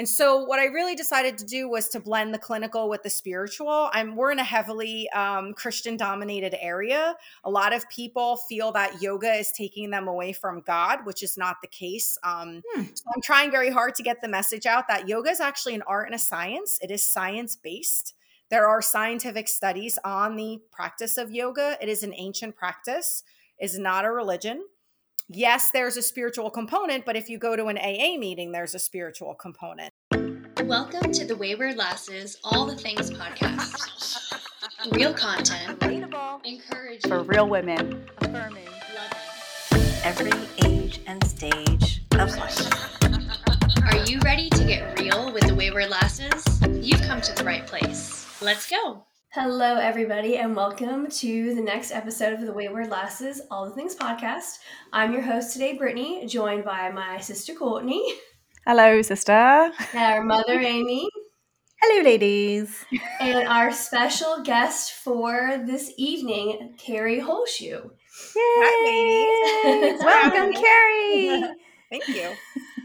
And 0.00 0.08
so, 0.08 0.44
what 0.44 0.58
I 0.58 0.64
really 0.64 0.94
decided 0.94 1.36
to 1.36 1.44
do 1.44 1.68
was 1.68 1.90
to 1.90 2.00
blend 2.00 2.32
the 2.32 2.38
clinical 2.38 2.88
with 2.88 3.02
the 3.02 3.10
spiritual. 3.10 3.90
I'm 3.92 4.16
we're 4.16 4.32
in 4.32 4.38
a 4.38 4.44
heavily 4.44 5.10
um, 5.10 5.52
Christian 5.52 5.98
dominated 5.98 6.56
area. 6.58 7.16
A 7.44 7.50
lot 7.50 7.74
of 7.74 7.86
people 7.90 8.38
feel 8.48 8.72
that 8.72 9.02
yoga 9.02 9.30
is 9.30 9.52
taking 9.52 9.90
them 9.90 10.08
away 10.08 10.32
from 10.32 10.62
God, 10.62 11.00
which 11.04 11.22
is 11.22 11.36
not 11.36 11.56
the 11.60 11.68
case. 11.68 12.16
Um, 12.22 12.62
hmm. 12.72 12.84
So, 12.94 13.04
I'm 13.14 13.20
trying 13.20 13.50
very 13.50 13.68
hard 13.68 13.94
to 13.96 14.02
get 14.02 14.22
the 14.22 14.28
message 14.28 14.64
out 14.64 14.88
that 14.88 15.06
yoga 15.06 15.28
is 15.28 15.40
actually 15.40 15.74
an 15.74 15.82
art 15.86 16.06
and 16.06 16.14
a 16.14 16.18
science. 16.18 16.78
It 16.80 16.90
is 16.90 17.02
science 17.06 17.54
based. 17.54 18.14
There 18.48 18.66
are 18.66 18.80
scientific 18.80 19.48
studies 19.48 19.98
on 20.02 20.36
the 20.36 20.62
practice 20.72 21.18
of 21.18 21.30
yoga. 21.30 21.76
It 21.78 21.90
is 21.90 22.02
an 22.02 22.14
ancient 22.16 22.56
practice. 22.56 23.22
Is 23.58 23.78
not 23.78 24.06
a 24.06 24.10
religion 24.10 24.64
yes, 25.30 25.70
there's 25.70 25.96
a 25.96 26.02
spiritual 26.02 26.50
component, 26.50 27.04
but 27.04 27.16
if 27.16 27.28
you 27.28 27.38
go 27.38 27.56
to 27.56 27.66
an 27.66 27.78
AA 27.78 28.18
meeting, 28.18 28.52
there's 28.52 28.74
a 28.74 28.78
spiritual 28.78 29.34
component. 29.34 29.92
Welcome 30.64 31.12
to 31.12 31.24
the 31.24 31.36
Wayward 31.36 31.76
Lasses 31.76 32.38
All 32.44 32.66
the 32.66 32.76
Things 32.76 33.10
podcast. 33.10 34.34
real 34.92 35.14
content, 35.14 35.78
relatable, 35.80 36.44
encouraging, 36.44 37.08
for 37.08 37.22
real 37.22 37.48
women, 37.48 38.08
affirming, 38.18 38.68
loving, 38.94 39.92
every 40.02 40.32
age 40.64 41.00
and 41.06 41.24
stage 41.24 42.02
of 42.12 42.34
life. 42.36 43.02
Are 43.84 44.04
you 44.06 44.18
ready 44.20 44.50
to 44.50 44.64
get 44.64 44.98
real 44.98 45.32
with 45.32 45.46
the 45.46 45.54
Wayward 45.54 45.90
Lasses? 45.90 46.60
You've 46.80 47.02
come 47.02 47.20
to 47.20 47.32
the 47.34 47.44
right 47.44 47.66
place. 47.66 48.26
Let's 48.42 48.68
go. 48.68 49.06
Hello, 49.32 49.76
everybody, 49.76 50.38
and 50.38 50.56
welcome 50.56 51.08
to 51.08 51.54
the 51.54 51.60
next 51.60 51.92
episode 51.92 52.32
of 52.32 52.40
the 52.40 52.52
Wayward 52.52 52.90
Lasses 52.90 53.40
All 53.48 53.64
the 53.64 53.70
Things 53.70 53.94
podcast. 53.94 54.58
I'm 54.92 55.12
your 55.12 55.22
host 55.22 55.52
today, 55.52 55.74
Brittany, 55.74 56.26
joined 56.26 56.64
by 56.64 56.90
my 56.90 57.20
sister 57.20 57.54
Courtney. 57.54 58.14
Hello, 58.66 59.00
sister. 59.02 59.70
Our 59.94 60.24
mother, 60.24 60.58
Amy. 60.58 61.08
Hello, 61.80 62.02
ladies. 62.02 62.84
And 63.20 63.46
our 63.46 63.70
special 63.70 64.42
guest 64.42 64.94
for 64.94 65.62
this 65.64 65.92
evening, 65.96 66.74
Kerry 66.76 67.20
Holzschuh. 67.20 67.84
Yay! 67.84 67.88
Hi, 68.34 69.80
ladies. 69.80 70.00
welcome, 70.04 70.60
Kerry. 70.60 71.44
Thank 71.88 72.08
you 72.08 72.34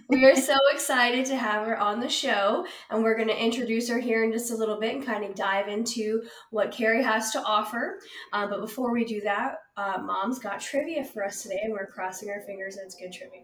we 0.08 0.24
are 0.26 0.36
so 0.36 0.56
excited 0.72 1.26
to 1.26 1.36
have 1.36 1.66
her 1.66 1.78
on 1.78 2.00
the 2.00 2.10
show, 2.10 2.66
and 2.90 3.04
we're 3.04 3.16
going 3.16 3.28
to 3.28 3.44
introduce 3.44 3.90
her 3.90 4.00
here 4.00 4.24
in 4.24 4.32
just 4.32 4.52
a 4.52 4.56
little 4.56 4.80
bit 4.80 4.96
and 4.96 5.06
kind 5.06 5.24
of 5.24 5.36
dive 5.36 5.68
into 5.68 6.24
what 6.52 6.72
Kerry 6.72 7.04
has 7.04 7.32
to 7.32 7.42
offer. 7.44 8.00
Uh, 8.32 8.48
but 8.48 8.62
before 8.62 8.92
we 8.94 9.04
do 9.06 9.22
that, 9.22 9.56
uh, 9.78 9.98
Mom's 10.04 10.40
got 10.40 10.60
trivia 10.60 11.04
for 11.04 11.26
us 11.26 11.42
today, 11.44 11.60
and 11.64 11.74
we're 11.74 11.88
crossing 11.88 12.30
our 12.30 12.42
fingers 12.42 12.76
that 12.76 12.84
it's 12.86 12.96
good 12.96 13.12
trivia. 13.12 13.42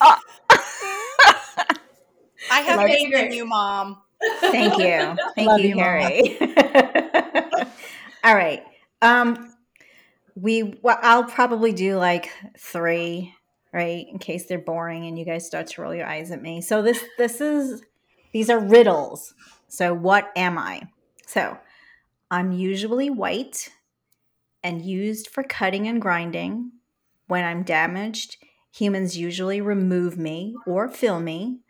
Oh. 0.00 0.18
I 2.50 2.60
have 2.62 2.80
faith 2.80 3.14
in 3.14 3.32
you, 3.32 3.44
Mom. 3.44 3.98
Thank 4.40 4.78
you. 4.78 5.16
Thank 5.34 5.48
Love 5.48 5.60
you, 5.60 5.74
Kerry. 5.74 6.38
All 8.24 8.34
right. 8.34 8.62
Um, 9.02 9.54
we 10.34 10.78
well, 10.82 10.98
I'll 11.02 11.24
probably 11.24 11.72
do 11.72 11.96
like 11.96 12.30
three 12.58 13.34
right? 13.72 14.06
In 14.10 14.18
case 14.18 14.46
they're 14.46 14.58
boring 14.58 15.06
and 15.06 15.18
you 15.18 15.24
guys 15.24 15.46
start 15.46 15.68
to 15.68 15.82
roll 15.82 15.94
your 15.94 16.06
eyes 16.06 16.30
at 16.30 16.42
me. 16.42 16.60
So 16.60 16.82
this 16.82 17.04
this 17.18 17.40
is 17.40 17.82
these 18.32 18.50
are 18.50 18.58
riddles. 18.58 19.34
So 19.68 19.94
what 19.94 20.30
am 20.36 20.58
I? 20.58 20.82
So 21.26 21.58
I'm 22.30 22.52
usually 22.52 23.10
white 23.10 23.70
and 24.62 24.82
used 24.84 25.28
for 25.28 25.42
cutting 25.42 25.86
and 25.88 26.00
grinding. 26.00 26.72
When 27.26 27.44
I'm 27.44 27.62
damaged, 27.62 28.36
humans 28.72 29.16
usually 29.16 29.60
remove 29.60 30.18
me 30.18 30.56
or 30.66 30.88
fill 30.88 31.20
me. 31.20 31.60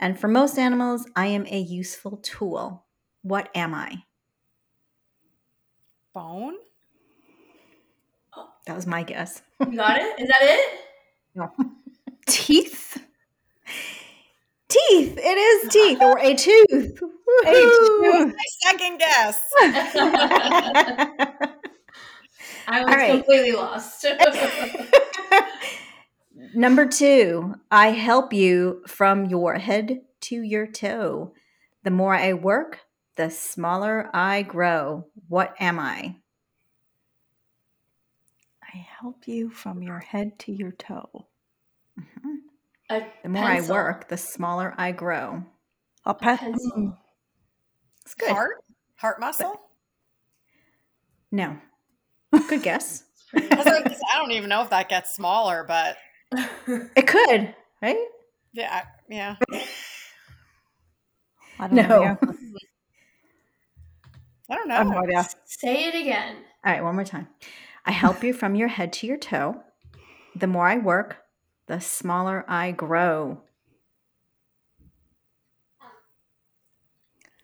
And 0.00 0.18
for 0.18 0.26
most 0.28 0.58
animals, 0.58 1.06
I 1.14 1.26
am 1.26 1.46
a 1.46 1.58
useful 1.58 2.16
tool. 2.18 2.84
What 3.22 3.48
am 3.54 3.74
I? 3.74 4.04
Bone? 6.12 6.56
That 8.66 8.76
was 8.76 8.86
my 8.86 9.02
guess. 9.02 9.42
You 9.60 9.76
got 9.76 9.98
it? 9.98 10.20
Is 10.20 10.28
that 10.28 10.42
it? 10.42 10.80
No. 11.34 11.50
teeth. 12.26 12.98
Teeth. 14.68 15.18
It 15.18 15.38
is 15.38 15.72
teeth 15.72 15.98
or 16.00 16.18
a 16.18 16.34
tooth. 16.34 17.00
A 17.46 17.52
tooth. 17.52 18.34
My 18.34 18.44
second 18.60 18.98
guess. 18.98 19.42
I 22.66 22.82
was 22.84 22.94
right. 22.94 23.10
completely 23.10 23.52
lost. 23.52 24.06
Number 26.54 26.86
two, 26.86 27.54
I 27.70 27.90
help 27.90 28.32
you 28.32 28.82
from 28.86 29.26
your 29.26 29.54
head 29.54 30.00
to 30.22 30.42
your 30.42 30.66
toe. 30.66 31.32
The 31.82 31.90
more 31.90 32.14
I 32.14 32.32
work, 32.32 32.80
the 33.16 33.30
smaller 33.30 34.08
I 34.14 34.42
grow. 34.42 35.06
What 35.28 35.54
am 35.60 35.78
I? 35.78 36.16
I 38.74 38.78
help 39.00 39.28
you 39.28 39.50
from 39.50 39.82
your 39.82 40.00
head 40.00 40.36
to 40.40 40.52
your 40.52 40.72
toe. 40.72 41.26
Mm-hmm. 41.98 42.98
The 43.22 43.28
more 43.28 43.46
pencil. 43.46 43.74
I 43.74 43.78
work, 43.78 44.08
the 44.08 44.16
smaller 44.16 44.74
I 44.76 44.90
grow. 44.90 45.44
A, 46.04 46.10
a 46.10 46.14
pencil. 46.14 46.98
It's 48.04 48.14
good. 48.14 48.30
Heart? 48.30 48.64
Heart 48.96 49.20
muscle? 49.20 49.52
But, 49.52 49.60
no. 51.30 51.56
Good 52.48 52.62
guess. 52.62 53.04
I 53.34 54.16
don't 54.16 54.32
even 54.32 54.48
know 54.48 54.62
if 54.62 54.70
that 54.70 54.88
gets 54.88 55.14
smaller, 55.14 55.64
but 55.66 55.96
it 56.66 57.06
could, 57.06 57.54
right? 57.80 57.98
Yeah, 58.52 58.82
yeah. 59.08 59.36
I 61.60 61.68
don't 61.68 61.74
no. 61.74 61.82
know. 61.82 62.18
I 64.50 64.54
don't 64.54 64.68
know. 64.68 65.22
Say 65.44 65.88
it 65.88 65.94
again. 65.94 66.36
All 66.64 66.72
right, 66.72 66.82
one 66.82 66.94
more 66.96 67.04
time. 67.04 67.28
I 67.86 67.92
help 67.92 68.24
you 68.24 68.32
from 68.32 68.54
your 68.54 68.68
head 68.68 68.92
to 68.94 69.06
your 69.06 69.18
toe. 69.18 69.62
The 70.34 70.46
more 70.46 70.66
I 70.66 70.78
work, 70.78 71.18
the 71.66 71.80
smaller 71.80 72.44
I 72.48 72.72
grow. 72.72 73.42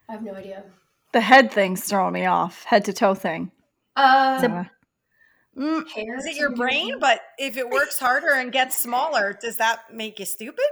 I 0.08 0.12
have 0.12 0.22
no 0.22 0.34
idea. 0.34 0.64
The 1.12 1.20
head 1.20 1.52
thing's 1.52 1.84
throwing 1.84 2.14
me 2.14 2.26
off. 2.26 2.64
Head 2.64 2.84
to 2.86 2.92
toe 2.92 3.14
thing. 3.14 3.52
Uh, 3.96 4.64
mm, 5.56 5.82
is 5.82 6.26
it 6.26 6.36
your 6.36 6.54
brain? 6.54 6.98
But 6.98 7.20
if 7.38 7.56
it 7.56 7.68
works 7.68 7.98
harder 7.98 8.32
and 8.32 8.50
gets 8.50 8.82
smaller, 8.82 9.38
does 9.40 9.56
that 9.58 9.92
make 9.92 10.18
you 10.18 10.24
stupid? 10.24 10.64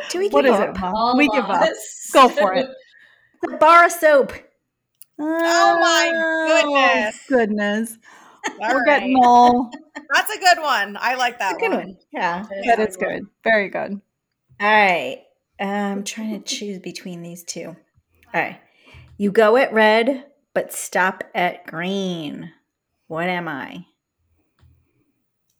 Do 0.09 0.19
we 0.19 0.29
give 0.29 0.45
is 0.45 0.51
up? 0.51 0.75
it, 0.75 0.79
Mom? 0.79 1.17
We 1.17 1.29
give 1.29 1.45
up. 1.45 1.69
Go 2.13 2.27
for 2.29 2.53
it. 2.53 2.67
The 3.41 3.57
bar 3.57 3.85
of 3.85 3.91
soap. 3.91 4.33
Oh 5.19 5.77
my 5.79 6.11
goodness. 6.47 7.15
Oh, 7.15 7.35
goodness. 7.35 7.97
All 8.61 8.73
We're 8.73 8.83
right. 8.85 8.99
getting 9.01 9.17
all. 9.23 9.71
That's 10.13 10.35
a 10.35 10.39
good 10.39 10.61
one. 10.61 10.97
I 10.99 11.15
like 11.15 11.39
that 11.39 11.59
good 11.59 11.69
one. 11.69 11.77
one. 11.79 11.97
Yeah. 12.11 12.45
That 12.65 12.79
is 12.79 12.97
good. 12.97 13.23
Very 13.43 13.69
good. 13.69 14.01
All 14.59 14.67
right. 14.71 15.23
I'm 15.59 16.03
trying 16.03 16.41
to 16.41 16.55
choose 16.55 16.79
between 16.79 17.21
these 17.21 17.43
two. 17.43 17.67
All 17.67 17.75
right. 18.33 18.59
You 19.17 19.31
go 19.31 19.57
at 19.57 19.73
red, 19.73 20.25
but 20.53 20.73
stop 20.73 21.23
at 21.35 21.67
green. 21.67 22.51
What 23.07 23.29
am 23.29 23.47
I? 23.47 23.85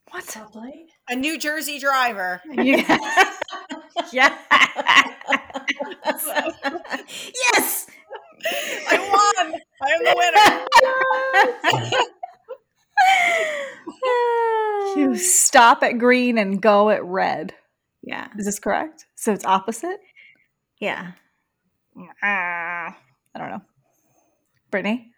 What's 0.10 0.36
Stoplight? 0.36 0.88
A 1.10 1.16
New 1.16 1.38
Jersey 1.38 1.78
driver. 1.80 2.42
Yeah. 2.52 2.98
yes. 4.14 4.34
yes. 7.44 7.88
I 8.90 8.98
won. 9.00 9.62
I 9.82 9.90
am 9.92 10.04
the 10.04 10.16
winner. 14.96 15.08
you 15.12 15.16
stop 15.16 15.84
at 15.84 15.98
green 15.98 16.38
and 16.38 16.62
go 16.62 16.90
at 16.90 17.04
red. 17.04 17.54
Yeah. 18.04 18.28
Is 18.38 18.46
this 18.46 18.60
correct? 18.60 19.06
So 19.16 19.32
it's 19.34 19.46
opposite? 19.46 20.00
Yeah. 20.80 21.12
Ah, 22.24 22.98
I 23.36 23.40
don't 23.40 23.50
know. 23.50 23.62
Brittany? 24.72 25.12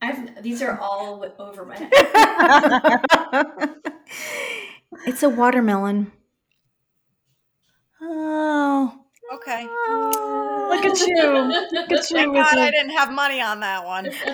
I've 0.00 0.42
these 0.42 0.62
are 0.62 0.78
all 0.78 1.24
over 1.38 1.64
my 1.64 1.76
head. 3.32 3.74
it's 5.06 5.22
a 5.22 5.28
watermelon. 5.28 6.12
Oh. 8.00 9.04
Okay. 9.34 9.66
Oh, 9.68 10.68
look 10.70 10.86
at 10.86 10.98
you. 11.06 11.30
Look 11.72 11.92
at 11.92 12.10
you. 12.10 12.16
Thank 12.16 12.34
God 12.34 12.58
I 12.58 12.70
didn't 12.70 12.90
have 12.90 13.12
money 13.12 13.42
on 13.42 13.60
that 13.60 13.84
one. 13.84 14.10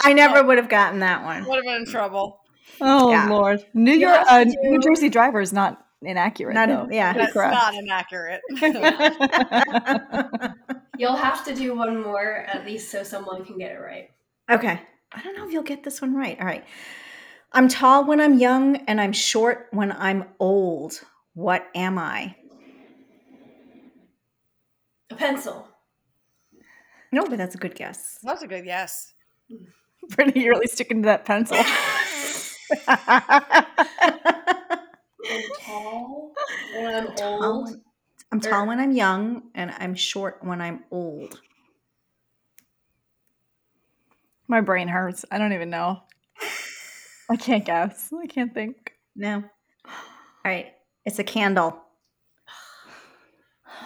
I 0.00 0.12
never 0.12 0.42
would 0.42 0.58
have 0.58 0.68
gotten 0.68 0.98
that 1.00 1.22
one. 1.22 1.44
Would 1.44 1.56
have 1.56 1.64
been 1.64 1.82
in 1.82 1.86
trouble. 1.86 2.40
Oh 2.80 3.10
yeah. 3.10 3.28
Lord, 3.28 3.64
New 3.74 3.92
York, 3.92 4.20
uh, 4.28 4.44
New 4.44 4.80
Jersey 4.80 5.08
driver 5.08 5.40
is 5.40 5.52
not 5.52 5.84
inaccurate. 6.02 6.54
Not 6.54 6.68
though. 6.68 6.88
yeah, 6.90 7.12
that's 7.12 7.32
correct. 7.32 7.54
not 7.54 7.74
inaccurate. 7.74 8.40
You'll 10.98 11.16
have 11.16 11.44
to 11.44 11.54
do 11.54 11.76
one 11.76 12.02
more 12.02 12.44
at 12.48 12.66
least 12.66 12.90
so 12.90 13.04
someone 13.04 13.44
can 13.44 13.58
get 13.58 13.72
it 13.72 13.78
right. 13.78 14.10
Okay. 14.50 14.80
I 15.12 15.22
don't 15.22 15.36
know 15.36 15.46
if 15.46 15.52
you'll 15.52 15.62
get 15.62 15.84
this 15.84 16.00
one 16.00 16.14
right. 16.14 16.38
All 16.40 16.46
right. 16.46 16.64
I'm 17.52 17.68
tall 17.68 18.04
when 18.04 18.20
I'm 18.20 18.38
young 18.38 18.76
and 18.86 19.00
I'm 19.00 19.12
short 19.12 19.68
when 19.72 19.92
I'm 19.92 20.24
old. 20.38 21.02
What 21.34 21.66
am 21.74 21.98
I? 21.98 22.36
A 25.10 25.14
pencil. 25.14 25.68
No, 27.10 27.26
but 27.26 27.38
that's 27.38 27.54
a 27.54 27.58
good 27.58 27.74
guess. 27.74 28.18
That's 28.22 28.42
a 28.42 28.46
good 28.46 28.64
guess. 28.64 29.12
Brittany, 30.10 30.44
you're 30.44 30.54
really 30.54 30.66
sticking 30.66 31.02
to 31.02 31.06
that 31.06 31.24
pencil. 31.24 31.56
I'm 32.88 33.66
tall 35.64 36.32
when 36.74 36.94
I'm 36.94 37.14
Tall 37.14 37.44
old. 37.44 37.64
when- 37.66 37.82
I'm 38.32 38.40
tall 38.40 38.66
when 38.66 38.80
I'm 38.80 38.92
young 38.92 39.42
and 39.54 39.70
I'm 39.78 39.94
short 39.94 40.38
when 40.42 40.62
I'm 40.62 40.84
old. 40.90 41.38
My 44.48 44.62
brain 44.62 44.88
hurts. 44.88 45.26
I 45.30 45.36
don't 45.36 45.52
even 45.52 45.68
know. 45.68 46.02
I 47.30 47.36
can't 47.36 47.62
guess. 47.64 48.10
I 48.18 48.26
can't 48.26 48.54
think. 48.54 48.94
No. 49.14 49.44
All 49.84 49.92
right. 50.46 50.72
It's 51.04 51.18
a 51.18 51.24
candle. 51.24 51.78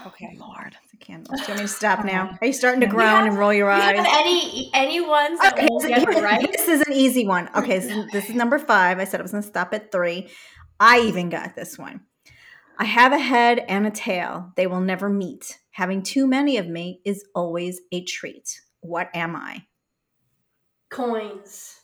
Okay. 0.06 0.36
Lord. 0.38 0.76
It's 0.84 0.94
a 0.94 0.96
candle. 0.98 1.34
Do 1.34 1.42
you 1.42 1.48
want 1.48 1.60
me 1.60 1.66
to 1.66 1.68
stop 1.68 2.04
now? 2.04 2.36
Are 2.40 2.46
you 2.46 2.52
starting 2.52 2.80
to 2.82 2.86
groan 2.86 3.06
Yeah. 3.08 3.26
and 3.26 3.36
roll 3.38 3.52
your 3.52 3.68
Do 3.74 3.76
you 3.76 3.82
eyes? 3.88 3.96
have 3.96 4.06
any 4.06 4.70
any 4.72 5.00
ones 5.00 5.40
that 5.40 5.54
Okay, 5.54 5.66
won't 5.68 5.82
so 5.82 5.88
get 5.88 5.98
here- 6.00 6.22
right? 6.22 6.48
this 6.52 6.68
is 6.68 6.80
an 6.82 6.92
easy 6.92 7.26
one. 7.26 7.48
Oh 7.54 7.60
okay, 7.62 7.80
so 7.80 8.04
this 8.12 8.28
is 8.30 8.36
number 8.36 8.58
five. 8.58 9.00
I 9.00 9.04
said 9.04 9.18
I 9.20 9.22
was 9.22 9.32
going 9.32 9.42
to 9.42 9.48
stop 9.48 9.74
at 9.74 9.90
three. 9.90 10.28
I 10.78 11.00
even 11.00 11.28
got 11.28 11.56
this 11.56 11.76
one. 11.76 12.02
I 12.78 12.84
have 12.84 13.12
a 13.12 13.18
head 13.18 13.58
and 13.68 13.84
a 13.86 13.90
tail. 13.90 14.52
They 14.56 14.66
will 14.68 14.80
never 14.80 15.08
meet. 15.08 15.58
Having 15.72 16.02
too 16.04 16.26
many 16.26 16.56
of 16.58 16.68
me 16.68 17.00
is 17.04 17.24
always 17.34 17.80
a 17.90 18.04
treat. 18.04 18.60
What 18.80 19.08
am 19.14 19.34
I? 19.34 19.64
Coins. 20.90 21.80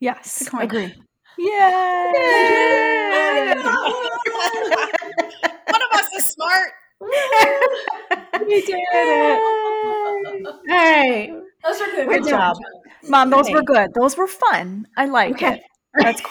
Yes. 0.00 0.40
Good 0.40 0.48
point. 0.50 0.64
Agree. 0.64 0.94
Yay! 1.38 2.12
One 5.66 5.82
of 5.82 5.90
us 5.98 6.08
is 6.16 6.30
smart. 6.30 6.70
we 8.46 8.60
did 8.62 8.78
it. 8.92 9.38
All 9.42 10.62
right. 10.68 11.32
Those 11.64 11.80
are 11.80 11.90
good. 11.90 12.08
Good 12.08 12.28
job. 12.28 12.56
Mom, 13.08 13.30
those 13.30 13.50
were 13.50 13.62
good. 13.62 13.90
Those 13.94 14.16
were 14.16 14.26
fun. 14.28 14.86
I 14.96 15.06
like 15.06 15.32
Okay. 15.34 15.54
it. 15.54 15.62
That's 15.94 16.22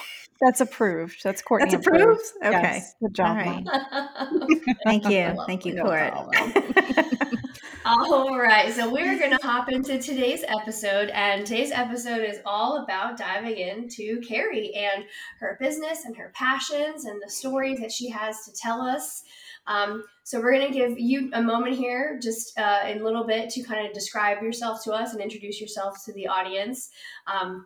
that's 0.41 0.59
approved. 0.59 1.23
That's 1.23 1.41
Courtney 1.41 1.71
That's 1.71 1.87
approved? 1.87 2.23
Okay. 2.43 2.51
Yes. 2.51 2.95
Good 2.99 3.13
job, 3.13 3.27
All 3.27 3.35
right. 3.35 3.63
Mom. 3.63 4.47
Thank 4.85 5.09
you. 5.09 5.35
Thank 5.45 5.65
you, 5.65 5.75
no 5.75 5.83
Court. 5.83 6.13
All 7.85 8.37
right, 8.37 8.71
so 8.71 8.91
we're 8.91 9.17
going 9.17 9.31
to 9.31 9.39
hop 9.41 9.71
into 9.71 9.99
today's 9.99 10.43
episode, 10.47 11.09
and 11.09 11.47
today's 11.47 11.71
episode 11.71 12.23
is 12.23 12.37
all 12.45 12.83
about 12.83 13.17
diving 13.17 13.57
into 13.57 14.21
Kerry 14.21 14.71
and 14.75 15.03
her 15.39 15.57
business 15.59 16.05
and 16.05 16.15
her 16.15 16.31
passions 16.35 17.05
and 17.05 17.19
the 17.23 17.29
stories 17.29 17.79
that 17.79 17.91
she 17.91 18.07
has 18.09 18.45
to 18.45 18.51
tell 18.53 18.81
us. 18.81 19.23
Um, 19.65 20.03
so 20.23 20.39
we're 20.39 20.53
going 20.53 20.71
to 20.71 20.77
give 20.77 20.99
you 20.99 21.31
a 21.33 21.41
moment 21.41 21.75
here, 21.75 22.19
just 22.21 22.57
uh, 22.57 22.81
in 22.87 23.01
a 23.01 23.03
little 23.03 23.25
bit, 23.25 23.49
to 23.51 23.63
kind 23.63 23.87
of 23.87 23.93
describe 23.93 24.43
yourself 24.43 24.83
to 24.83 24.91
us 24.91 25.13
and 25.13 25.21
introduce 25.21 25.59
yourself 25.59 25.97
to 26.05 26.13
the 26.13 26.27
audience. 26.27 26.91
Um, 27.25 27.65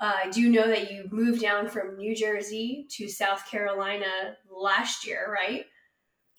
uh, 0.00 0.12
I 0.24 0.30
do 0.30 0.48
know 0.48 0.66
that 0.66 0.90
you 0.90 1.08
moved 1.10 1.40
down 1.40 1.68
from 1.68 1.96
New 1.96 2.14
Jersey 2.14 2.86
to 2.92 3.08
South 3.08 3.48
Carolina 3.50 4.36
last 4.50 5.06
year, 5.06 5.30
right? 5.32 5.64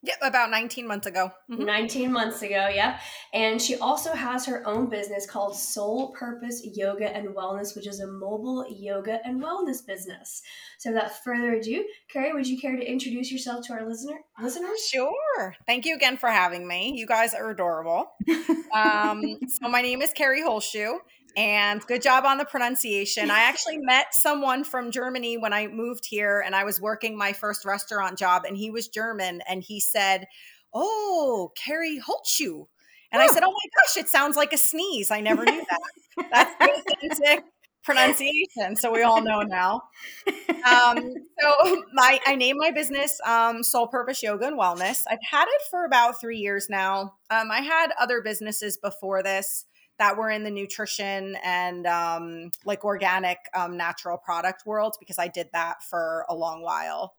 Yeah, 0.03 0.15
about 0.23 0.49
19 0.49 0.87
months 0.87 1.05
ago. 1.05 1.31
Mhm. 1.47 1.63
19 1.63 2.11
months 2.11 2.41
ago, 2.41 2.69
yeah. 2.73 2.99
And 3.33 3.61
she 3.61 3.75
also 3.75 4.13
has 4.13 4.47
her 4.47 4.67
own 4.67 4.87
business 4.89 5.27
called 5.27 5.55
Soul 5.55 6.11
Purpose 6.13 6.65
Yoga 6.65 7.15
and 7.15 7.35
Wellness, 7.35 7.75
which 7.75 7.85
is 7.85 7.99
a 7.99 8.07
mobile 8.07 8.65
yoga 8.67 9.19
and 9.23 9.43
wellness 9.43 9.85
business. 9.85 10.41
So 10.79 10.91
without 10.91 11.23
further 11.23 11.53
ado, 11.53 11.85
Kerry, 12.11 12.33
would 12.33 12.47
you 12.47 12.59
care 12.59 12.75
to 12.75 12.83
introduce 12.83 13.31
yourself 13.31 13.67
to 13.67 13.73
our 13.73 13.87
listener 13.87 14.21
listeners? 14.41 14.87
Sure. 14.91 15.55
Thank 15.67 15.85
you 15.85 15.93
again 15.95 16.17
for 16.17 16.29
having 16.29 16.67
me. 16.67 16.93
You 16.95 17.05
guys 17.05 17.35
are 17.35 17.51
adorable. 17.51 18.11
Um, 18.73 19.21
so 19.49 19.67
my 19.67 19.81
name 19.81 20.01
is 20.01 20.13
Kerry 20.13 20.41
Holzschuh, 20.41 20.97
and 21.35 21.85
good 21.87 22.01
job 22.01 22.25
on 22.25 22.37
the 22.37 22.45
pronunciation. 22.45 23.31
I 23.31 23.43
actually 23.43 23.77
met 23.77 24.13
someone 24.13 24.63
from 24.63 24.91
Germany 24.91 25.37
when 25.37 25.53
I 25.53 25.67
moved 25.67 26.05
here, 26.05 26.41
and 26.45 26.55
I 26.55 26.63
was 26.63 26.81
working 26.81 27.17
my 27.17 27.33
first 27.33 27.65
restaurant 27.65 28.17
job, 28.17 28.43
and 28.45 28.57
he 28.57 28.69
was 28.71 28.87
German, 28.87 29.41
and 29.47 29.63
he 29.63 29.79
said, 29.79 30.27
"Oh, 30.73 31.51
Kerry 31.55 31.99
Holzschuh," 31.99 32.65
and 33.11 33.21
I 33.21 33.27
said, 33.27 33.43
"Oh 33.43 33.51
my 33.51 33.69
gosh, 33.75 33.97
it 34.03 34.09
sounds 34.09 34.35
like 34.35 34.53
a 34.53 34.57
sneeze. 34.57 35.11
I 35.11 35.21
never 35.21 35.45
knew 35.45 35.63
that. 35.69 36.27
That's 36.31 36.55
the 36.57 37.07
authentic 37.09 37.45
pronunciation." 37.83 38.75
So 38.75 38.91
we 38.91 39.03
all 39.03 39.21
know 39.21 39.41
now. 39.41 39.83
Um, 40.27 41.13
so 41.39 41.83
my 41.93 42.19
I 42.25 42.35
named 42.35 42.59
my 42.61 42.71
business 42.71 43.19
um, 43.25 43.63
Soul 43.63 43.87
Purpose 43.87 44.21
Yoga 44.21 44.47
and 44.47 44.59
Wellness. 44.59 45.03
I've 45.09 45.23
had 45.29 45.45
it 45.47 45.61
for 45.69 45.85
about 45.85 46.19
three 46.19 46.37
years 46.37 46.67
now. 46.69 47.15
Um, 47.29 47.51
I 47.51 47.61
had 47.61 47.91
other 47.99 48.21
businesses 48.21 48.77
before 48.77 49.23
this 49.23 49.65
that 50.01 50.17
were 50.17 50.31
in 50.31 50.43
the 50.43 50.49
nutrition 50.49 51.37
and 51.43 51.85
um, 51.85 52.49
like 52.65 52.83
organic 52.83 53.37
um, 53.53 53.77
natural 53.77 54.17
product 54.17 54.65
world 54.65 54.95
because 54.99 55.19
I 55.19 55.27
did 55.27 55.49
that 55.53 55.83
for 55.83 56.25
a 56.27 56.33
long 56.33 56.63
while 56.63 57.13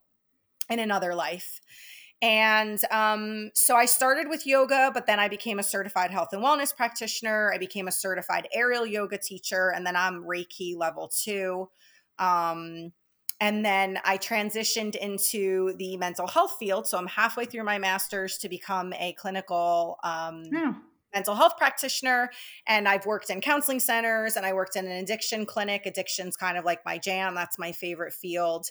in 0.68 0.80
another 0.80 1.14
life. 1.14 1.60
And 2.20 2.80
um, 2.90 3.52
so 3.54 3.76
I 3.76 3.84
started 3.84 4.28
with 4.28 4.48
yoga, 4.48 4.90
but 4.92 5.06
then 5.06 5.20
I 5.20 5.28
became 5.28 5.60
a 5.60 5.62
certified 5.62 6.10
health 6.10 6.30
and 6.32 6.42
wellness 6.42 6.74
practitioner. 6.74 7.52
I 7.54 7.58
became 7.58 7.86
a 7.86 7.92
certified 7.92 8.48
aerial 8.52 8.84
yoga 8.84 9.16
teacher, 9.16 9.72
and 9.74 9.86
then 9.86 9.94
I'm 9.94 10.24
Reiki 10.24 10.76
level 10.76 11.06
two. 11.08 11.68
Um, 12.18 12.92
and 13.40 13.64
then 13.64 14.00
I 14.04 14.18
transitioned 14.18 14.96
into 14.96 15.74
the 15.76 15.96
mental 15.98 16.26
health 16.26 16.56
field. 16.58 16.88
So 16.88 16.98
I'm 16.98 17.06
halfway 17.06 17.44
through 17.44 17.64
my 17.64 17.78
master's 17.78 18.38
to 18.38 18.48
become 18.48 18.92
a 18.94 19.12
clinical 19.12 19.98
um, 20.02 20.44
Oh, 20.54 20.76
mental 21.14 21.34
health 21.34 21.54
practitioner. 21.58 22.30
And 22.66 22.88
I've 22.88 23.06
worked 23.06 23.30
in 23.30 23.40
counseling 23.40 23.80
centers 23.80 24.36
and 24.36 24.46
I 24.46 24.52
worked 24.52 24.76
in 24.76 24.86
an 24.86 24.92
addiction 24.92 25.46
clinic. 25.46 25.86
Addiction's 25.86 26.36
kind 26.36 26.58
of 26.58 26.64
like 26.64 26.84
my 26.84 26.98
jam, 26.98 27.34
that's 27.34 27.58
my 27.58 27.72
favorite 27.72 28.12
field. 28.12 28.66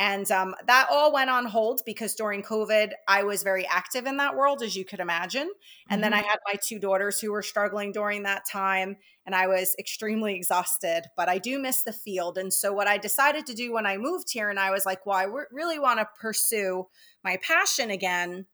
And 0.00 0.30
um, 0.30 0.54
that 0.68 0.86
all 0.92 1.12
went 1.12 1.28
on 1.28 1.44
hold 1.46 1.80
because 1.84 2.14
during 2.14 2.44
COVID, 2.44 2.92
I 3.08 3.24
was 3.24 3.42
very 3.42 3.66
active 3.66 4.06
in 4.06 4.16
that 4.18 4.36
world, 4.36 4.62
as 4.62 4.76
you 4.76 4.84
could 4.84 5.00
imagine. 5.00 5.50
And 5.90 6.04
then 6.04 6.14
I 6.14 6.18
had 6.18 6.38
my 6.46 6.54
two 6.62 6.78
daughters 6.78 7.18
who 7.18 7.32
were 7.32 7.42
struggling 7.42 7.90
during 7.90 8.22
that 8.22 8.44
time, 8.48 8.96
and 9.26 9.34
I 9.34 9.48
was 9.48 9.74
extremely 9.76 10.36
exhausted. 10.36 11.02
But 11.16 11.28
I 11.28 11.38
do 11.38 11.58
miss 11.58 11.82
the 11.82 11.92
field. 11.92 12.38
And 12.38 12.52
so, 12.52 12.72
what 12.72 12.86
I 12.86 12.96
decided 12.96 13.44
to 13.46 13.54
do 13.54 13.72
when 13.72 13.86
I 13.86 13.96
moved 13.96 14.30
here, 14.30 14.50
and 14.50 14.60
I 14.60 14.70
was 14.70 14.86
like, 14.86 15.04
well, 15.04 15.16
I 15.16 15.24
w- 15.24 15.46
really 15.50 15.80
want 15.80 15.98
to 15.98 16.08
pursue 16.20 16.86
my 17.24 17.36
passion 17.42 17.90
again. 17.90 18.46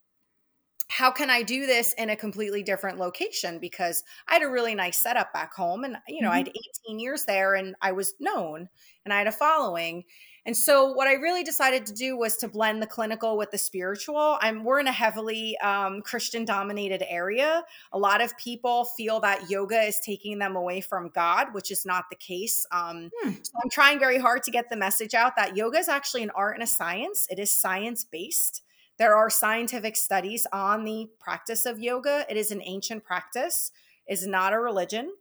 How 0.95 1.11
can 1.11 1.29
I 1.29 1.43
do 1.43 1.67
this 1.67 1.93
in 1.95 2.09
a 2.11 2.15
completely 2.15 2.63
different 2.63 3.01
location? 3.01 3.59
Because 3.59 4.05
I 4.29 4.35
had 4.35 4.43
a 4.43 4.49
really 4.49 4.77
nice 4.77 5.03
setup 5.03 5.33
back 5.33 5.53
home, 5.53 5.83
and 5.83 5.97
you 6.07 6.23
know, 6.23 6.31
I 6.31 6.37
had 6.37 6.53
18 6.87 7.01
years 7.01 7.25
there, 7.25 7.57
and 7.57 7.75
I 7.83 7.91
was 7.91 8.15
known, 8.21 8.69
and 9.05 9.13
I 9.13 9.19
had 9.19 9.27
a 9.27 9.33
following. 9.33 10.05
And 10.47 10.57
so, 10.57 10.93
what 10.93 11.09
I 11.09 11.15
really 11.15 11.43
decided 11.43 11.85
to 11.87 11.93
do 11.93 12.17
was 12.17 12.37
to 12.37 12.49
blend 12.49 12.81
the 12.81 12.87
clinical 12.87 13.37
with 13.37 13.51
the 13.51 13.59
spiritual. 13.59 14.39
I'm 14.41 14.63
we're 14.63 14.79
in 14.79 14.87
a 14.87 14.93
heavily 14.93 15.59
um, 15.59 16.01
Christian 16.01 16.45
dominated 16.45 17.03
area. 17.09 17.65
A 17.93 17.99
lot 17.99 18.21
of 18.21 18.37
people 18.39 18.85
feel 18.97 19.19
that 19.19 19.51
yoga 19.51 19.81
is 19.81 19.99
taking 19.99 20.39
them 20.39 20.55
away 20.55 20.81
from 20.81 21.11
God, 21.13 21.49
which 21.55 21.73
is 21.73 21.85
not 21.85 22.05
the 22.09 22.17
case. 22.17 22.67
Um, 22.71 23.11
Hmm. 23.21 23.31
So 23.43 23.53
I'm 23.65 23.71
trying 23.71 23.99
very 23.99 24.19
hard 24.19 24.45
to 24.45 24.53
get 24.53 24.71
the 24.71 24.77
message 24.77 25.13
out 25.13 25.35
that 25.35 25.57
yoga 25.57 25.79
is 25.79 25.89
actually 25.89 26.23
an 26.23 26.31
art 26.37 26.55
and 26.55 26.63
a 26.63 26.69
science. 26.69 27.27
It 27.31 27.41
is 27.41 27.51
science 27.51 28.05
based. 28.05 28.63
There 28.99 29.15
are 29.15 29.29
scientific 29.31 29.97
studies 29.97 30.47
on 30.53 30.85
the 30.85 31.09
practice 31.19 31.67
of 31.67 31.81
yoga. 31.81 32.27
It 32.29 32.37
is 32.37 32.51
an 32.51 32.63
ancient 32.65 33.05
practice. 33.05 33.71
Is 34.07 34.27
not 34.27 34.53
a 34.53 34.59
religion 34.59 35.13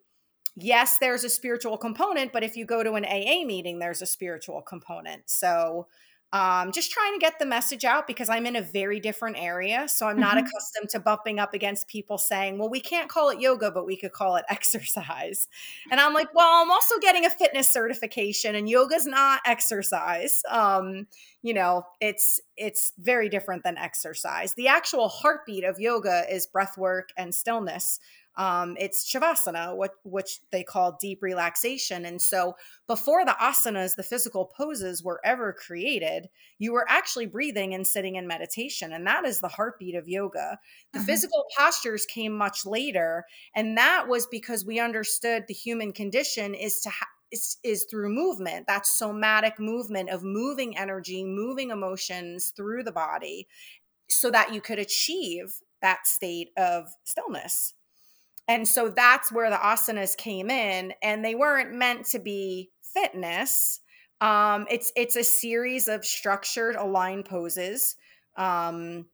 yes, 0.56 0.98
there's 0.98 1.24
a 1.24 1.30
spiritual 1.30 1.78
component, 1.78 2.32
but 2.32 2.44
if 2.44 2.56
you 2.56 2.66
go 2.66 2.84
to 2.84 2.94
an 2.94 3.06
AA 3.06 3.46
meeting, 3.46 3.80
there's 3.80 4.02
a 4.02 4.06
spiritual 4.06 4.62
component. 4.62 5.30
So, 5.30 5.88
um, 6.34 6.74
just 6.74 6.92
trying 6.92 7.14
to 7.14 7.20
get 7.20 7.40
the 7.40 7.46
message 7.46 7.86
out 7.86 8.08
because 8.08 8.28
I'm 8.30 8.46
in 8.46 8.58
a 8.58 8.62
very 8.62 9.00
different 9.00 9.38
area. 9.40 9.88
So, 9.88 10.08
I'm 10.10 10.20
not 10.20 10.38
Mhm. 10.38 10.40
accustomed 10.40 10.90
to 10.90 11.00
bumping 11.00 11.40
up 11.40 11.54
against 11.54 11.88
people 11.88 12.18
saying, 12.18 12.58
well, 12.60 12.70
we 12.70 12.82
can't 12.82 13.10
call 13.10 13.30
it 13.30 13.40
yoga, 13.40 13.72
but 13.72 13.86
we 13.86 13.96
could 13.98 14.12
call 14.14 14.36
it 14.36 14.46
exercise. 14.50 15.48
And 15.92 16.00
I'm 16.02 16.14
like, 16.14 16.34
well, 16.34 16.62
I'm 16.62 16.72
also 16.72 17.00
getting 17.00 17.26
a 17.26 17.30
fitness 17.30 17.70
certification, 17.72 18.56
and 18.56 18.68
yoga's 18.70 19.06
not 19.06 19.42
exercise. 19.46 20.42
Um, 20.50 21.08
you 21.42 21.54
know, 21.54 21.84
it's 22.02 22.40
it's 22.58 22.94
very 22.98 23.30
different 23.30 23.64
than 23.64 23.78
exercise. 23.78 24.54
The 24.56 24.68
actual 24.68 25.10
heartbeat 25.10 25.64
of 25.64 25.80
yoga 25.80 26.26
is 26.30 26.48
breath 26.48 26.78
work 26.78 27.10
and 27.18 27.34
stillness 27.34 28.00
um, 28.36 28.76
it's 28.80 29.10
shavasana, 29.10 29.76
what 29.76 29.92
which 30.04 30.40
they 30.52 30.64
call 30.64 30.98
deep 31.00 31.22
relaxation. 31.22 32.06
And 32.06 32.22
so, 32.22 32.56
before 32.88 33.26
the 33.26 33.36
asanas, 33.40 33.96
the 33.96 34.04
physical 34.04 34.46
poses 34.46 35.04
were 35.04 35.22
ever 35.24 35.54
created, 35.54 36.30
you 36.58 36.74
were 36.74 36.90
actually 36.90 37.28
breathing 37.28 37.74
and 37.74 37.86
sitting 37.86 38.16
in 38.16 38.28
meditation, 38.28 38.92
and 38.92 39.06
that 39.08 39.26
is 39.26 39.40
the 39.40 39.48
heartbeat 39.50 39.96
of 39.96 40.08
yoga. 40.08 40.60
The 40.94 41.00
Mhm. 41.00 41.00
physical 41.00 41.46
postures 41.58 42.06
came 42.06 42.34
much 42.36 42.66
later, 42.66 43.26
and 43.56 43.78
that 43.78 44.08
was 44.08 44.28
because 44.28 44.66
we 44.66 44.80
understood 44.80 45.46
the 45.48 45.54
human 45.54 45.94
condition 45.94 46.54
is 46.56 46.80
to 46.82 46.90
ha- 46.90 47.08
is, 47.32 47.58
is 47.64 47.86
through 47.90 48.10
movement. 48.10 48.68
That 48.68 48.86
somatic 48.86 49.60
movement 49.60 50.10
of 50.10 50.24
moving 50.24 50.78
energy, 50.78 51.24
moving 51.24 51.72
emotions 51.72 52.54
through 52.56 52.84
the 52.84 52.92
body 52.92 53.48
so 54.10 54.32
that 54.32 54.54
you 54.54 54.62
could 54.62 54.80
achieve 54.80 55.62
that 55.82 56.08
state 56.08 56.52
of 56.58 56.90
stillness. 57.04 57.74
And 58.48 58.68
so 58.68 58.90
that's 58.90 59.32
where 59.32 59.50
the 59.50 59.56
asanas 59.56 60.18
came 60.18 60.50
in, 60.50 60.94
and 61.02 61.24
they 61.24 61.36
weren't 61.36 61.74
meant 61.74 62.06
to 62.08 62.20
be 62.20 62.72
fitness. 62.82 63.80
Um, 64.20 64.68
it's 64.70 64.92
it's 64.96 65.16
a 65.16 65.24
series 65.24 65.88
of 65.88 66.06
structured 66.06 66.76
aligned 66.76 67.26
poses. 67.26 67.96
Um, 68.36 69.06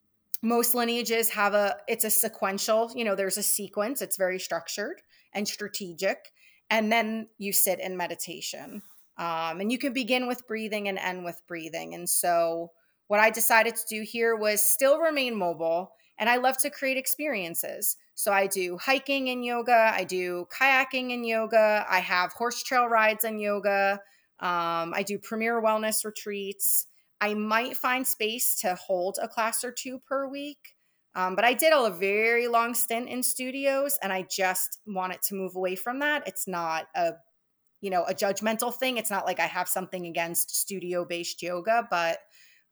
most 0.41 0.74
lineages 0.74 1.29
have 1.29 1.53
a 1.53 1.77
it's 1.88 2.05
a 2.05 2.09
sequential. 2.09 2.91
You 2.95 3.05
know, 3.05 3.15
there's 3.15 3.38
a 3.38 3.43
sequence. 3.43 4.01
It's 4.01 4.17
very 4.17 4.39
structured 4.39 5.01
and 5.33 5.48
strategic, 5.48 6.31
and 6.69 6.91
then 6.91 7.27
you 7.38 7.53
sit 7.53 7.79
in 7.79 7.98
meditation. 7.98 8.81
Um, 9.17 9.59
and 9.59 9.69
you 9.69 9.77
can 9.77 9.91
begin 9.91 10.27
with 10.27 10.48
breathing 10.48 10.88
and 10.88 10.98
end 10.98 11.25
with 11.25 11.41
breathing. 11.45 11.93
And 11.93 12.09
so, 12.09 12.71
what 13.07 13.19
I 13.19 13.29
decided 13.29 13.75
to 13.75 13.86
do 13.89 14.01
here 14.01 14.36
was 14.36 14.62
still 14.62 14.98
remain 15.00 15.36
mobile, 15.36 15.91
and 16.20 16.30
I 16.30 16.36
love 16.36 16.58
to 16.60 16.70
create 16.70 16.98
experiences. 16.98 17.98
So 18.14 18.32
I 18.32 18.46
do 18.46 18.78
hiking 18.78 19.28
in 19.30 19.42
yoga, 19.42 19.92
I 19.96 20.04
do 20.04 20.46
kayaking 20.52 21.12
in 21.12 21.24
yoga, 21.24 21.86
I 21.90 22.00
have 22.00 22.34
horse 22.34 22.62
trail 22.62 22.88
rides 22.88 23.24
in 23.24 23.40
yoga, 23.40 24.02
um, 24.40 24.94
I 24.94 25.04
do 25.06 25.18
premier 25.18 25.62
wellness 25.62 26.06
retreats. 26.06 26.86
I 27.22 27.34
might 27.34 27.76
find 27.76 28.08
space 28.08 28.56
to 28.62 28.76
hold 28.76 29.18
a 29.22 29.28
class 29.28 29.64
or 29.64 29.72
two 29.72 30.00
per 30.08 30.28
week. 30.28 30.76
Um, 31.16 31.36
but 31.36 31.44
I 31.44 31.54
did 31.54 31.74
a 31.74 31.90
very 31.90 32.48
long 32.48 32.74
stint 32.74 33.10
in 33.10 33.24
studios 33.24 33.98
and 34.02 34.14
I 34.14 34.26
just 34.30 34.80
wanted 34.86 35.22
to 35.24 35.36
move 35.36 35.56
away 35.56 35.76
from 35.76 36.00
that. 36.00 36.28
It's 36.28 36.48
not 36.48 36.88
a 36.96 37.14
you 37.82 37.90
know 37.90 38.04
a 38.04 38.14
judgmental 38.14 38.74
thing. 38.74 38.98
It's 38.98 39.10
not 39.10 39.26
like 39.26 39.40
I 39.40 39.48
have 39.48 39.68
something 39.68 40.06
against 40.06 40.56
studio 40.56 41.06
based 41.06 41.42
yoga, 41.42 41.88
but 41.90 42.20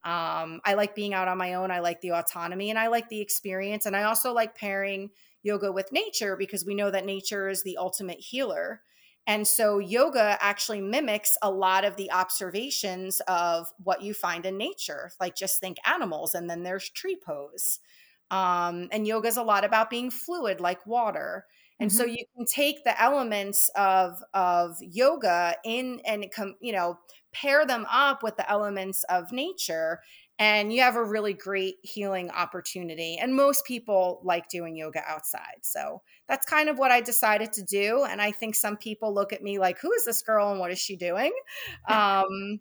um, 0.03 0.61
I 0.63 0.75
like 0.75 0.95
being 0.95 1.13
out 1.13 1.27
on 1.27 1.37
my 1.37 1.55
own. 1.55 1.71
I 1.71 1.79
like 1.79 2.01
the 2.01 2.11
autonomy 2.11 2.69
and 2.69 2.79
I 2.79 2.87
like 2.87 3.09
the 3.09 3.21
experience. 3.21 3.85
And 3.85 3.95
I 3.95 4.03
also 4.03 4.33
like 4.33 4.55
pairing 4.55 5.09
yoga 5.43 5.71
with 5.71 5.91
nature 5.91 6.35
because 6.37 6.65
we 6.65 6.75
know 6.75 6.91
that 6.91 7.05
nature 7.05 7.49
is 7.49 7.63
the 7.63 7.77
ultimate 7.77 8.19
healer. 8.19 8.81
And 9.27 9.45
so 9.45 9.79
yoga 9.79 10.37
actually 10.39 10.79
mimics 10.79 11.37
a 11.41 11.51
lot 11.51 11.83
of 11.83 11.97
the 11.97 12.11
observations 12.11 13.21
of 13.27 13.67
what 13.83 14.01
you 14.01 14.13
find 14.13 14.45
in 14.45 14.57
nature. 14.57 15.11
Like 15.19 15.35
just 15.35 15.59
think 15.59 15.77
animals, 15.85 16.33
and 16.33 16.49
then 16.49 16.63
there's 16.63 16.89
tree 16.89 17.17
pose. 17.17 17.79
Um, 18.31 18.87
and 18.91 19.05
yoga 19.05 19.27
is 19.27 19.37
a 19.37 19.43
lot 19.43 19.65
about 19.65 19.89
being 19.89 20.11
fluid, 20.11 20.61
like 20.61 20.85
water. 20.87 21.45
And 21.79 21.91
mm-hmm. 21.91 21.97
so 21.97 22.05
you 22.05 22.23
can 22.35 22.45
take 22.45 22.85
the 22.85 22.99
elements 23.01 23.69
of 23.75 24.17
of 24.33 24.77
yoga 24.79 25.55
in 25.65 25.99
and 26.05 26.25
come, 26.31 26.55
you 26.61 26.71
know, 26.71 26.97
pair 27.41 27.65
them 27.65 27.85
up 27.91 28.23
with 28.23 28.37
the 28.37 28.49
elements 28.49 29.03
of 29.09 29.31
nature 29.31 30.01
and 30.39 30.71
you 30.71 30.81
have 30.81 30.95
a 30.95 31.03
really 31.03 31.33
great 31.33 31.77
healing 31.81 32.29
opportunity. 32.29 33.17
And 33.19 33.35
most 33.35 33.65
people 33.65 34.21
like 34.23 34.49
doing 34.49 34.75
yoga 34.75 35.01
outside. 35.07 35.59
So 35.63 36.03
that's 36.27 36.45
kind 36.45 36.69
of 36.69 36.77
what 36.77 36.91
I 36.91 37.01
decided 37.01 37.53
to 37.53 37.63
do. 37.63 38.05
And 38.07 38.21
I 38.21 38.31
think 38.31 38.53
some 38.55 38.77
people 38.77 39.13
look 39.13 39.33
at 39.33 39.41
me 39.41 39.57
like, 39.57 39.79
who 39.79 39.91
is 39.93 40.05
this 40.05 40.21
girl 40.21 40.51
and 40.51 40.59
what 40.59 40.71
is 40.71 40.79
she 40.79 40.95
doing? 40.95 41.31
Um, 41.89 42.59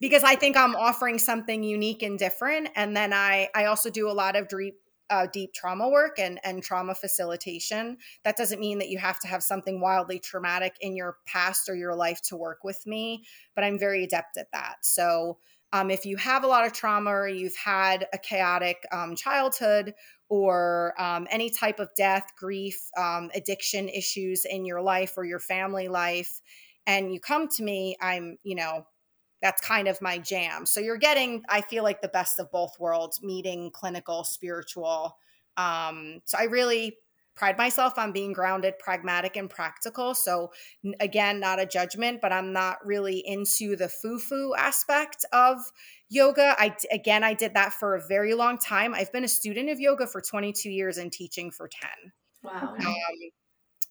because 0.00 0.24
I 0.24 0.34
think 0.34 0.56
I'm 0.56 0.74
offering 0.74 1.18
something 1.18 1.62
unique 1.62 2.02
and 2.02 2.18
different. 2.18 2.70
And 2.74 2.96
then 2.96 3.12
I, 3.12 3.48
I 3.54 3.66
also 3.66 3.90
do 3.90 4.08
a 4.08 4.12
lot 4.12 4.34
of 4.34 4.48
deep, 4.48 4.76
uh, 5.10 5.26
deep 5.32 5.52
trauma 5.52 5.88
work 5.88 6.18
and, 6.18 6.40
and 6.44 6.62
trauma 6.62 6.94
facilitation. 6.94 7.98
That 8.24 8.36
doesn't 8.36 8.60
mean 8.60 8.78
that 8.78 8.88
you 8.88 8.98
have 8.98 9.20
to 9.20 9.28
have 9.28 9.42
something 9.42 9.80
wildly 9.80 10.20
traumatic 10.20 10.76
in 10.80 10.96
your 10.96 11.16
past 11.26 11.68
or 11.68 11.74
your 11.74 11.94
life 11.94 12.20
to 12.28 12.36
work 12.36 12.64
with 12.64 12.86
me, 12.86 13.24
but 13.54 13.64
I'm 13.64 13.78
very 13.78 14.04
adept 14.04 14.36
at 14.36 14.52
that. 14.52 14.76
So 14.82 15.38
um, 15.72 15.90
if 15.90 16.04
you 16.04 16.16
have 16.16 16.44
a 16.44 16.48
lot 16.48 16.66
of 16.66 16.72
trauma 16.72 17.10
or 17.10 17.28
you've 17.28 17.56
had 17.56 18.06
a 18.12 18.18
chaotic 18.18 18.78
um, 18.90 19.14
childhood 19.14 19.94
or 20.28 20.94
um, 20.98 21.26
any 21.30 21.50
type 21.50 21.78
of 21.78 21.90
death, 21.96 22.24
grief, 22.38 22.76
um, 22.96 23.30
addiction 23.34 23.88
issues 23.88 24.44
in 24.44 24.64
your 24.64 24.80
life 24.80 25.14
or 25.16 25.24
your 25.24 25.38
family 25.38 25.88
life, 25.88 26.40
and 26.86 27.12
you 27.12 27.20
come 27.20 27.48
to 27.48 27.62
me, 27.62 27.96
I'm, 28.00 28.36
you 28.42 28.56
know, 28.56 28.86
that's 29.42 29.60
kind 29.66 29.88
of 29.88 30.00
my 30.02 30.18
jam. 30.18 30.66
So 30.66 30.80
you're 30.80 30.98
getting, 30.98 31.42
I 31.48 31.62
feel 31.62 31.82
like 31.82 32.02
the 32.02 32.08
best 32.08 32.38
of 32.38 32.50
both 32.50 32.78
worlds, 32.78 33.22
meeting 33.22 33.70
clinical, 33.72 34.24
spiritual. 34.24 35.16
Um, 35.56 36.20
so 36.24 36.38
I 36.38 36.44
really 36.44 36.96
pride 37.40 37.56
myself 37.56 37.98
on 37.98 38.12
being 38.12 38.34
grounded, 38.34 38.78
pragmatic, 38.78 39.34
and 39.36 39.48
practical. 39.48 40.14
So, 40.14 40.52
again, 41.00 41.40
not 41.40 41.58
a 41.58 41.64
judgment, 41.64 42.20
but 42.20 42.32
I'm 42.32 42.52
not 42.52 42.84
really 42.84 43.22
into 43.26 43.76
the 43.76 43.88
foo 43.88 44.18
foo 44.18 44.54
aspect 44.58 45.24
of 45.32 45.56
yoga. 46.10 46.54
I, 46.58 46.76
again, 46.92 47.24
I 47.24 47.32
did 47.32 47.54
that 47.54 47.72
for 47.72 47.94
a 47.94 48.06
very 48.06 48.34
long 48.34 48.58
time. 48.58 48.94
I've 48.94 49.10
been 49.10 49.24
a 49.24 49.28
student 49.28 49.70
of 49.70 49.80
yoga 49.80 50.06
for 50.06 50.20
22 50.20 50.68
years 50.68 50.98
and 50.98 51.10
teaching 51.10 51.50
for 51.50 51.66
10. 51.66 51.90
Wow. 52.42 52.74
Um, 52.74 52.94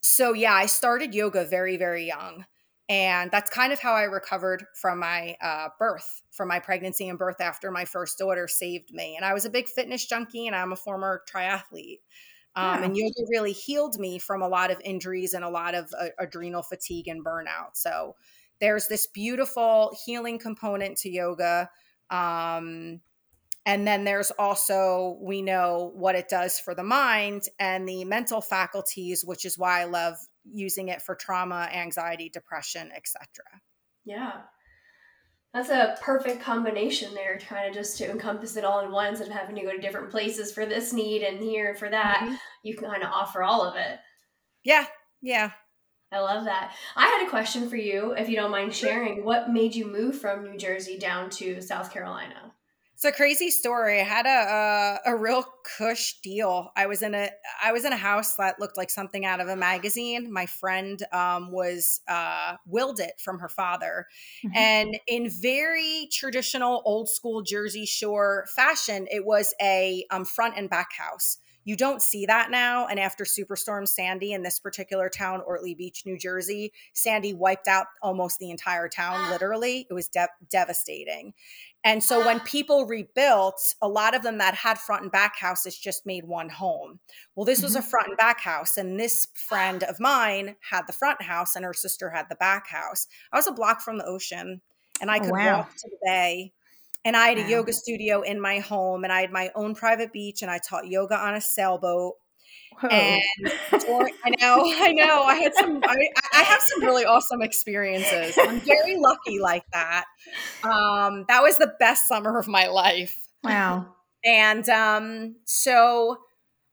so, 0.01 0.33
yeah, 0.33 0.53
I 0.53 0.67
started 0.67 1.15
yoga 1.15 1.43
very, 1.43 1.75
very 1.75 2.05
young. 2.05 2.45
And 2.89 3.29
that's 3.29 3.51
kind 3.51 3.71
of 3.71 3.79
how 3.79 3.93
I 3.93 4.03
recovered 4.03 4.65
from 4.73 4.99
my 4.99 5.35
uh, 5.41 5.69
birth, 5.77 6.23
from 6.31 6.47
my 6.47 6.59
pregnancy 6.59 7.07
and 7.07 7.19
birth 7.19 7.39
after 7.39 7.69
my 7.69 7.85
first 7.85 8.17
daughter 8.17 8.47
saved 8.47 8.91
me. 8.91 9.15
And 9.15 9.23
I 9.23 9.33
was 9.33 9.45
a 9.45 9.49
big 9.49 9.67
fitness 9.67 10.07
junkie 10.07 10.47
and 10.47 10.55
I'm 10.55 10.73
a 10.73 10.75
former 10.75 11.21
triathlete. 11.31 11.99
Um, 12.55 12.79
yeah. 12.79 12.83
And 12.83 12.97
yoga 12.97 13.29
really 13.29 13.51
healed 13.51 13.99
me 13.99 14.17
from 14.17 14.41
a 14.41 14.47
lot 14.47 14.71
of 14.71 14.81
injuries 14.83 15.35
and 15.35 15.45
a 15.45 15.49
lot 15.49 15.75
of 15.75 15.93
uh, 15.97 16.07
adrenal 16.17 16.63
fatigue 16.63 17.07
and 17.07 17.23
burnout. 17.23 17.75
So 17.75 18.15
there's 18.59 18.87
this 18.87 19.05
beautiful 19.05 19.95
healing 20.03 20.39
component 20.39 20.97
to 20.97 21.11
yoga. 21.11 21.69
Um, 22.09 23.01
and 23.67 23.85
then 23.85 24.03
there's 24.03 24.31
also, 24.31 25.19
we 25.21 25.43
know 25.43 25.91
what 25.93 26.15
it 26.15 26.27
does 26.27 26.59
for 26.59 26.73
the 26.73 26.83
mind 26.83 27.43
and 27.59 27.87
the 27.87 28.03
mental 28.03 28.41
faculties, 28.41 29.23
which 29.23 29.45
is 29.45 29.59
why 29.59 29.81
I 29.81 29.85
love 29.85 30.15
using 30.53 30.89
it 30.89 31.01
for 31.01 31.15
trauma, 31.15 31.69
anxiety, 31.73 32.29
depression, 32.29 32.91
etc. 32.95 33.27
Yeah. 34.05 34.41
That's 35.53 35.69
a 35.69 35.97
perfect 36.01 36.41
combination 36.41 37.15
there, 37.15 37.39
kind 37.39 37.67
of 37.67 37.73
just 37.73 37.97
to 37.97 38.09
encompass 38.09 38.55
it 38.55 38.63
all 38.63 38.81
in 38.81 38.91
one 38.91 39.07
instead 39.07 39.27
of 39.27 39.33
having 39.33 39.55
to 39.55 39.63
go 39.63 39.71
to 39.71 39.79
different 39.79 40.11
places 40.11 40.51
for 40.51 40.65
this 40.65 40.93
need 40.93 41.23
and 41.23 41.39
here 41.41 41.73
for 41.73 41.89
that. 41.89 42.21
Mm-hmm. 42.23 42.35
You 42.63 42.75
can 42.75 42.89
kind 42.89 43.03
of 43.03 43.09
offer 43.11 43.41
all 43.41 43.63
of 43.63 43.75
it. 43.75 43.99
Yeah, 44.63 44.85
yeah. 45.21 45.51
I 46.11 46.19
love 46.19 46.45
that. 46.45 46.73
I 46.95 47.05
had 47.05 47.25
a 47.25 47.29
question 47.29 47.69
for 47.69 47.77
you, 47.77 48.13
if 48.13 48.29
you 48.29 48.35
don't 48.35 48.51
mind 48.51 48.73
sharing. 48.73 49.23
What 49.23 49.51
made 49.51 49.75
you 49.75 49.85
move 49.85 50.19
from 50.19 50.43
New 50.43 50.57
Jersey 50.57 50.97
down 50.97 51.29
to 51.31 51.61
South 51.61 51.91
Carolina? 51.91 52.53
It's 52.99 53.05
a 53.05 53.13
crazy 53.13 53.49
story. 53.49 54.01
I 54.01 54.03
had 54.03 54.25
a, 54.25 55.07
a, 55.07 55.13
a 55.13 55.15
real 55.15 55.45
cush 55.77 56.19
deal. 56.21 56.69
I 56.75 56.85
was 56.87 57.01
in 57.01 57.15
a 57.15 57.29
I 57.63 57.71
was 57.71 57.85
in 57.85 57.93
a 57.93 57.97
house 57.97 58.35
that 58.35 58.59
looked 58.59 58.75
like 58.75 58.89
something 58.89 59.23
out 59.23 59.39
of 59.39 59.47
a 59.47 59.55
magazine. 59.55 60.29
My 60.29 60.45
friend 60.45 61.01
um, 61.13 61.49
was 61.49 62.01
uh, 62.09 62.57
willed 62.65 62.99
it 62.99 63.13
from 63.17 63.39
her 63.39 63.47
father, 63.47 64.05
mm-hmm. 64.45 64.53
and 64.53 64.99
in 65.07 65.29
very 65.29 66.09
traditional 66.11 66.81
old 66.83 67.07
school 67.07 67.41
Jersey 67.41 67.85
Shore 67.85 68.47
fashion, 68.53 69.07
it 69.09 69.25
was 69.25 69.53
a 69.61 70.05
um, 70.11 70.25
front 70.25 70.55
and 70.57 70.69
back 70.69 70.89
house. 70.91 71.37
You 71.65 71.75
don't 71.75 72.01
see 72.01 72.25
that 72.25 72.49
now. 72.51 72.87
And 72.87 72.99
after 72.99 73.23
Superstorm 73.23 73.87
Sandy 73.87 74.33
in 74.33 74.43
this 74.43 74.59
particular 74.59 75.09
town, 75.09 75.41
Ortley 75.47 75.77
Beach, 75.77 76.03
New 76.05 76.17
Jersey, 76.17 76.71
Sandy 76.93 77.33
wiped 77.33 77.67
out 77.67 77.87
almost 78.01 78.39
the 78.39 78.49
entire 78.49 78.87
town, 78.87 79.15
ah. 79.17 79.29
literally. 79.31 79.85
It 79.89 79.93
was 79.93 80.07
de- 80.07 80.27
devastating. 80.49 81.33
And 81.83 82.03
so 82.03 82.25
when 82.25 82.39
ah. 82.39 82.43
people 82.45 82.85
rebuilt, 82.85 83.75
a 83.81 83.87
lot 83.87 84.15
of 84.15 84.23
them 84.23 84.37
that 84.39 84.55
had 84.55 84.79
front 84.79 85.03
and 85.03 85.11
back 85.11 85.37
houses 85.37 85.77
just 85.77 86.05
made 86.05 86.25
one 86.25 86.49
home. 86.49 86.99
Well, 87.35 87.45
this 87.45 87.61
was 87.61 87.75
a 87.75 87.79
mm-hmm. 87.79 87.89
front 87.89 88.07
and 88.07 88.17
back 88.17 88.39
house. 88.41 88.77
And 88.77 88.99
this 88.99 89.27
friend 89.33 89.83
of 89.83 89.95
ah. 89.99 90.03
mine 90.03 90.55
had 90.71 90.87
the 90.87 90.93
front 90.93 91.21
house 91.21 91.55
and 91.55 91.65
her 91.65 91.73
sister 91.73 92.09
had 92.09 92.27
the 92.29 92.35
back 92.35 92.67
house. 92.67 93.07
I 93.31 93.37
was 93.37 93.47
a 93.47 93.51
block 93.51 93.81
from 93.81 93.97
the 93.97 94.05
ocean 94.05 94.61
and 95.01 95.11
I 95.11 95.17
oh, 95.17 95.21
could 95.21 95.31
oh, 95.31 95.33
wow. 95.33 95.57
walk 95.57 95.75
to 95.75 95.89
the 95.89 95.97
bay 96.03 96.53
and 97.05 97.15
I 97.15 97.29
had 97.29 97.37
a 97.37 97.43
wow. 97.43 97.47
yoga 97.47 97.73
studio 97.73 98.21
in 98.21 98.41
my 98.41 98.59
home 98.59 99.03
and 99.03 99.13
I 99.13 99.21
had 99.21 99.31
my 99.31 99.49
own 99.55 99.75
private 99.75 100.11
beach 100.11 100.41
and 100.41 100.51
I 100.51 100.59
taught 100.59 100.87
yoga 100.87 101.15
on 101.15 101.35
a 101.35 101.41
sailboat. 101.41 102.13
Whoa. 102.81 102.89
And 102.89 103.23
I 103.73 104.29
know, 104.39 104.63
I 104.65 104.91
know, 104.93 105.23
I 105.23 105.35
had 105.35 105.53
some, 105.55 105.81
I, 105.83 106.07
I, 106.33 106.43
have 106.43 106.61
some 106.61 106.83
really 106.83 107.05
awesome 107.05 107.41
experiences. 107.41 108.37
I'm 108.39 108.59
very 108.61 108.97
lucky 108.97 109.39
like 109.39 109.63
that. 109.73 110.05
Um, 110.63 111.25
that 111.27 111.41
was 111.41 111.57
the 111.57 111.73
best 111.79 112.07
summer 112.07 112.37
of 112.37 112.47
my 112.47 112.67
life. 112.67 113.15
Wow. 113.43 113.95
And 114.23 114.67
um, 114.69 115.35
so 115.45 116.17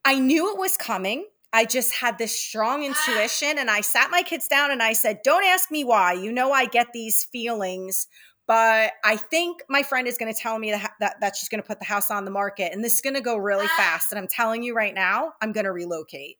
I 0.05 0.19
knew 0.19 0.51
it 0.53 0.59
was 0.59 0.77
coming. 0.77 1.25
I 1.53 1.65
just 1.65 1.93
had 1.93 2.17
this 2.17 2.37
strong 2.37 2.83
intuition 2.85 3.57
and 3.57 3.69
I 3.69 3.81
sat 3.81 4.11
my 4.11 4.23
kids 4.23 4.47
down 4.47 4.71
and 4.71 4.83
I 4.83 4.93
said, 4.93 5.21
Don't 5.23 5.45
ask 5.45 5.71
me 5.71 5.83
why. 5.83 6.13
You 6.13 6.31
know, 6.31 6.51
I 6.51 6.65
get 6.65 6.87
these 6.93 7.23
feelings 7.23 8.07
but 8.47 8.93
I 9.03 9.17
think 9.17 9.61
my 9.69 9.83
friend 9.83 10.07
is 10.07 10.17
going 10.17 10.33
to 10.33 10.39
tell 10.39 10.57
me 10.57 10.71
that, 10.71 10.93
that, 10.99 11.15
that 11.21 11.35
she's 11.35 11.49
going 11.49 11.61
to 11.61 11.67
put 11.67 11.79
the 11.79 11.85
house 11.85 12.09
on 12.09 12.25
the 12.25 12.31
market 12.31 12.71
and 12.73 12.83
this 12.83 12.93
is 12.93 13.01
going 13.01 13.15
to 13.15 13.21
go 13.21 13.37
really 13.37 13.67
ah. 13.69 13.77
fast. 13.77 14.11
And 14.11 14.17
I'm 14.19 14.27
telling 14.27 14.63
you 14.63 14.73
right 14.73 14.95
now, 14.95 15.33
I'm 15.41 15.51
going 15.51 15.65
to 15.65 15.71
relocate. 15.71 16.37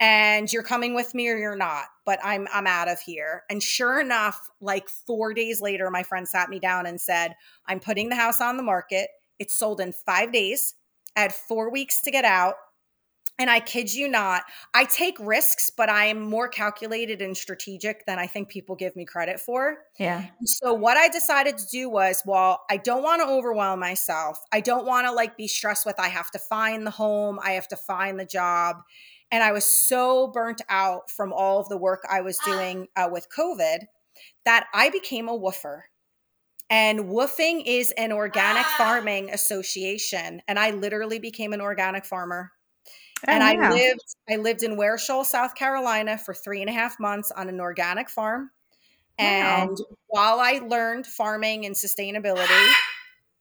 and 0.00 0.52
you're 0.52 0.62
coming 0.62 0.94
with 0.94 1.14
me 1.14 1.28
or 1.28 1.36
you're 1.36 1.56
not 1.56 1.84
but 2.04 2.18
i'm 2.24 2.48
i'm 2.52 2.66
out 2.66 2.88
of 2.88 2.98
here 3.00 3.44
and 3.48 3.62
sure 3.62 4.00
enough 4.00 4.50
like 4.60 4.88
4 4.88 5.32
days 5.34 5.60
later 5.60 5.90
my 5.90 6.02
friend 6.02 6.28
sat 6.28 6.50
me 6.50 6.58
down 6.58 6.86
and 6.86 7.00
said 7.00 7.34
i'm 7.68 7.78
putting 7.80 8.08
the 8.08 8.16
house 8.16 8.40
on 8.40 8.56
the 8.56 8.62
market 8.62 9.08
it's 9.38 9.56
sold 9.56 9.80
in 9.80 9.92
5 9.92 10.32
days 10.32 10.74
i 11.16 11.20
had 11.20 11.32
4 11.32 11.70
weeks 11.70 12.02
to 12.02 12.10
get 12.10 12.24
out 12.24 12.56
and 13.38 13.50
I 13.50 13.60
kid 13.60 13.92
you 13.92 14.08
not, 14.08 14.42
I 14.74 14.84
take 14.84 15.16
risks, 15.18 15.68
but 15.68 15.88
I 15.88 16.06
am 16.06 16.20
more 16.20 16.48
calculated 16.48 17.20
and 17.20 17.36
strategic 17.36 18.06
than 18.06 18.18
I 18.18 18.26
think 18.26 18.48
people 18.48 18.76
give 18.76 18.94
me 18.94 19.04
credit 19.04 19.40
for. 19.40 19.78
Yeah. 19.98 20.26
So 20.44 20.72
what 20.72 20.96
I 20.96 21.08
decided 21.08 21.58
to 21.58 21.66
do 21.66 21.88
was, 21.88 22.22
well, 22.24 22.62
I 22.70 22.76
don't 22.76 23.02
want 23.02 23.22
to 23.22 23.28
overwhelm 23.28 23.80
myself. 23.80 24.38
I 24.52 24.60
don't 24.60 24.86
want 24.86 25.06
to 25.06 25.12
like 25.12 25.36
be 25.36 25.48
stressed 25.48 25.84
with 25.84 25.98
I 25.98 26.08
have 26.08 26.30
to 26.30 26.38
find 26.38 26.86
the 26.86 26.92
home, 26.92 27.40
I 27.42 27.52
have 27.52 27.68
to 27.68 27.76
find 27.76 28.20
the 28.20 28.24
job. 28.24 28.76
And 29.32 29.42
I 29.42 29.50
was 29.50 29.64
so 29.64 30.28
burnt 30.28 30.62
out 30.68 31.10
from 31.10 31.32
all 31.32 31.58
of 31.58 31.68
the 31.68 31.76
work 31.76 32.04
I 32.08 32.20
was 32.20 32.38
doing 32.44 32.86
uh, 32.94 33.08
with 33.10 33.26
COVID 33.36 33.78
that 34.44 34.66
I 34.72 34.90
became 34.90 35.28
a 35.28 35.36
WWOOFer. 35.36 35.80
And 36.70 37.00
WWOOFing 37.00 37.64
is 37.66 37.92
an 37.92 38.12
organic 38.12 38.64
farming 38.78 39.30
association. 39.30 40.40
And 40.46 40.58
I 40.58 40.70
literally 40.70 41.18
became 41.18 41.52
an 41.52 41.60
organic 41.60 42.04
farmer. 42.04 42.52
Oh, 43.26 43.32
and 43.32 43.42
I 43.42 43.54
wow. 43.54 43.72
lived 43.72 44.16
I 44.28 44.36
lived 44.36 44.62
in 44.62 44.76
Ware 44.76 44.98
Shoal, 44.98 45.24
South 45.24 45.54
Carolina 45.54 46.18
for 46.18 46.34
three 46.34 46.60
and 46.60 46.68
a 46.68 46.72
half 46.72 47.00
months 47.00 47.30
on 47.30 47.48
an 47.48 47.60
organic 47.60 48.10
farm. 48.10 48.50
Wow. 49.18 49.62
And 49.66 49.78
while 50.08 50.40
I 50.40 50.60
learned 50.66 51.06
farming 51.06 51.64
and 51.64 51.74
sustainability, 51.74 52.72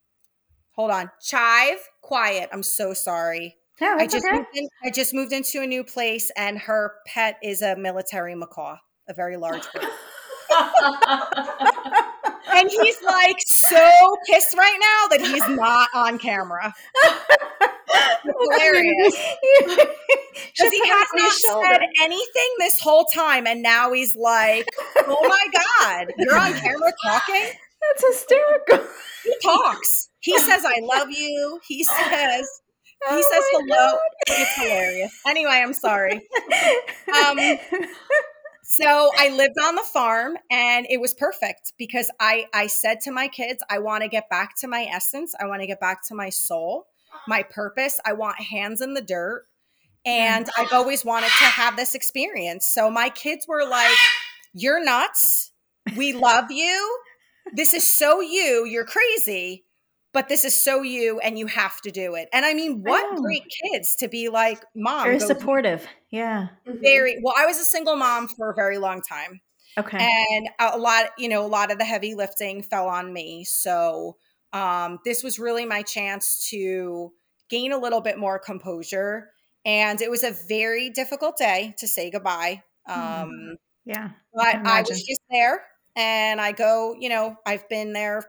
hold 0.76 0.92
on, 0.92 1.10
chive, 1.22 1.80
quiet. 2.02 2.50
I'm 2.54 2.64
so 2.64 2.94
sorry. 2.94 3.58
No, 3.82 3.96
I 3.98 4.06
just 4.06 4.26
okay. 4.26 4.38
moved 4.38 4.50
in, 4.54 4.68
I 4.84 4.92
just 4.92 5.14
moved 5.14 5.34
into 5.34 5.62
a 5.62 5.68
new 5.68 5.84
place, 5.84 6.32
and 6.38 6.60
her 6.60 6.94
pet 7.08 7.38
is 7.42 7.62
a 7.62 7.76
military 7.76 8.36
macaw, 8.36 8.78
a 9.10 9.14
very 9.14 9.36
large 9.36 9.66
one. 9.74 9.86
and 12.54 12.70
he's 12.70 13.02
like 13.02 13.38
so 13.48 14.18
pissed 14.30 14.56
right 14.56 14.78
now 14.80 15.08
that 15.10 15.22
he's 15.22 15.48
not 15.50 15.90
on 15.96 16.20
camera. 16.20 16.74
It's 18.26 18.36
hilarious. 18.40 19.88
Because 20.56 20.72
he 20.72 20.82
has 20.88 21.08
not 21.14 21.34
said 21.34 21.80
anything 22.02 22.50
this 22.60 22.80
whole 22.80 23.06
time, 23.06 23.48
and 23.48 23.62
now 23.62 23.92
he's 23.94 24.16
like, 24.16 24.68
"Oh 24.98 25.28
my 25.28 25.46
god, 25.52 26.08
you're 26.18 26.38
on 26.38 26.54
camera 26.54 26.92
talking." 27.06 27.50
That's 27.82 28.08
hysterical. 28.08 28.88
He 29.24 29.36
talks. 29.44 30.10
He 30.20 30.38
says, 30.40 30.64
"I 30.66 30.80
love 30.82 31.10
you." 31.12 31.60
He 31.68 31.84
says, 31.84 32.00
"He 32.10 33.00
Oh 33.10 33.22
says 33.32 33.44
my 33.54 33.62
hello." 33.68 33.98
It's 34.28 34.56
hilarious. 34.62 35.12
Anyway, 35.28 35.52
I'm 35.52 35.74
sorry. 35.74 36.22
Um, 37.16 37.38
So 38.66 39.12
I 39.18 39.30
lived 39.30 39.56
on 39.62 39.76
the 39.76 39.84
farm, 39.84 40.38
and 40.50 40.88
it 40.90 41.02
was 41.02 41.14
perfect 41.14 41.74
because 41.78 42.10
I 42.20 42.48
I 42.54 42.68
said 42.68 43.02
to 43.02 43.12
my 43.12 43.28
kids, 43.28 43.62
"I 43.70 43.80
want 43.80 44.04
to 44.04 44.10
get 44.10 44.30
back 44.30 44.56
to 44.62 44.68
my 44.68 44.84
essence. 44.86 45.34
I 45.40 45.48
want 45.48 45.62
to 45.62 45.68
get 45.68 45.80
back 45.82 46.00
to 46.08 46.16
my 46.16 46.30
soul, 46.30 46.88
my 47.28 47.44
purpose. 47.44 48.00
I 48.06 48.14
want 48.14 48.40
hands 48.42 48.82
in 48.82 48.94
the 48.94 49.02
dirt." 49.02 49.46
Mm-hmm. 50.06 50.12
And 50.12 50.50
I've 50.58 50.74
always 50.74 51.06
wanted 51.06 51.30
to 51.38 51.46
have 51.46 51.78
this 51.78 51.96
experience. 51.96 52.66
So 52.68 52.90
my 52.90 53.10
kids 53.10 53.48
were 53.48 53.66
like, 53.66 53.96
You're 54.54 54.84
nuts. 54.84 55.52
We 55.96 56.14
love 56.14 56.52
you. 56.52 57.00
This 57.54 57.74
is 57.74 57.98
so 57.98 58.20
you. 58.22 58.66
You're 58.66 58.86
crazy, 58.86 59.64
but 60.14 60.28
this 60.30 60.44
is 60.46 60.60
so 60.60 60.82
you, 60.82 61.20
and 61.20 61.38
you 61.40 61.48
have 61.48 61.80
to 61.82 61.92
do 61.92 62.16
it. 62.16 62.28
And 62.34 62.46
I 62.46 62.54
mean, 62.54 62.82
what 62.84 63.16
know. 63.16 63.22
great 63.22 63.44
kids 63.64 63.96
to 64.00 64.08
be 64.08 64.30
like, 64.30 64.64
Mom, 64.76 65.04
Very 65.06 65.20
go 65.20 65.28
do 65.28 65.34
supportive. 65.34 65.88
Yeah. 66.12 66.48
Mm-hmm. 66.68 66.82
very 66.82 67.20
well. 67.24 67.34
I 67.38 67.46
was 67.46 67.60
a 67.60 67.66
single 67.66 67.96
mom 67.96 68.28
for 68.28 68.50
a 68.52 68.56
very 68.56 68.78
long 68.78 69.02
time 69.02 69.42
Okay. 69.78 69.98
and 70.00 70.50
a 70.60 70.78
lot 70.78 71.06
you 71.18 71.28
know 71.28 71.44
a 71.46 71.48
lot 71.48 71.72
of 71.72 71.80
the 71.80 71.86
heavy 71.86 72.14
lifting 72.14 72.62
fell 72.62 72.88
on 72.88 73.12
me 73.12 73.44
so 73.44 74.18
um 74.54 75.00
this 75.04 75.24
was 75.24 75.40
really 75.40 75.66
my 75.66 75.82
chance 75.82 76.48
to 76.50 77.12
gain 77.50 77.72
a 77.72 77.78
little 77.78 78.02
bit 78.02 78.18
more 78.18 78.40
composure 78.40 79.30
and 79.66 80.02
it 80.02 80.10
was 80.10 80.24
a 80.24 80.32
very 80.48 80.90
difficult 80.90 81.38
day 81.38 81.74
to 81.78 81.88
say 81.88 82.10
goodbye 82.10 82.62
um 82.88 83.56
yeah. 83.86 84.10
but 84.34 84.52
can 84.52 84.68
i 84.68 84.82
was 84.82 85.04
just 85.04 85.22
there 85.30 85.64
and 85.96 86.40
i 86.40 86.52
go 86.52 86.96
you 87.00 87.10
know 87.10 87.36
i've 87.46 87.68
been 87.70 87.94
there 87.94 88.24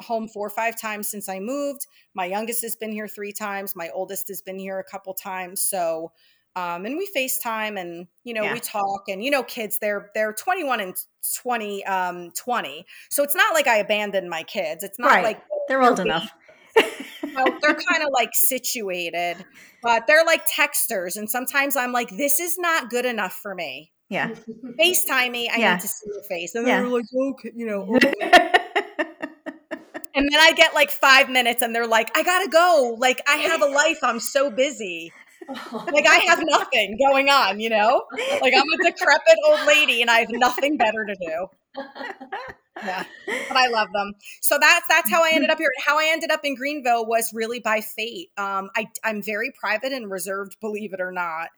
home 0.00 0.28
four 0.28 0.46
or 0.46 0.50
five 0.50 0.80
times 0.80 1.08
since 1.08 1.28
i 1.28 1.40
moved 1.40 1.86
my 2.14 2.24
youngest 2.24 2.62
has 2.62 2.76
been 2.76 2.92
here 2.92 3.08
three 3.08 3.32
times 3.32 3.74
my 3.74 3.88
oldest 3.94 4.28
has 4.28 4.42
been 4.42 4.58
here 4.58 4.78
a 4.78 4.84
couple 4.84 5.14
times 5.14 5.60
so 5.60 6.12
um, 6.58 6.84
and 6.86 6.96
we 6.96 7.08
FaceTime 7.16 7.80
and 7.80 8.06
you 8.24 8.34
know 8.34 8.42
Yeah. 8.44 8.52
we 8.52 8.60
talk 8.60 9.02
and 9.08 9.22
you 9.22 9.30
know 9.30 9.42
kids 9.42 9.78
they're 9.80 10.10
they're 10.14 10.32
21 10.32 10.80
and 10.80 10.96
20 11.42 11.84
um 11.84 12.30
20 12.32 12.86
so 13.10 13.22
it's 13.22 13.34
not 13.34 13.54
like 13.54 13.66
I 13.66 13.76
abandoned 13.78 14.28
my 14.30 14.42
kids 14.42 14.82
it's 14.82 14.98
not 14.98 15.12
Right. 15.14 15.22
like 15.24 15.42
They're 15.68 15.82
old 15.82 15.98
they're 16.04 16.06
enough. 16.06 16.30
you 16.76 17.32
know, 17.36 17.58
they're 17.62 17.76
kind 17.90 18.02
of 18.02 18.08
like 18.12 18.30
situated 18.34 19.44
but 19.82 20.06
they're 20.06 20.24
like 20.24 20.42
texters 20.48 21.16
and 21.16 21.30
sometimes 21.30 21.76
I'm 21.76 21.92
like 21.92 22.10
this 22.16 22.40
is 22.40 22.58
not 22.58 22.90
good 22.90 23.04
enough 23.06 23.34
for 23.34 23.54
me 23.54 23.92
yeah. 24.08 24.30
FaceTime 24.80 25.30
me 25.30 25.50
I 25.52 25.58
Yeah. 25.58 25.72
need 25.72 25.80
to 25.80 25.88
see 25.88 26.06
your 26.12 26.22
face 26.24 26.54
and 26.54 26.66
Yeah. 26.66 26.80
they're 26.82 26.88
like 26.88 27.04
okay 27.14 27.52
you 27.54 27.66
know 27.66 27.94
okay. 27.96 28.14
and 30.14 30.28
then 30.32 30.40
I 30.40 30.52
get 30.56 30.74
like 30.74 30.90
5 30.90 31.28
minutes 31.30 31.62
and 31.62 31.74
they're 31.74 31.86
like 31.86 32.10
I 32.16 32.22
got 32.22 32.42
to 32.44 32.48
go 32.48 32.96
like 32.98 33.20
I 33.28 33.36
have 33.36 33.62
a 33.62 33.66
life 33.66 33.98
I'm 34.02 34.20
so 34.20 34.50
busy 34.50 35.12
like 35.72 36.06
I 36.06 36.24
have 36.26 36.40
nothing 36.42 36.98
going 36.98 37.28
on, 37.30 37.60
you 37.60 37.70
know? 37.70 38.04
Like 38.40 38.52
I'm 38.54 38.66
a 38.80 38.90
decrepit 38.90 39.36
old 39.48 39.66
lady 39.66 40.02
and 40.02 40.10
I 40.10 40.20
have 40.20 40.30
nothing 40.30 40.76
better 40.76 41.06
to 41.06 41.14
do. 41.14 41.82
Yeah. 42.84 43.04
But 43.26 43.56
I 43.56 43.68
love 43.68 43.88
them. 43.92 44.12
So 44.40 44.58
that's 44.60 44.86
that's 44.88 45.10
how 45.10 45.24
I 45.24 45.30
ended 45.32 45.50
up 45.50 45.58
here. 45.58 45.70
How 45.84 45.98
I 45.98 46.10
ended 46.12 46.30
up 46.30 46.40
in 46.44 46.54
Greenville 46.54 47.06
was 47.06 47.32
really 47.32 47.60
by 47.60 47.80
fate. 47.80 48.28
Um 48.36 48.70
I 48.76 48.88
I'm 49.02 49.22
very 49.22 49.52
private 49.58 49.92
and 49.92 50.10
reserved, 50.10 50.56
believe 50.60 50.92
it 50.92 51.00
or 51.00 51.12
not. 51.12 51.48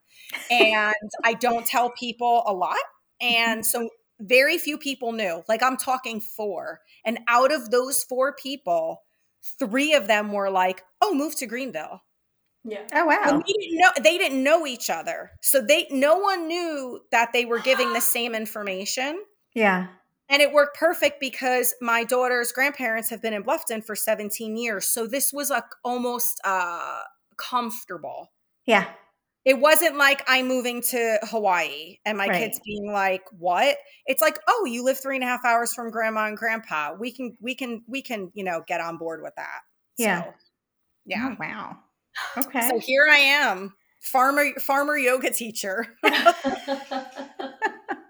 And 0.51 0.95
I 1.25 1.35
don't 1.35 1.67
tell 1.67 1.91
people 1.91 2.43
a 2.47 2.53
lot. 2.53 2.77
And 3.21 3.67
so 3.67 3.91
very 4.21 4.59
few 4.59 4.79
people 4.79 5.13
knew. 5.13 5.43
Like 5.49 5.63
I'm 5.63 5.77
talking 5.77 6.21
four. 6.21 6.81
And 7.05 7.19
out 7.29 7.53
of 7.53 7.71
those 7.71 8.05
four 8.05 8.35
people, 8.35 9.03
three 9.59 9.95
of 9.95 10.07
them 10.07 10.33
were 10.33 10.51
like, 10.51 10.83
"Oh, 11.01 11.15
move 11.15 11.37
to 11.37 11.47
Greenville." 11.47 12.03
Yeah. 12.65 12.83
oh 12.93 13.07
wow. 13.07 13.21
And 13.25 13.43
we 13.47 13.53
didn't 13.55 13.79
know 13.79 13.91
they 14.03 14.19
didn't 14.19 14.43
know 14.43 14.67
each 14.67 14.91
other. 14.91 15.31
So 15.41 15.61
they 15.61 15.87
no 15.91 16.17
one 16.19 16.47
knew 16.47 17.01
that 17.11 17.33
they 17.33 17.45
were 17.47 17.59
giving 17.61 17.93
the 17.93 18.01
same 18.17 18.35
information. 18.35 19.23
Yeah. 19.55 19.89
And 20.29 20.41
it 20.43 20.53
worked 20.53 20.77
perfect 20.79 21.19
because 21.21 21.75
my 21.81 22.05
daughter's 22.05 22.53
grandparents 22.53 23.11
have 23.11 23.21
been 23.21 23.33
in 23.33 23.43
Bluffton 23.43 23.85
for 23.85 23.97
17 23.97 24.57
years. 24.57 24.87
So 24.87 25.07
this 25.07 25.33
was 25.33 25.51
like 25.51 25.65
almost 25.85 26.41
uh 26.45 27.01
comfortable. 27.37 28.31
Yeah. 28.67 28.87
It 29.47 29.59
wasn't 29.59 29.97
like 29.97 30.23
I'm 30.29 30.47
moving 30.47 30.83
to 30.91 31.19
Hawaii 31.23 31.97
and 32.05 32.19
my 32.19 32.29
Right. 32.29 32.39
kids 32.41 32.61
being 32.63 32.93
like, 32.93 33.23
what? 33.33 33.79
It's 34.05 34.21
like, 34.21 34.39
oh, 34.47 34.67
you 34.67 34.85
live 34.85 35.01
three 35.01 35.17
and 35.17 35.25
a 35.25 35.27
half 35.27 35.47
hours 35.47 35.73
from 35.73 35.91
grandma 35.91 36.27
and 36.27 36.37
grandpa. 36.37 36.93
We 37.01 37.11
can, 37.11 37.39
we 37.41 37.55
can, 37.55 37.83
we 37.89 38.03
can, 38.03 38.31
you 38.35 38.45
know, 38.45 38.63
get 38.69 38.83
on 38.83 38.99
board 38.99 39.23
with 39.23 39.33
that. 39.37 39.61
Yeah. 39.97 40.25
So, 40.25 40.35
yeah. 41.07 41.31
Oh, 41.33 41.37
wow. 41.41 41.79
Okay. 42.37 42.69
So 42.69 42.79
here 42.79 43.07
I 43.11 43.19
am, 43.19 43.75
farmer 44.01 44.53
farmer 44.61 44.97
yoga 44.97 45.31
teacher. 45.31 45.87
Love 46.03 46.35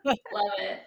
it. 0.59 0.83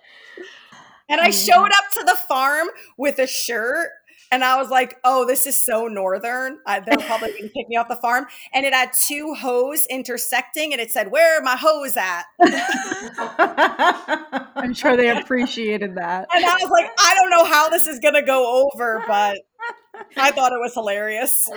And 1.10 1.22
I 1.22 1.30
showed 1.30 1.72
up 1.72 1.92
to 1.94 2.04
the 2.06 2.18
farm 2.28 2.70
with 2.98 3.20
a 3.20 3.28
shirt 3.28 3.92
and 4.34 4.44
I 4.44 4.58
was 4.58 4.72
like, 4.72 4.98
oh, 5.04 5.28
this 5.28 5.46
is 5.46 5.64
so 5.64 5.86
northern. 5.86 6.58
I, 6.66 6.80
they're 6.80 6.98
probably 6.98 7.34
going 7.34 7.44
to 7.44 7.50
pick 7.50 7.70
me 7.70 7.76
off 7.76 7.88
the 7.88 7.96
farm. 7.96 8.26
And 8.52 8.66
it 8.66 8.74
had 8.74 8.90
two 9.06 9.36
hoes 9.36 9.86
intersecting 9.92 10.74
and 10.74 10.82
it 10.82 10.90
said, 10.90 11.12
where 11.12 11.38
are 11.38 11.44
my 11.44 11.56
hoes 11.56 11.96
at? 11.96 12.24
I'm 14.56 14.74
sure 14.74 14.98
they 14.98 15.16
appreciated 15.16 15.94
that. 15.98 16.30
And 16.34 16.44
I 16.44 16.56
was 16.56 16.72
like, 16.72 16.90
I 16.98 17.14
don't 17.14 17.30
know 17.30 17.46
how 17.46 17.70
this 17.70 17.86
is 17.86 18.00
going 18.00 18.16
to 18.16 18.24
go 18.24 18.72
over, 18.74 19.04
but 19.06 19.38
I 20.18 20.32
thought 20.32 20.52
it 20.52 20.60
was 20.60 20.74
hilarious. 20.74 21.48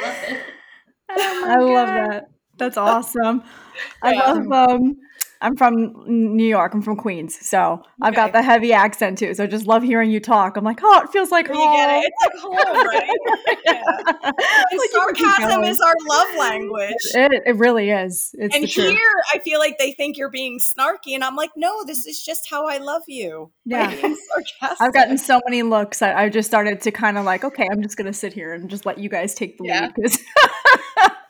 I 1.11 1.19
love. 1.19 1.61
Oh 1.61 1.67
I 1.69 1.75
love 1.75 1.95
that. 1.95 2.25
That's 2.59 2.77
awesome. 2.77 3.43
I 4.03 4.13
love 4.13 4.51
um 4.53 4.97
I'm 5.41 5.57
from 5.57 5.93
New 6.07 6.47
York. 6.47 6.73
I'm 6.75 6.83
from 6.83 6.97
Queens. 6.97 7.37
So 7.47 7.83
I've 8.03 8.15
got 8.15 8.33
the 8.33 8.43
heavy 8.43 8.73
accent 8.73 9.19
too. 9.19 9.35
So 9.35 9.45
I 9.45 9.47
just 9.47 9.67
love 9.67 9.83
hearing 9.83 10.11
you 10.11 10.21
talk. 10.21 10.57
I'm 10.57 10.65
like, 10.65 10.81
oh, 10.83 11.03
it 11.05 11.11
feels 11.11 11.31
like 11.31 11.47
home. 11.49 11.57
You 11.57 11.77
get 11.77 12.03
it? 12.05 12.13
It's 12.13 12.25
like 12.25 12.43
home, 12.43 12.87
right? 12.87 13.57
Yeah. 13.67 13.83
And 13.87 14.35
Like, 14.79 14.91
you 14.93 15.01
can 15.05 15.15
keep 15.15 15.27
sarcasm 15.27 15.65
is 15.65 15.81
our 15.81 15.95
love 16.09 16.27
language. 16.39 16.95
It, 17.15 17.43
it 17.47 17.57
really 17.57 17.91
is. 17.91 18.35
It's 18.39 18.55
and 18.55 18.65
the 18.65 18.69
truth. 18.69 18.91
here 18.91 19.13
I 19.35 19.39
feel 19.41 19.59
like 19.59 19.79
they 19.79 19.93
think 19.93 20.17
you're 20.17 20.31
being 20.31 20.59
snarky, 20.59 21.15
and 21.15 21.25
I'm 21.25 21.37
like, 21.37 21.51
no, 21.57 21.85
this 21.85 22.07
is 22.07 22.23
just 22.23 22.49
how 22.49 22.67
I 22.69 22.79
love 22.79 23.03
you. 23.09 23.51
Yeah. 23.65 23.95
I've 24.81 24.93
gotten 24.93 25.19
so 25.19 25.41
many 25.47 25.63
looks 25.63 25.99
that 25.99 26.17
I 26.17 26.29
just 26.29 26.49
started 26.49 26.81
to 26.83 26.91
kind 26.91 27.19
of 27.19 27.25
like, 27.25 27.45
okay, 27.45 27.67
I'm 27.71 27.83
just 27.83 27.97
gonna 27.97 28.13
sit 28.13 28.33
here 28.33 28.55
and 28.55 28.71
just 28.71 28.87
let 28.87 28.99
you 28.99 29.09
guys 29.09 29.35
take 29.35 29.59
the 29.59 29.65
Yeah. 29.65 29.81
lead 29.83 29.95
because 29.95 30.19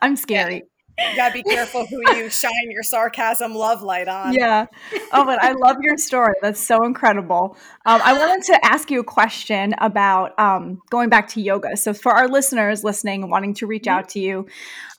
I'm 0.01 0.15
scary. 0.15 0.63
You 0.99 1.15
gotta 1.15 1.33
be 1.33 1.43
careful 1.43 1.85
who 1.85 2.01
you 2.15 2.29
shine 2.31 2.71
your 2.71 2.81
sarcasm 2.81 3.53
love 3.53 3.83
light 3.83 4.07
on. 4.07 4.33
Yeah. 4.33 4.65
Oh, 5.11 5.25
but 5.25 5.41
I 5.41 5.51
love 5.51 5.77
your 5.81 5.97
story. 5.97 6.33
That's 6.41 6.59
so 6.59 6.83
incredible. 6.83 7.55
Um, 7.85 8.01
I 8.03 8.13
wanted 8.13 8.43
to 8.47 8.65
ask 8.65 8.89
you 8.89 8.99
a 8.99 9.03
question 9.03 9.75
about 9.77 10.37
um, 10.39 10.81
going 10.89 11.09
back 11.09 11.27
to 11.29 11.41
yoga. 11.41 11.77
So, 11.77 11.93
for 11.93 12.13
our 12.13 12.27
listeners 12.27 12.83
listening 12.83 13.21
and 13.23 13.31
wanting 13.31 13.53
to 13.55 13.67
reach 13.67 13.83
mm-hmm. 13.83 13.99
out 13.99 14.09
to 14.09 14.19
you, 14.19 14.47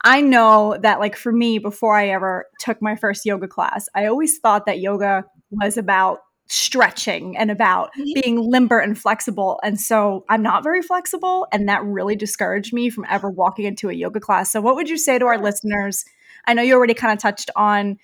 I 0.04 0.20
know 0.20 0.78
that, 0.80 1.00
like, 1.00 1.16
for 1.16 1.32
me, 1.32 1.58
before 1.58 1.96
I 1.96 2.08
ever 2.08 2.46
took 2.60 2.80
my 2.80 2.94
first 2.94 3.26
yoga 3.26 3.48
class, 3.48 3.88
I 3.94 4.06
always 4.06 4.38
thought 4.38 4.66
that 4.66 4.78
yoga 4.78 5.24
was 5.50 5.76
about 5.76 6.20
stretching 6.48 7.36
and 7.36 7.50
about 7.50 7.90
mm-hmm. 7.92 8.20
being 8.20 8.50
limber 8.50 8.78
and 8.78 8.98
flexible. 8.98 9.60
And 9.62 9.80
so 9.80 10.24
I'm 10.28 10.42
not 10.42 10.62
very 10.62 10.82
flexible. 10.82 11.46
And 11.52 11.68
that 11.68 11.84
really 11.84 12.16
discouraged 12.16 12.72
me 12.72 12.90
from 12.90 13.06
ever 13.08 13.30
walking 13.30 13.66
into 13.66 13.90
a 13.90 13.92
yoga 13.92 14.20
class. 14.20 14.50
So, 14.50 14.60
what 14.60 14.74
would 14.74 14.88
you 14.88 14.98
say 14.98 15.18
to 15.18 15.26
our 15.26 15.38
listeners? 15.38 16.04
I 16.46 16.54
know 16.54 16.62
you 16.62 16.74
already 16.74 16.94
kind 16.94 17.12
of 17.12 17.18
touched 17.18 17.50
on 17.54 17.98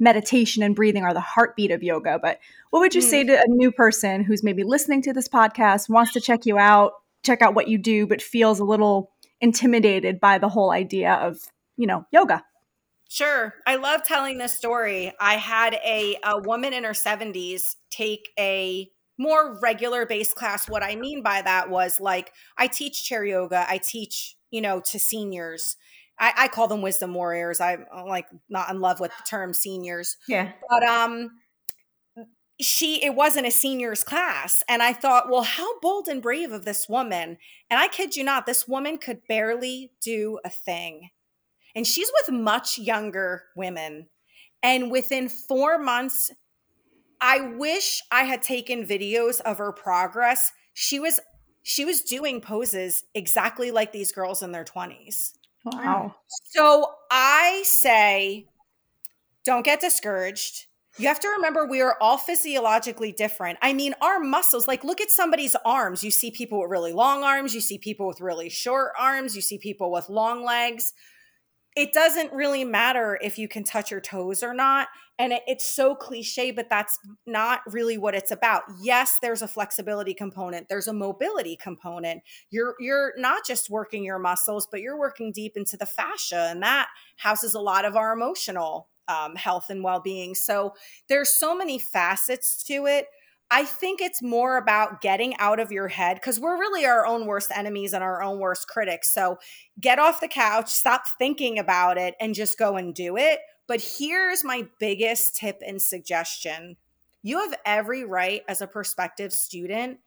meditation 0.00 0.62
and 0.64 0.74
breathing 0.74 1.04
are 1.04 1.14
the 1.14 1.20
heartbeat 1.20 1.70
of 1.70 1.82
yoga, 1.82 2.18
but 2.20 2.40
what 2.70 2.80
would 2.80 2.94
you 2.94 3.00
mm-hmm. 3.00 3.10
say 3.10 3.24
to 3.24 3.40
a 3.40 3.48
new 3.48 3.70
person 3.70 4.24
who's 4.24 4.42
maybe 4.42 4.64
listening 4.64 5.00
to 5.02 5.12
this 5.12 5.28
podcast, 5.28 5.88
wants 5.88 6.12
to 6.12 6.20
check 6.20 6.46
you 6.46 6.58
out, 6.58 6.94
check 7.22 7.42
out 7.42 7.54
what 7.54 7.68
you 7.68 7.78
do, 7.78 8.06
but 8.06 8.20
feels 8.20 8.58
a 8.58 8.64
little 8.64 9.12
intimidated 9.40 10.18
by 10.18 10.38
the 10.38 10.48
whole 10.48 10.72
idea 10.72 11.12
of, 11.12 11.38
you 11.76 11.86
know, 11.86 12.04
yoga? 12.10 12.42
Sure. 13.14 13.54
I 13.64 13.76
love 13.76 14.02
telling 14.02 14.38
this 14.38 14.54
story. 14.54 15.12
I 15.20 15.34
had 15.34 15.74
a, 15.74 16.18
a 16.24 16.40
woman 16.40 16.72
in 16.72 16.82
her 16.82 16.90
70s 16.90 17.76
take 17.88 18.30
a 18.36 18.90
more 19.18 19.56
regular 19.62 20.04
base 20.04 20.34
class. 20.34 20.68
What 20.68 20.82
I 20.82 20.96
mean 20.96 21.22
by 21.22 21.40
that 21.40 21.70
was 21.70 22.00
like, 22.00 22.32
I 22.58 22.66
teach 22.66 23.04
chair 23.04 23.24
yoga, 23.24 23.66
I 23.68 23.78
teach, 23.78 24.34
you 24.50 24.60
know, 24.60 24.80
to 24.90 24.98
seniors. 24.98 25.76
I, 26.18 26.32
I 26.36 26.48
call 26.48 26.66
them 26.66 26.82
wisdom 26.82 27.14
warriors. 27.14 27.60
I'm 27.60 27.86
like 28.04 28.26
not 28.48 28.68
in 28.70 28.80
love 28.80 28.98
with 28.98 29.12
the 29.16 29.22
term 29.30 29.54
seniors. 29.54 30.16
Yeah. 30.26 30.50
But 30.68 30.82
um 30.82 31.30
she 32.60 33.04
it 33.04 33.14
wasn't 33.14 33.46
a 33.46 33.50
seniors 33.50 34.04
class 34.04 34.62
and 34.68 34.80
i 34.80 34.92
thought 34.92 35.28
well 35.28 35.42
how 35.42 35.80
bold 35.80 36.06
and 36.06 36.22
brave 36.22 36.52
of 36.52 36.64
this 36.64 36.88
woman 36.88 37.36
and 37.68 37.80
i 37.80 37.88
kid 37.88 38.14
you 38.14 38.22
not 38.22 38.46
this 38.46 38.68
woman 38.68 38.96
could 38.96 39.20
barely 39.26 39.90
do 40.00 40.38
a 40.44 40.50
thing 40.50 41.10
and 41.74 41.86
she's 41.86 42.10
with 42.12 42.38
much 42.38 42.78
younger 42.78 43.44
women. 43.56 44.08
And 44.62 44.90
within 44.90 45.28
four 45.28 45.78
months, 45.78 46.30
I 47.20 47.40
wish 47.40 48.02
I 48.10 48.24
had 48.24 48.42
taken 48.42 48.86
videos 48.86 49.40
of 49.40 49.58
her 49.58 49.72
progress. 49.72 50.52
She 50.72 51.00
was 51.00 51.20
she 51.62 51.84
was 51.84 52.02
doing 52.02 52.40
poses 52.40 53.04
exactly 53.14 53.70
like 53.70 53.92
these 53.92 54.12
girls 54.12 54.42
in 54.42 54.52
their 54.52 54.64
20s. 54.64 55.32
Wow. 55.64 56.14
So 56.50 56.92
I 57.10 57.62
say 57.64 58.46
don't 59.44 59.64
get 59.64 59.80
discouraged. 59.80 60.66
You 60.98 61.08
have 61.08 61.20
to 61.20 61.28
remember 61.28 61.66
we 61.66 61.80
are 61.80 61.96
all 62.00 62.18
physiologically 62.18 63.12
different. 63.12 63.58
I 63.62 63.72
mean, 63.72 63.94
our 64.00 64.20
muscles, 64.20 64.68
like 64.68 64.84
look 64.84 65.00
at 65.00 65.10
somebody's 65.10 65.56
arms. 65.64 66.04
You 66.04 66.10
see 66.10 66.30
people 66.30 66.60
with 66.60 66.70
really 66.70 66.92
long 66.92 67.24
arms, 67.24 67.54
you 67.54 67.60
see 67.60 67.78
people 67.78 68.06
with 68.06 68.20
really 68.20 68.48
short 68.48 68.92
arms, 68.98 69.34
you 69.34 69.42
see 69.42 69.58
people 69.58 69.90
with 69.90 70.08
long 70.08 70.44
legs 70.44 70.92
it 71.76 71.92
doesn't 71.92 72.32
really 72.32 72.64
matter 72.64 73.18
if 73.20 73.38
you 73.38 73.48
can 73.48 73.64
touch 73.64 73.90
your 73.90 74.00
toes 74.00 74.42
or 74.42 74.54
not 74.54 74.88
and 75.18 75.32
it, 75.32 75.42
it's 75.46 75.64
so 75.64 75.94
cliche 75.94 76.50
but 76.50 76.68
that's 76.68 76.98
not 77.26 77.60
really 77.66 77.98
what 77.98 78.14
it's 78.14 78.30
about. 78.30 78.62
Yes 78.80 79.18
there's 79.22 79.42
a 79.42 79.48
flexibility 79.48 80.14
component 80.14 80.68
there's 80.68 80.88
a 80.88 80.92
mobility 80.92 81.56
component. 81.56 82.22
You're 82.50 82.74
you're 82.78 83.12
not 83.16 83.44
just 83.46 83.70
working 83.70 84.04
your 84.04 84.18
muscles 84.18 84.68
but 84.70 84.80
you're 84.80 84.98
working 84.98 85.32
deep 85.32 85.56
into 85.56 85.76
the 85.76 85.86
fascia 85.86 86.48
and 86.50 86.62
that 86.62 86.88
houses 87.16 87.54
a 87.54 87.60
lot 87.60 87.84
of 87.84 87.96
our 87.96 88.12
emotional 88.12 88.88
um, 89.08 89.36
health 89.36 89.66
and 89.68 89.84
well-being. 89.84 90.34
So 90.34 90.74
there's 91.08 91.30
so 91.30 91.54
many 91.54 91.78
facets 91.78 92.62
to 92.64 92.86
it 92.86 93.08
I 93.50 93.64
think 93.64 94.00
it's 94.00 94.22
more 94.22 94.56
about 94.56 95.00
getting 95.00 95.36
out 95.38 95.60
of 95.60 95.70
your 95.70 95.88
head 95.88 96.16
because 96.16 96.40
we're 96.40 96.58
really 96.58 96.86
our 96.86 97.06
own 97.06 97.26
worst 97.26 97.50
enemies 97.54 97.92
and 97.92 98.02
our 98.02 98.22
own 98.22 98.38
worst 98.38 98.68
critics. 98.68 99.12
So 99.12 99.38
get 99.80 99.98
off 99.98 100.20
the 100.20 100.28
couch, 100.28 100.70
stop 100.70 101.04
thinking 101.18 101.58
about 101.58 101.98
it, 101.98 102.14
and 102.20 102.34
just 102.34 102.58
go 102.58 102.76
and 102.76 102.94
do 102.94 103.16
it. 103.16 103.40
But 103.68 103.82
here's 103.98 104.44
my 104.44 104.66
biggest 104.78 105.36
tip 105.36 105.62
and 105.66 105.80
suggestion 105.80 106.76
you 107.22 107.38
have 107.40 107.54
every 107.64 108.04
right 108.04 108.42
as 108.48 108.60
a 108.60 108.66
prospective 108.66 109.32
student 109.32 109.98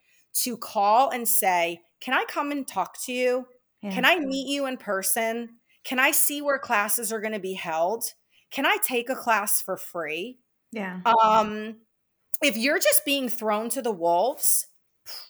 to 0.43 0.56
call 0.56 1.10
and 1.10 1.28
say, 1.28 1.82
Can 2.00 2.13
I 2.13 2.26
come 2.28 2.52
and 2.52 2.67
talk 2.67 3.04
to 3.06 3.12
you? 3.12 3.47
Yeah. 3.82 3.91
Can 3.91 4.06
I 4.06 4.19
meet 4.19 4.47
you 4.47 4.67
in 4.67 4.78
person? 4.78 5.50
Can 5.84 6.00
I 6.00 6.12
see 6.12 6.41
where 6.41 6.60
classes 6.60 7.12
are 7.12 7.21
going 7.21 7.34
to 7.34 7.39
be 7.39 7.54
held? 7.54 8.13
Can 8.52 8.65
I 8.65 8.78
take 8.84 9.10
a 9.10 9.15
class 9.15 9.62
for 9.62 9.78
free? 9.78 10.38
Yeah. 10.71 11.00
Um, 11.06 11.78
if 12.41 12.58
you're 12.58 12.80
just 12.80 13.04
being 13.06 13.30
thrown 13.30 13.69
to 13.69 13.82
the 13.82 13.91
wolves, 13.91 14.67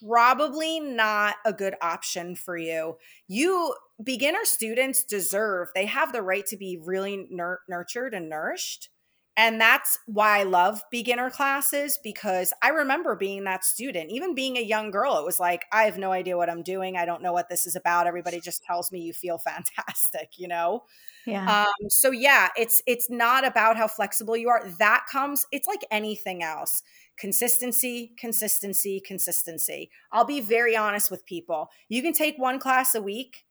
probably 0.00 0.80
not 0.80 1.36
a 1.44 1.52
good 1.52 1.74
option 1.80 2.34
for 2.34 2.56
you. 2.56 2.96
You 3.28 3.74
beginner 4.02 4.44
students 4.44 5.04
deserve, 5.04 5.68
they 5.74 5.86
have 5.86 6.12
the 6.12 6.22
right 6.22 6.46
to 6.46 6.56
be 6.56 6.78
really 6.82 7.26
nur- 7.30 7.60
nurtured 7.68 8.14
and 8.14 8.28
nourished. 8.28 8.90
And 9.38 9.60
that's 9.60 10.00
why 10.06 10.40
I 10.40 10.42
love 10.42 10.82
beginner 10.90 11.30
classes 11.30 11.98
because 12.02 12.52
I 12.60 12.70
remember 12.70 13.14
being 13.16 13.44
that 13.44 13.64
student, 13.64 14.10
even 14.10 14.34
being 14.34 14.56
a 14.58 14.62
young 14.62 14.90
girl. 14.90 15.16
It 15.18 15.24
was 15.24 15.38
like, 15.38 15.64
I 15.72 15.84
have 15.84 15.96
no 15.96 16.10
idea 16.12 16.36
what 16.36 16.50
I'm 16.50 16.64
doing. 16.64 16.96
I 16.96 17.06
don't 17.06 17.22
know 17.22 17.32
what 17.32 17.48
this 17.48 17.64
is 17.64 17.76
about. 17.76 18.08
Everybody 18.08 18.40
just 18.40 18.64
tells 18.64 18.92
me 18.92 18.98
you 19.00 19.12
feel 19.12 19.38
fantastic, 19.38 20.30
you 20.38 20.48
know? 20.48 20.82
Yeah. 21.24 21.48
Um, 21.66 21.88
so 21.88 22.10
yeah, 22.10 22.48
it's 22.56 22.82
it's 22.86 23.10
not 23.10 23.46
about 23.46 23.76
how 23.76 23.86
flexible 23.86 24.36
you 24.36 24.48
are. 24.48 24.66
That 24.78 25.04
comes, 25.10 25.46
it's 25.52 25.68
like 25.68 25.84
anything 25.90 26.42
else. 26.42 26.82
Consistency, 27.18 28.12
consistency, 28.18 29.00
consistency. 29.00 29.90
I'll 30.10 30.24
be 30.24 30.40
very 30.40 30.76
honest 30.76 31.10
with 31.10 31.26
people. 31.26 31.70
You 31.88 32.02
can 32.02 32.12
take 32.12 32.38
one 32.38 32.58
class 32.58 32.94
a 32.94 33.02
week. 33.02 33.44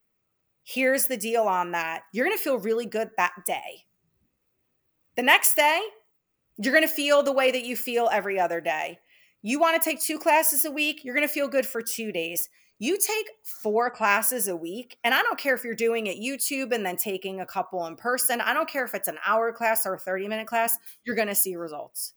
Here's 0.63 1.07
the 1.07 1.17
deal 1.17 1.43
on 1.43 1.71
that. 1.71 2.03
You're 2.13 2.25
going 2.25 2.37
to 2.37 2.43
feel 2.43 2.59
really 2.59 2.85
good 2.85 3.11
that 3.17 3.33
day. 3.45 3.86
The 5.17 5.23
next 5.23 5.55
day, 5.55 5.81
you're 6.57 6.73
going 6.73 6.87
to 6.87 6.93
feel 6.93 7.23
the 7.23 7.33
way 7.33 7.51
that 7.51 7.65
you 7.65 7.75
feel 7.75 8.07
every 8.11 8.39
other 8.39 8.61
day. 8.61 8.99
You 9.41 9.59
want 9.59 9.81
to 9.81 9.89
take 9.89 9.99
two 9.99 10.19
classes 10.19 10.63
a 10.63 10.71
week, 10.71 11.03
you're 11.03 11.15
going 11.15 11.27
to 11.27 11.33
feel 11.33 11.47
good 11.47 11.65
for 11.65 11.81
two 11.81 12.11
days. 12.11 12.49
You 12.79 12.99
take 12.99 13.25
four 13.63 13.89
classes 13.89 14.47
a 14.47 14.55
week, 14.55 14.97
and 15.03 15.15
I 15.15 15.23
don't 15.23 15.39
care 15.39 15.55
if 15.55 15.63
you're 15.63 15.73
doing 15.73 16.05
it 16.05 16.17
YouTube 16.17 16.71
and 16.71 16.85
then 16.85 16.95
taking 16.95 17.41
a 17.41 17.45
couple 17.45 17.83
in 17.87 17.95
person. 17.95 18.39
I 18.39 18.53
don't 18.53 18.69
care 18.69 18.85
if 18.85 18.93
it's 18.93 19.07
an 19.07 19.17
hour 19.25 19.51
class 19.51 19.87
or 19.87 19.95
a 19.95 19.99
30 19.99 20.27
minute 20.27 20.45
class, 20.45 20.77
you're 21.03 21.15
going 21.15 21.27
to 21.27 21.35
see 21.35 21.55
results. 21.55 22.13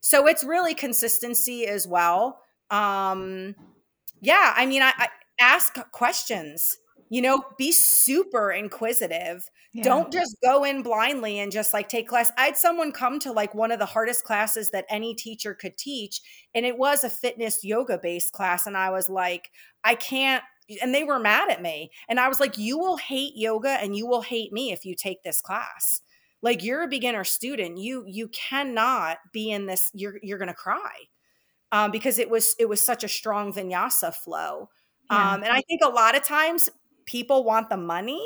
So 0.00 0.26
it's 0.26 0.44
really 0.44 0.74
consistency 0.74 1.66
as 1.66 1.86
well. 1.86 2.40
Um, 2.70 3.54
yeah, 4.20 4.52
I 4.54 4.66
mean, 4.66 4.82
I, 4.82 4.92
I 4.98 5.08
ask 5.40 5.74
questions 5.90 6.76
you 7.08 7.22
know 7.22 7.42
be 7.58 7.72
super 7.72 8.50
inquisitive. 8.50 9.48
Yeah. 9.72 9.84
don't 9.84 10.10
just 10.10 10.36
go 10.42 10.64
in 10.64 10.82
blindly 10.82 11.38
and 11.38 11.52
just 11.52 11.74
like 11.74 11.88
take 11.90 12.08
class. 12.08 12.32
I 12.38 12.46
had 12.46 12.56
someone 12.56 12.92
come 12.92 13.18
to 13.20 13.32
like 13.32 13.54
one 13.54 13.70
of 13.70 13.78
the 13.78 13.84
hardest 13.84 14.24
classes 14.24 14.70
that 14.70 14.86
any 14.88 15.14
teacher 15.14 15.52
could 15.54 15.76
teach 15.76 16.22
and 16.54 16.64
it 16.64 16.78
was 16.78 17.04
a 17.04 17.10
fitness 17.10 17.62
yoga 17.62 17.98
based 17.98 18.32
class 18.32 18.66
and 18.66 18.76
i 18.76 18.88
was 18.90 19.08
like 19.10 19.50
i 19.84 19.94
can't 19.94 20.42
and 20.80 20.94
they 20.94 21.04
were 21.04 21.18
mad 21.18 21.50
at 21.50 21.60
me 21.60 21.90
and 22.08 22.18
i 22.18 22.26
was 22.28 22.40
like 22.40 22.56
you 22.56 22.78
will 22.78 22.96
hate 22.96 23.34
yoga 23.36 23.68
and 23.82 23.94
you 23.94 24.06
will 24.06 24.22
hate 24.22 24.52
me 24.52 24.72
if 24.72 24.84
you 24.84 24.94
take 24.94 25.22
this 25.22 25.40
class. 25.42 26.00
Like 26.42 26.62
you're 26.62 26.82
a 26.82 26.88
beginner 26.88 27.24
student. 27.24 27.78
You 27.78 28.04
you 28.06 28.28
cannot 28.28 29.18
be 29.32 29.50
in 29.50 29.66
this 29.66 29.90
you're 29.94 30.18
you're 30.22 30.38
gonna 30.38 30.54
cry. 30.54 30.92
Um, 31.72 31.90
because 31.90 32.18
it 32.18 32.30
was 32.30 32.54
it 32.58 32.68
was 32.68 32.84
such 32.84 33.04
a 33.04 33.08
strong 33.08 33.52
vinyasa 33.52 34.14
flow. 34.14 34.70
Yeah. 35.10 35.34
um, 35.34 35.42
and 35.44 35.52
i 35.52 35.60
think 35.62 35.82
a 35.84 35.88
lot 35.88 36.16
of 36.16 36.24
times 36.24 36.68
people 37.06 37.44
want 37.44 37.70
the 37.70 37.76
money. 37.76 38.24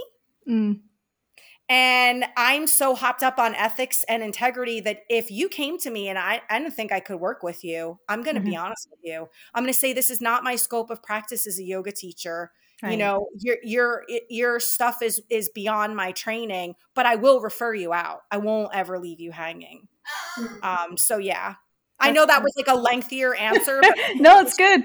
Mm. 0.49 0.81
And 1.69 2.25
I'm 2.37 2.67
so 2.67 2.97
hopped 2.97 3.23
up 3.23 3.39
on 3.39 3.55
ethics 3.55 4.05
and 4.09 4.25
integrity 4.25 4.81
that 4.81 5.05
if 5.09 5.31
you 5.31 5.49
came 5.49 5.79
to 5.79 5.91
me 5.91 6.09
and 6.09 6.19
I, 6.19 6.43
I 6.51 6.59
didn't 6.59 6.75
think 6.75 6.91
I 6.91 6.99
could 6.99 7.21
work 7.21 7.45
with 7.45 7.63
you, 7.63 8.01
I'm 8.09 8.25
going 8.25 8.35
to 8.35 8.41
mm-hmm. 8.41 8.51
be 8.51 8.57
honest 8.57 8.89
with 8.91 8.99
you. 9.05 9.29
I'm 9.55 9.63
going 9.63 9.73
to 9.73 9.79
say 9.79 9.93
this 9.93 10.11
is 10.11 10.21
not 10.21 10.43
my 10.43 10.57
scope 10.57 10.91
of 10.91 11.01
practice 11.01 11.47
as 11.47 11.61
a 11.61 11.63
yoga 11.63 11.93
teacher. 11.93 12.51
Right. 12.83 12.93
You 12.93 12.97
know, 12.97 13.29
your 13.39 13.57
your 13.63 14.05
your 14.31 14.59
stuff 14.59 15.03
is 15.03 15.21
is 15.29 15.51
beyond 15.51 15.95
my 15.95 16.13
training, 16.13 16.75
but 16.95 17.05
I 17.05 17.17
will 17.17 17.41
refer 17.41 17.75
you 17.75 17.93
out. 17.93 18.23
I 18.31 18.39
won't 18.39 18.75
ever 18.75 18.99
leave 18.99 19.21
you 19.21 19.33
hanging. 19.33 19.87
Um, 20.63 20.97
so 20.97 21.19
yeah, 21.19 21.57
I 22.01 22.11
know 22.13 22.27
that 22.27 22.43
was 22.43 22.53
like 22.57 22.69
a 22.69 22.79
lengthier 22.79 23.35
answer. 23.35 23.79
But 23.81 23.97
no, 24.17 24.41
it's 24.41 24.57
good. 24.57 24.85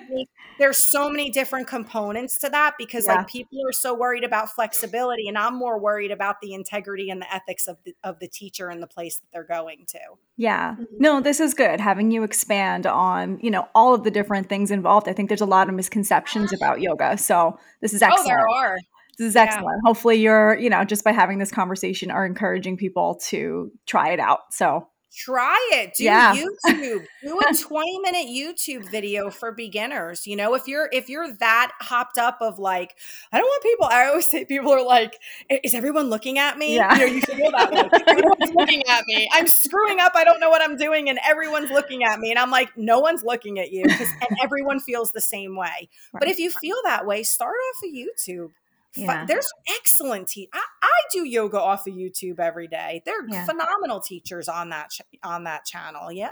There's 0.58 0.78
so 0.78 1.10
many 1.10 1.30
different 1.30 1.68
components 1.68 2.40
to 2.40 2.50
that 2.50 2.76
because 2.78 3.06
yeah. 3.08 3.16
like 3.16 3.28
people 3.28 3.60
are 3.68 3.74
so 3.74 3.94
worried 3.94 4.24
about 4.24 4.50
flexibility, 4.50 5.28
and 5.28 5.38
I'm 5.38 5.56
more 5.56 5.80
worried 5.80 6.12
about 6.12 6.42
the 6.42 6.54
integrity 6.54 7.10
and 7.10 7.22
the 7.22 7.34
ethics 7.34 7.68
of 7.68 7.78
the 7.84 7.96
of 8.04 8.20
the 8.20 8.28
teacher 8.28 8.70
and 8.70 8.82
the 8.82 8.88
place 8.88 9.18
that 9.18 9.28
they're 9.34 9.44
going 9.44 9.86
to. 9.90 10.00
Yeah. 10.38 10.74
Mm-hmm. 10.74 10.84
No, 11.00 11.22
this 11.22 11.40
is 11.40 11.54
good. 11.54 11.80
Having 11.80 12.12
you 12.12 12.24
expand 12.24 12.86
on, 12.86 13.40
you 13.42 13.52
know, 13.52 13.68
all 13.74 13.94
of 13.94 14.04
the 14.04 14.12
different 14.12 14.50
things 14.50 14.72
involved. 14.72 15.08
I 15.08 15.14
think 15.14 15.30
there's 15.30 15.42
a 15.42 15.46
lot 15.46 15.70
of 15.70 15.76
misconceptions 15.76 16.54
about 16.54 16.82
yoga. 16.82 17.18
So 17.18 17.58
this 17.82 17.94
is 17.94 18.02
excellent. 18.02 18.26
Oh, 18.26 18.28
there 18.28 18.50
are. 18.50 18.78
this 19.18 19.28
is 19.28 19.36
excellent. 19.36 19.82
Yeah. 19.84 19.88
Hopefully, 19.88 20.18
you're, 20.18 20.56
you 20.58 20.70
know, 20.70 20.84
just 20.84 21.04
by 21.04 21.12
having 21.12 21.38
this 21.38 21.52
conversation, 21.52 22.12
are 22.12 22.26
encouraging 22.26 22.78
people 22.78 23.16
to 23.26 23.72
try 23.86 24.12
it 24.12 24.20
out. 24.20 24.54
So 24.54 24.88
try 25.16 25.58
it 25.74 25.94
do 25.96 26.04
yeah. 26.04 26.36
youtube 26.36 27.06
do 27.24 27.40
a 27.50 27.54
20 27.62 28.00
minute 28.00 28.28
youtube 28.28 28.90
video 28.92 29.30
for 29.30 29.52
beginners 29.52 30.28
you 30.28 30.36
know 30.36 30.54
if 30.54 30.68
you're 30.68 30.90
if 30.92 31.08
you're 31.08 31.32
that 31.34 31.72
hopped 31.80 32.18
up 32.18 32.38
of 32.42 32.60
like 32.60 32.96
i 33.32 33.38
don't 33.38 33.46
want 33.46 33.64
people 33.64 33.86
i 33.86 34.06
always 34.08 34.30
say 34.30 34.44
people 34.44 34.72
are 34.72 34.84
like 34.84 35.18
is 35.64 35.74
everyone 35.74 36.10
looking 36.10 36.38
at 36.38 36.58
me 36.58 36.76
yeah. 36.76 36.94
you 36.94 37.00
know 37.00 37.06
you 37.06 37.22
feel 37.22 37.52
that 37.52 37.72
way 37.72 37.90
everyone's 38.08 38.54
looking 38.54 38.84
at 38.88 39.04
me 39.08 39.30
i'm 39.34 39.48
screwing 39.48 40.00
up 40.00 40.12
i 40.16 40.24
don't 40.24 40.40
know 40.40 40.50
what 40.50 40.62
i'm 40.62 40.76
doing 40.76 41.10
and 41.10 41.18
everyone's 41.26 41.72
looking 41.72 42.04
at 42.04 42.20
me 42.20 42.30
and 42.30 42.38
i'm 42.38 42.52
like 42.52 42.76
no 42.78 43.00
one's 43.00 43.24
looking 43.24 43.58
at 43.58 43.72
you 43.72 43.84
and 43.84 44.38
everyone 44.44 44.80
feels 44.80 45.12
the 45.14 45.22
same 45.22 45.56
way 45.56 45.68
right. 45.68 46.20
but 46.20 46.28
if 46.28 46.40
you 46.40 46.52
feel 46.52 46.78
that 46.84 47.06
way 47.06 47.24
start 47.24 47.56
off 47.56 47.84
a 47.84 47.88
youtube 47.88 48.52
yeah. 48.96 49.26
There's 49.26 49.52
excellent 49.78 50.28
te- 50.28 50.50
I, 50.54 50.62
I, 50.82 50.90
do 51.12 51.28
yoga 51.28 51.60
off 51.60 51.88
of 51.88 51.94
YouTube 51.94 52.40
every 52.40 52.68
day. 52.68 53.02
They're 53.06 53.28
yeah. 53.28 53.46
phenomenal 53.46 54.00
teachers 54.00 54.48
on 54.48 54.70
that 54.70 54.90
ch- 54.92 55.02
on 55.24 55.44
that 55.44 55.66
channel. 55.66 56.12
Yeah. 56.12 56.32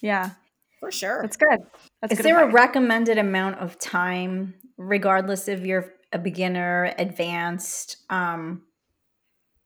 Yeah. 0.00 0.30
For 0.80 0.90
sure. 0.90 1.20
That's 1.22 1.36
good. 1.36 1.60
That's 2.00 2.12
Is 2.12 2.18
good 2.18 2.26
there 2.26 2.38
advice. 2.38 2.52
a 2.52 2.54
recommended 2.54 3.18
amount 3.18 3.58
of 3.58 3.78
time 3.78 4.54
regardless 4.76 5.48
if 5.48 5.60
you're 5.60 5.92
a 6.12 6.18
beginner, 6.18 6.92
advanced 6.98 7.98
um 8.10 8.62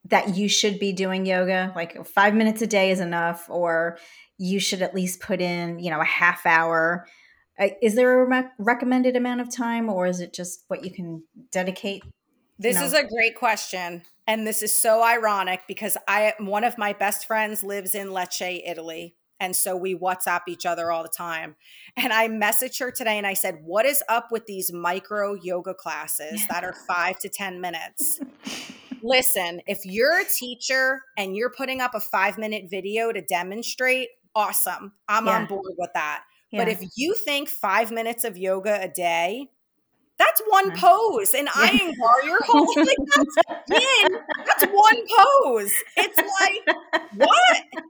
that 0.05 0.37
you 0.37 0.49
should 0.49 0.79
be 0.79 0.92
doing 0.92 1.27
yoga? 1.27 1.72
Like 1.75 2.07
5 2.07 2.35
minutes 2.35 2.62
a 2.62 2.66
day 2.66 2.90
is 2.90 3.01
enough 3.01 3.46
or 3.51 3.99
you 4.38 4.61
should 4.61 4.83
at 4.83 4.94
least 4.94 5.20
put 5.20 5.40
in, 5.40 5.79
you 5.81 5.90
know, 5.90 6.01
a 6.01 6.05
half 6.05 6.46
hour 6.46 7.07
uh, 7.59 7.68
is 7.83 7.94
there 7.94 8.22
a 8.22 8.27
re- 8.27 8.51
recommended 8.59 9.16
amount 9.16 9.40
of 9.40 9.55
time 9.55 9.88
or 9.88 10.07
is 10.07 10.20
it 10.20 10.35
just 10.35 10.64
what 10.68 10.85
you 10.85 10.90
can 10.90 11.22
dedicate 11.51 12.03
this 12.59 12.81
is 12.81 12.92
a 12.92 13.05
great 13.07 13.37
question. 13.37 14.03
And 14.27 14.47
this 14.47 14.62
is 14.62 14.79
so 14.79 15.05
ironic 15.05 15.62
because 15.69 15.97
I 16.09 16.35
one 16.38 16.64
of 16.64 16.79
my 16.79 16.92
best 16.92 17.27
friends 17.27 17.62
lives 17.62 17.95
in 17.95 18.09
Lecce, 18.09 18.62
Italy. 18.66 19.14
And 19.38 19.55
so 19.55 19.77
we 19.77 19.95
WhatsApp 19.95 20.42
each 20.49 20.64
other 20.64 20.90
all 20.90 21.03
the 21.03 21.11
time. 21.11 21.57
And 21.97 22.12
I 22.12 22.29
messaged 22.29 22.81
her 22.81 22.90
today 22.90 23.19
and 23.19 23.27
I 23.27 23.35
said, 23.35 23.59
What 23.62 23.87
is 23.87 24.03
up 24.09 24.29
with 24.31 24.47
these 24.47 24.73
micro 24.73 25.35
yoga 25.35 25.75
classes 25.75 26.47
that 26.49 26.64
are 26.64 26.75
five 26.88 27.19
to 27.21 27.29
10 27.29 27.61
minutes? 27.61 28.21
Listen, 29.03 29.61
if 29.66 29.81
you're 29.85 30.19
a 30.21 30.25
teacher 30.25 31.03
and 31.16 31.37
you're 31.37 31.51
putting 31.51 31.81
up 31.81 31.95
a 31.95 32.01
five 32.01 32.38
minute 32.38 32.64
video 32.71 33.12
to 33.12 33.21
demonstrate, 33.21 34.09
awesome. 34.35 34.92
I'm 35.09 35.27
yeah. 35.27 35.37
on 35.37 35.47
board 35.47 35.75
with 35.79 35.90
that. 35.95 36.25
Yeah. 36.51 36.64
But 36.64 36.69
if 36.69 36.83
you 36.97 37.14
think 37.25 37.49
five 37.49 37.92
minutes 37.92 38.25
of 38.25 38.37
yoga 38.37 38.81
a 38.81 38.88
day 38.88 39.49
that's 40.27 40.43
one 40.49 40.71
pose. 40.77 41.35
And 41.35 41.49
I 41.55 41.95
bar 41.99 42.25
your 42.25 42.43
whole 42.43 42.73
like 42.77 42.97
that's 43.15 43.62
yin. 43.71 44.19
That's 44.45 44.65
one 44.65 44.97
pose. 45.17 45.73
It's 45.97 46.19
like, 46.19 46.77
what? 47.15 47.85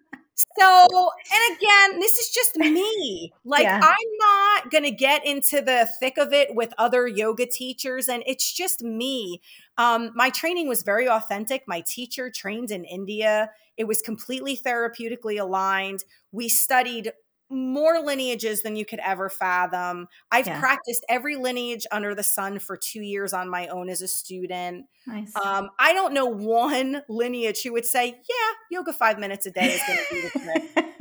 So, 0.59 0.87
and 1.33 1.57
again, 1.57 2.01
this 2.01 2.19
is 2.19 2.29
just 2.31 2.57
me. 2.57 3.33
Like, 3.45 3.65
yeah. 3.65 3.81
I'm 3.83 4.19
not 4.19 4.71
going 4.71 4.85
to 4.85 4.91
get 4.91 5.25
into 5.27 5.63
the 5.63 5.89
thick 5.99 6.19
of 6.19 6.33
it 6.33 6.55
with 6.55 6.75
other 6.77 7.07
yoga 7.07 7.47
teachers, 7.47 8.09
and 8.09 8.23
it's 8.27 8.53
just 8.53 8.83
me. 8.83 9.41
Um, 9.79 10.13
my 10.15 10.31
training 10.31 10.69
was 10.69 10.83
very 10.83 11.09
authentic. 11.09 11.65
My 11.67 11.83
teacher 11.87 12.31
trained 12.31 12.71
in 12.71 12.85
India. 12.85 13.51
It 13.77 13.85
was 13.85 14.03
completely 14.03 14.57
therapeutically 14.57 15.41
aligned. 15.41 16.05
We 16.33 16.49
studied 16.49 17.13
more 17.49 18.01
lineages 18.01 18.63
than 18.63 18.77
you 18.77 18.85
could 18.85 18.99
ever 19.01 19.29
fathom. 19.29 20.09
I've 20.31 20.47
yeah. 20.47 20.59
practiced 20.59 21.05
every 21.09 21.37
lineage 21.37 21.87
under 21.93 22.15
the 22.15 22.23
sun 22.23 22.59
for 22.59 22.77
two 22.77 23.03
years 23.03 23.33
on 23.33 23.49
my 23.49 23.69
own 23.69 23.89
as 23.89 24.03
a 24.03 24.09
student. 24.09 24.87
Nice. 25.07 25.35
Um, 25.37 25.71
I 25.79 25.93
don't 25.93 26.13
know 26.13 26.27
one 26.27 27.03
lineage 27.09 27.63
who 27.63 27.73
would 27.73 27.87
say, 27.87 28.07
"Yeah, 28.07 28.53
yoga 28.71 28.93
five 28.93 29.19
minutes 29.19 29.47
a 29.47 29.51
day 29.51 29.75
is 29.75 29.83
going 29.87 29.99
to 29.99 30.15
be 30.15 30.21
the 30.23 30.39
trick." 30.41 30.95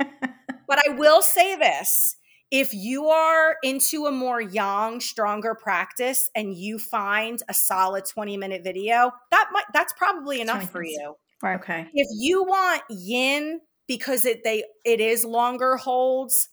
but 0.68 0.78
I 0.86 0.92
will 0.92 1.22
say 1.22 1.56
this: 1.56 2.16
if 2.50 2.72
you 2.72 3.06
are 3.08 3.56
into 3.62 4.06
a 4.06 4.12
more 4.12 4.40
yang, 4.40 5.00
stronger 5.00 5.54
practice, 5.54 6.30
and 6.34 6.54
you 6.54 6.78
find 6.78 7.40
a 7.48 7.54
solid 7.54 8.04
twenty-minute 8.06 8.62
video, 8.62 9.10
that 9.30 9.48
might 9.52 9.64
that's 9.72 9.92
probably 9.94 10.40
enough 10.40 10.70
for 10.70 10.84
you. 10.84 11.14
Okay. 11.44 11.86
If 11.92 12.08
you 12.18 12.44
want 12.44 12.82
yin 12.88 13.60
because 13.86 14.24
it 14.24 14.42
they 14.44 14.64
it 14.84 15.00
is 15.00 15.24
longer 15.24 15.76
holds 15.76 16.48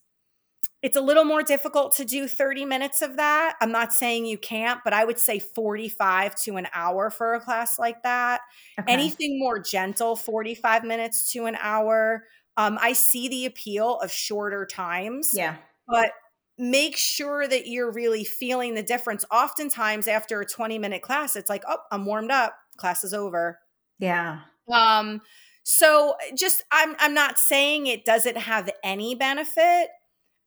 it's 0.84 0.98
a 0.98 1.02
little 1.02 1.24
more 1.24 1.42
difficult 1.42 1.96
to 1.96 2.04
do 2.04 2.28
30 2.28 2.66
minutes 2.66 3.02
of 3.02 3.16
that. 3.16 3.56
I'm 3.62 3.72
not 3.72 3.94
saying 3.94 4.26
you 4.26 4.38
can't, 4.38 4.82
but 4.84 4.92
I 4.92 5.06
would 5.06 5.18
say 5.18 5.40
45 5.40 6.36
to 6.44 6.58
an 6.58 6.68
hour 6.74 7.10
for 7.10 7.36
a 7.36 7.40
class 7.40 7.80
like 7.80 8.04
that. 8.04 8.42
Okay. 8.78 8.92
Anything 8.92 9.40
more 9.40 9.60
gentle, 9.60 10.18
45 10.18 10.84
minutes 10.84 11.32
to 11.32 11.46
an 11.46 11.56
hour. 11.62 12.26
Um, 12.58 12.78
I 12.82 12.92
see 12.92 13.30
the 13.30 13.46
appeal 13.46 13.98
of 14.00 14.12
shorter 14.12 14.66
times. 14.66 15.32
Yeah. 15.34 15.56
But 15.88 16.12
make 16.58 16.98
sure 16.98 17.48
that 17.48 17.66
you're 17.66 17.92
really 17.92 18.26
feeling 18.26 18.76
the 18.76 18.84
difference. 18.84 19.24
Oftentimes, 19.32 20.10
after 20.10 20.42
a 20.42 20.46
20 20.46 20.80
minute 20.80 21.02
class, 21.02 21.38
it's 21.38 21.50
like, 21.50 21.64
oh, 21.66 21.78
I'm 21.94 22.06
warmed 22.06 22.30
up, 22.30 22.56
class 22.76 23.06
is 23.06 23.14
over. 23.14 23.58
Yeah. 24.00 24.40
Um, 24.70 25.22
so 25.64 26.16
just 26.36 26.64
I'm 26.72 26.96
I'm 27.00 27.14
not 27.14 27.40
saying 27.40 27.88
it 27.88 28.06
doesn't 28.06 28.38
have 28.38 28.70
any 28.84 29.16
benefit. 29.16 29.90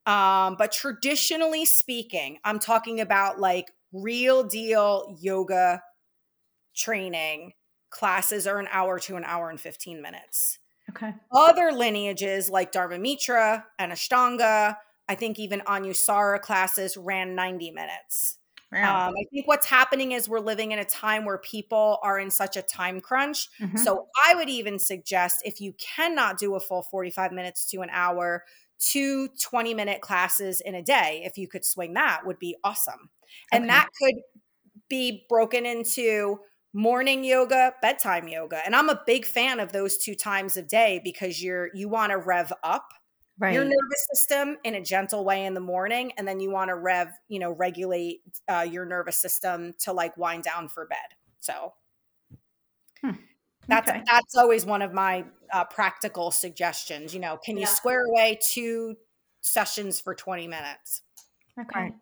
Um, 0.04 0.54
but 0.56 0.70
traditionally 0.70 1.64
speaking, 1.64 2.38
I'm 2.44 2.60
talking 2.60 3.00
about 3.00 3.40
like 3.40 3.72
real 3.92 4.44
deal 4.44 5.16
yoga 5.20 5.82
training 6.76 7.54
classes 7.90 8.46
are 8.46 8.58
an 8.58 8.68
hour 8.70 8.98
to 9.00 9.16
an 9.16 9.24
hour 9.24 9.50
and 9.50 9.60
15 9.60 10.00
minutes. 10.00 10.58
Okay. 10.90 11.12
Other 11.32 11.72
lineages 11.72 12.50
like 12.50 12.70
Dharma 12.70 12.98
Mitra 12.98 13.64
and 13.78 13.90
Ashtanga, 13.90 14.76
I 15.08 15.14
think 15.14 15.38
even 15.38 15.60
Anusara 15.60 16.40
classes 16.40 16.96
ran 16.96 17.34
90 17.34 17.72
minutes. 17.72 18.38
Um, 19.06 19.14
I 19.16 19.24
think 19.32 19.46
what's 19.46 19.66
happening 19.66 20.12
is 20.12 20.28
we're 20.28 20.40
living 20.40 20.72
in 20.72 20.78
a 20.78 20.84
time 20.84 21.24
where 21.24 21.38
people 21.38 21.98
are 22.02 22.18
in 22.18 22.30
such 22.30 22.56
a 22.56 22.62
time 22.62 23.00
crunch. 23.00 23.48
Mm-hmm. 23.60 23.78
So 23.78 24.06
I 24.26 24.34
would 24.34 24.48
even 24.48 24.78
suggest 24.78 25.42
if 25.44 25.60
you 25.60 25.74
cannot 25.74 26.38
do 26.38 26.54
a 26.56 26.60
full 26.60 26.82
45 26.82 27.32
minutes 27.32 27.70
to 27.70 27.82
an 27.82 27.88
hour, 27.92 28.44
two 28.78 29.28
20 29.42 29.74
minute 29.74 30.00
classes 30.00 30.60
in 30.60 30.74
a 30.74 30.82
day, 30.82 31.22
if 31.24 31.38
you 31.38 31.48
could 31.48 31.64
swing 31.64 31.94
that, 31.94 32.26
would 32.26 32.38
be 32.38 32.56
awesome. 32.64 33.10
And 33.52 33.64
okay. 33.64 33.72
that 33.72 33.88
could 34.00 34.16
be 34.88 35.26
broken 35.28 35.64
into 35.64 36.38
morning 36.72 37.24
yoga, 37.24 37.72
bedtime 37.80 38.28
yoga. 38.28 38.60
And 38.64 38.76
I'm 38.76 38.88
a 38.88 39.00
big 39.06 39.24
fan 39.24 39.60
of 39.60 39.72
those 39.72 39.96
two 39.96 40.14
times 40.14 40.56
of 40.56 40.68
day 40.68 41.00
because 41.02 41.42
you're 41.42 41.70
you 41.74 41.88
want 41.88 42.10
to 42.10 42.18
rev 42.18 42.52
up 42.62 42.88
right. 43.38 43.54
your 43.54 43.64
nervous 43.64 44.06
system 44.12 44.56
in 44.64 44.74
a 44.74 44.80
gentle 44.80 45.24
way 45.24 45.44
in 45.44 45.54
the 45.54 45.60
morning 45.60 46.12
and 46.16 46.26
then 46.26 46.40
you 46.40 46.50
want 46.50 46.68
to 46.68 46.74
rev 46.74 47.08
you 47.28 47.38
know 47.38 47.52
regulate 47.52 48.20
uh, 48.48 48.66
your 48.68 48.84
nervous 48.84 49.16
system 49.16 49.74
to 49.78 49.92
like 49.92 50.16
wind 50.16 50.42
down 50.42 50.68
for 50.68 50.86
bed 50.86 50.98
so 51.40 51.72
hmm. 53.02 53.12
that's 53.68 53.88
okay. 53.88 54.02
that's 54.06 54.36
always 54.36 54.64
one 54.64 54.82
of 54.82 54.92
my 54.92 55.24
uh, 55.52 55.64
practical 55.64 56.30
suggestions 56.30 57.14
you 57.14 57.20
know 57.20 57.36
can 57.36 57.56
you 57.56 57.62
yeah. 57.62 57.68
square 57.68 58.04
away 58.06 58.38
two 58.52 58.96
sessions 59.40 60.00
for 60.00 60.14
20 60.14 60.48
minutes 60.48 61.02
okay 61.58 61.92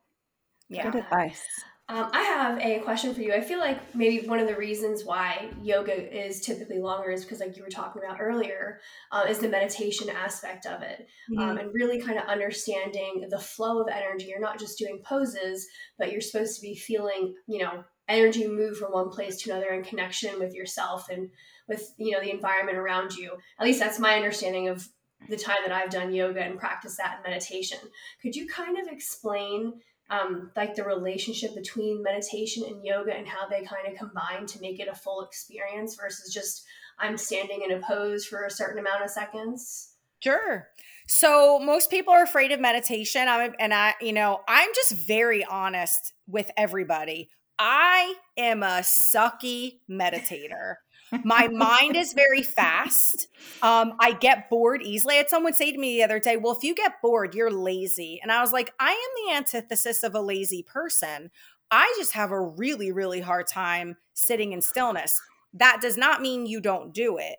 yeah 0.68 0.90
good 0.90 1.02
advice 1.02 1.42
um, 1.86 2.08
I 2.14 2.22
have 2.22 2.58
a 2.60 2.78
question 2.78 3.14
for 3.14 3.20
you. 3.20 3.34
I 3.34 3.42
feel 3.42 3.58
like 3.58 3.94
maybe 3.94 4.26
one 4.26 4.38
of 4.38 4.48
the 4.48 4.56
reasons 4.56 5.04
why 5.04 5.50
yoga 5.62 5.92
is 5.92 6.40
typically 6.40 6.78
longer 6.78 7.10
is 7.10 7.24
because, 7.24 7.40
like 7.40 7.58
you 7.58 7.62
were 7.62 7.68
talking 7.68 8.02
about 8.02 8.18
earlier, 8.20 8.80
uh, 9.12 9.26
is 9.28 9.38
the 9.38 9.50
meditation 9.50 10.08
aspect 10.08 10.64
of 10.64 10.80
it, 10.80 11.06
um, 11.32 11.36
mm-hmm. 11.36 11.50
um, 11.50 11.58
and 11.58 11.74
really 11.74 12.00
kind 12.00 12.18
of 12.18 12.24
understanding 12.24 13.26
the 13.28 13.38
flow 13.38 13.82
of 13.82 13.88
energy. 13.88 14.26
You're 14.26 14.40
not 14.40 14.58
just 14.58 14.78
doing 14.78 15.02
poses, 15.04 15.68
but 15.98 16.10
you're 16.10 16.22
supposed 16.22 16.56
to 16.56 16.62
be 16.62 16.74
feeling, 16.74 17.34
you 17.46 17.58
know, 17.58 17.84
energy 18.08 18.48
move 18.48 18.78
from 18.78 18.92
one 18.92 19.10
place 19.10 19.36
to 19.42 19.50
another 19.50 19.68
in 19.74 19.84
connection 19.84 20.38
with 20.38 20.54
yourself 20.54 21.10
and 21.10 21.28
with 21.68 21.92
you 21.98 22.12
know 22.12 22.20
the 22.20 22.30
environment 22.30 22.78
around 22.78 23.14
you. 23.14 23.32
At 23.58 23.66
least 23.66 23.80
that's 23.80 23.98
my 23.98 24.14
understanding 24.14 24.68
of 24.68 24.88
the 25.28 25.36
time 25.36 25.58
that 25.66 25.74
I've 25.74 25.90
done 25.90 26.14
yoga 26.14 26.42
and 26.42 26.58
practiced 26.58 26.96
that 26.96 27.18
in 27.18 27.30
meditation. 27.30 27.78
Could 28.22 28.36
you 28.36 28.46
kind 28.46 28.78
of 28.78 28.88
explain? 28.88 29.74
Um, 30.10 30.50
like 30.56 30.74
the 30.74 30.84
relationship 30.84 31.54
between 31.54 32.02
meditation 32.02 32.64
and 32.66 32.84
yoga 32.84 33.14
and 33.16 33.26
how 33.26 33.48
they 33.48 33.64
kind 33.64 33.86
of 33.88 33.98
combine 33.98 34.46
to 34.46 34.60
make 34.60 34.80
it 34.80 34.88
a 34.88 34.94
full 34.94 35.22
experience 35.22 35.96
versus 35.96 36.32
just 36.32 36.64
I'm 36.98 37.16
standing 37.16 37.62
in 37.62 37.72
a 37.72 37.80
pose 37.80 38.24
for 38.24 38.44
a 38.44 38.50
certain 38.50 38.78
amount 38.78 39.04
of 39.04 39.10
seconds? 39.10 39.94
Sure. 40.20 40.68
So 41.06 41.58
most 41.58 41.90
people 41.90 42.14
are 42.14 42.22
afraid 42.22 42.52
of 42.52 42.60
meditation. 42.60 43.28
I'm, 43.28 43.54
and 43.58 43.74
I, 43.74 43.94
you 44.00 44.12
know, 44.12 44.40
I'm 44.48 44.70
just 44.74 44.92
very 44.92 45.44
honest 45.44 46.14
with 46.26 46.50
everybody. 46.56 47.28
I 47.58 48.14
am 48.36 48.62
a 48.62 48.80
sucky 48.80 49.80
meditator. 49.90 50.76
My 51.24 51.48
mind 51.48 51.96
is 51.96 52.12
very 52.12 52.42
fast. 52.42 53.28
Um, 53.62 53.94
I 54.00 54.12
get 54.12 54.48
bored 54.50 54.82
easily. 54.82 55.14
I 55.14 55.18
had 55.18 55.30
someone 55.30 55.54
say 55.54 55.70
to 55.70 55.78
me 55.78 55.96
the 55.96 56.04
other 56.04 56.18
day, 56.18 56.36
Well, 56.36 56.54
if 56.56 56.64
you 56.64 56.74
get 56.74 57.00
bored, 57.02 57.34
you're 57.34 57.50
lazy. 57.50 58.20
And 58.22 58.32
I 58.32 58.40
was 58.40 58.52
like, 58.52 58.72
I 58.80 58.90
am 58.90 59.26
the 59.26 59.36
antithesis 59.36 60.02
of 60.02 60.14
a 60.14 60.20
lazy 60.20 60.62
person. 60.62 61.30
I 61.70 61.92
just 61.98 62.12
have 62.12 62.30
a 62.30 62.40
really, 62.40 62.92
really 62.92 63.20
hard 63.20 63.46
time 63.46 63.96
sitting 64.14 64.52
in 64.52 64.62
stillness. 64.62 65.20
That 65.52 65.78
does 65.80 65.96
not 65.96 66.22
mean 66.22 66.46
you 66.46 66.60
don't 66.60 66.92
do 66.92 67.16
it, 67.18 67.36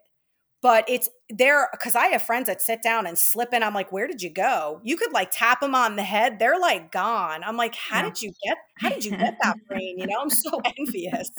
but 0.62 0.86
it's 0.88 1.10
there 1.30 1.70
because 1.72 1.96
I 1.96 2.08
have 2.08 2.22
friends 2.22 2.48
that 2.48 2.62
sit 2.62 2.82
down 2.82 3.06
and 3.06 3.18
slip 3.18 3.54
in. 3.54 3.62
I'm 3.64 3.74
like, 3.74 3.92
where 3.92 4.08
did 4.08 4.22
you 4.22 4.30
go? 4.30 4.82
You 4.84 4.98
could 4.98 5.12
like 5.12 5.30
tap 5.32 5.62
them 5.62 5.76
on 5.76 5.96
the 5.96 6.04
head. 6.04 6.40
They're 6.40 6.60
like 6.60 6.92
gone. 6.92 7.44
I'm 7.44 7.58
like, 7.58 7.76
how 7.76 8.00
yeah. 8.00 8.06
did 8.06 8.22
you 8.22 8.34
get, 8.46 8.58
how 8.78 8.90
did 8.90 9.06
you 9.06 9.12
get 9.12 9.38
that 9.44 9.58
brain? 9.68 10.00
You 10.00 10.08
know, 10.08 10.20
I'm 10.22 10.30
so 10.30 10.62
envious. 10.80 11.30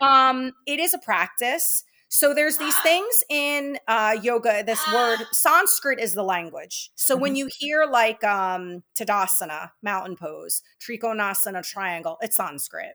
Um, 0.00 0.52
it 0.66 0.78
is 0.78 0.94
a 0.94 0.98
practice. 0.98 1.84
So 2.08 2.32
there's 2.32 2.58
these 2.58 2.76
things 2.82 3.24
in 3.28 3.78
uh, 3.88 4.16
yoga. 4.22 4.62
This 4.64 4.80
word 4.92 5.18
Sanskrit 5.32 5.98
is 5.98 6.14
the 6.14 6.22
language. 6.22 6.90
So 6.94 7.14
mm-hmm. 7.14 7.22
when 7.22 7.36
you 7.36 7.48
hear 7.58 7.86
like 7.90 8.22
um, 8.24 8.82
Tadasana, 8.98 9.70
mountain 9.82 10.16
pose, 10.16 10.62
Trikonasana, 10.80 11.66
triangle, 11.66 12.18
it's 12.20 12.36
Sanskrit. 12.36 12.94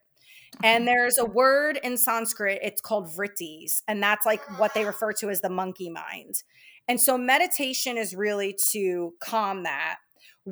And 0.63 0.88
there's 0.88 1.17
a 1.17 1.25
word 1.25 1.79
in 1.83 1.95
Sanskrit, 1.95 2.59
it's 2.63 2.81
called 2.81 3.07
vrittis, 3.07 3.83
and 3.88 4.01
that's 4.01 4.25
like 4.25 4.41
what 4.59 4.73
they 4.73 4.83
refer 4.83 5.13
to 5.13 5.29
as 5.29 5.41
the 5.41 5.49
monkey 5.49 5.89
mind. 5.91 6.41
And 6.88 6.99
so 6.99 7.19
meditation 7.19 7.97
is 7.97 8.15
really 8.15 8.57
to 8.71 9.13
calm 9.21 9.63
that 9.63 9.97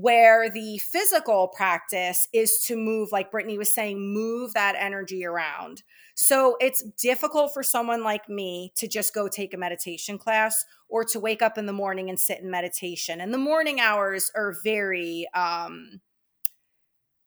where 0.01 0.49
the 0.49 0.77
physical 0.77 1.47
practice 1.47 2.27
is 2.33 2.59
to 2.67 2.75
move, 2.75 3.11
like 3.11 3.31
Brittany 3.31 3.57
was 3.57 3.73
saying, 3.73 4.13
move 4.13 4.53
that 4.53 4.75
energy 4.77 5.25
around. 5.25 5.83
So 6.15 6.55
it's 6.59 6.83
difficult 7.01 7.53
for 7.53 7.63
someone 7.63 8.03
like 8.03 8.27
me 8.27 8.73
to 8.77 8.87
just 8.87 9.13
go 9.13 9.27
take 9.27 9.53
a 9.53 9.57
meditation 9.57 10.17
class 10.17 10.65
or 10.89 11.03
to 11.05 11.19
wake 11.19 11.41
up 11.41 11.57
in 11.57 11.65
the 11.65 11.73
morning 11.73 12.09
and 12.09 12.19
sit 12.19 12.39
in 12.39 12.49
meditation. 12.49 13.21
And 13.21 13.33
the 13.33 13.37
morning 13.37 13.79
hours 13.79 14.31
are 14.35 14.55
very, 14.63 15.27
um, 15.33 16.01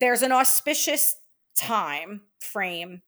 there's 0.00 0.22
an 0.22 0.33
auspicious 0.33 1.16
time 1.56 2.22
frame 2.40 3.02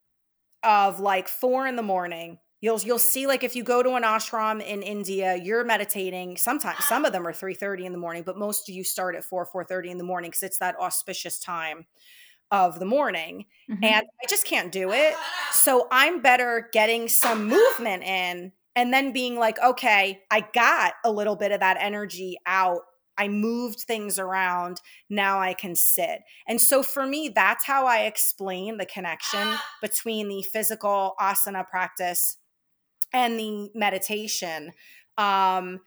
of 0.62 1.00
like 1.00 1.28
four 1.28 1.66
in 1.66 1.76
the 1.76 1.82
morning 1.82 2.38
You'll 2.62 2.80
you'll 2.80 3.00
see 3.00 3.26
like 3.26 3.42
if 3.42 3.56
you 3.56 3.64
go 3.64 3.82
to 3.82 3.90
an 3.94 4.04
ashram 4.04 4.64
in 4.64 4.82
India, 4.82 5.36
you're 5.36 5.64
meditating. 5.64 6.36
Sometimes 6.36 6.84
some 6.84 7.04
of 7.04 7.12
them 7.12 7.26
are 7.26 7.32
3:30 7.32 7.84
in 7.84 7.92
the 7.92 7.98
morning, 7.98 8.22
but 8.22 8.38
most 8.38 8.68
of 8.68 8.74
you 8.74 8.84
start 8.84 9.16
at 9.16 9.24
4 9.24 9.46
4:30 9.46 9.90
in 9.90 9.98
the 9.98 10.04
morning 10.04 10.30
because 10.30 10.44
it's 10.44 10.58
that 10.58 10.76
auspicious 10.78 11.40
time 11.40 11.86
of 12.52 12.78
the 12.78 12.86
morning. 12.86 13.46
Mm-hmm. 13.68 13.82
And 13.82 14.06
I 14.22 14.26
just 14.28 14.46
can't 14.46 14.70
do 14.70 14.92
it. 14.92 15.14
So 15.52 15.88
I'm 15.90 16.22
better 16.22 16.68
getting 16.72 17.08
some 17.08 17.48
movement 17.48 18.04
in 18.04 18.52
and 18.76 18.92
then 18.92 19.12
being 19.12 19.36
like, 19.36 19.58
okay, 19.60 20.20
I 20.30 20.46
got 20.54 20.94
a 21.04 21.10
little 21.10 21.36
bit 21.36 21.50
of 21.50 21.60
that 21.60 21.78
energy 21.80 22.38
out 22.46 22.82
I 23.18 23.28
moved 23.28 23.80
things 23.80 24.18
around. 24.18 24.80
Now 25.10 25.38
I 25.38 25.52
can 25.52 25.74
sit. 25.74 26.22
And 26.48 26.58
so 26.58 26.82
for 26.82 27.06
me, 27.06 27.28
that's 27.28 27.64
how 27.64 27.86
I 27.86 28.04
explain 28.04 28.78
the 28.78 28.86
connection 28.86 29.46
between 29.82 30.28
the 30.28 30.42
physical 30.42 31.14
asana 31.20 31.68
practice 31.68 32.38
and 33.12 33.38
the 33.38 33.70
meditation 33.74 34.72
um 35.18 35.80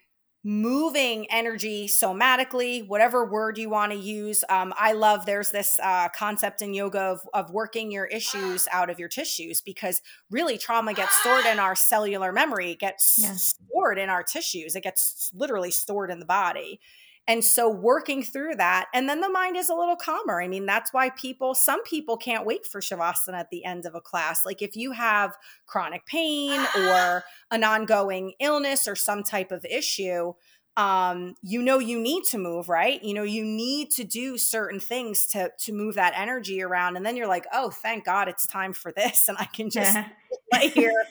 moving 0.48 1.26
energy 1.32 1.88
somatically 1.88 2.88
whatever 2.88 3.26
word 3.26 3.58
you 3.58 3.68
want 3.68 3.92
to 3.92 3.98
use 3.98 4.44
um, 4.50 4.72
i 4.78 4.94
love 4.94 5.26
there's 5.26 5.50
this 5.50 5.80
uh, 5.82 6.08
concept 6.10 6.62
in 6.62 6.72
yoga 6.72 7.00
of, 7.00 7.22
of 7.34 7.50
working 7.50 7.92
your 7.92 8.06
issues 8.06 8.68
out 8.72 8.92
of 8.92 9.00
your 9.00 9.10
tissues 9.10 9.60
because 9.60 10.04
really 10.30 10.56
trauma 10.56 10.94
gets 10.94 11.16
stored 11.16 11.48
in 11.48 11.58
our 11.58 11.76
cellular 11.76 12.32
memory 12.32 12.72
it 12.72 12.80
gets 12.80 13.16
yeah. 13.18 13.34
stored 13.34 13.98
in 13.98 14.08
our 14.08 14.22
tissues 14.22 14.76
it 14.76 14.84
gets 14.84 15.32
literally 15.34 15.72
stored 15.72 16.12
in 16.12 16.20
the 16.20 16.26
body 16.26 16.80
and 17.28 17.44
so 17.44 17.68
working 17.70 18.22
through 18.22 18.56
that, 18.56 18.86
and 18.94 19.10
then 19.10 19.20
the 19.20 19.30
mind 19.30 19.58
is 19.58 19.70
a 19.70 19.76
little 19.76 19.96
calmer. 19.96 20.40
I 20.40 20.48
mean, 20.48 20.68
that's 20.68 20.94
why 20.94 21.10
people, 21.10 21.56
some 21.56 21.82
people 21.84 22.18
can't 22.18 22.46
wait 22.46 22.68
for 22.68 22.82
Shavasana 22.82 23.34
at 23.34 23.50
the 23.50 23.66
end 23.66 23.86
of 23.88 23.96
a 23.96 24.02
class. 24.02 24.46
Like 24.46 24.62
if 24.62 24.76
you 24.76 24.92
have 24.92 25.36
chronic 25.66 26.06
pain 26.06 26.60
or 26.78 27.24
an 27.52 27.64
ongoing 27.64 28.34
illness 28.40 28.88
or 28.88 28.96
some 28.96 29.24
type 29.24 29.52
of 29.52 29.66
issue, 29.66 30.34
um, 30.78 31.34
you 31.42 31.64
know 31.64 31.80
you 31.80 32.00
need 32.00 32.26
to 32.26 32.38
move, 32.38 32.70
right? 32.70 33.02
You 33.04 33.16
know, 33.16 33.24
you 33.24 33.44
need 33.44 33.90
to 33.92 34.04
do 34.04 34.38
certain 34.38 34.80
things 34.80 35.26
to 35.28 35.52
to 35.62 35.74
move 35.74 35.96
that 35.96 36.14
energy 36.16 36.62
around. 36.62 36.96
And 36.96 37.06
then 37.06 37.16
you're 37.16 37.28
like, 37.28 37.48
oh, 37.52 37.72
thank 37.72 38.06
God 38.06 38.28
it's 38.28 38.46
time 38.46 38.74
for 38.74 38.92
this. 38.92 39.26
And 39.30 39.38
I 39.40 39.46
can 39.46 39.72
just 39.72 39.96
yeah. 39.96 40.10
lay 40.54 40.68
here 40.68 41.04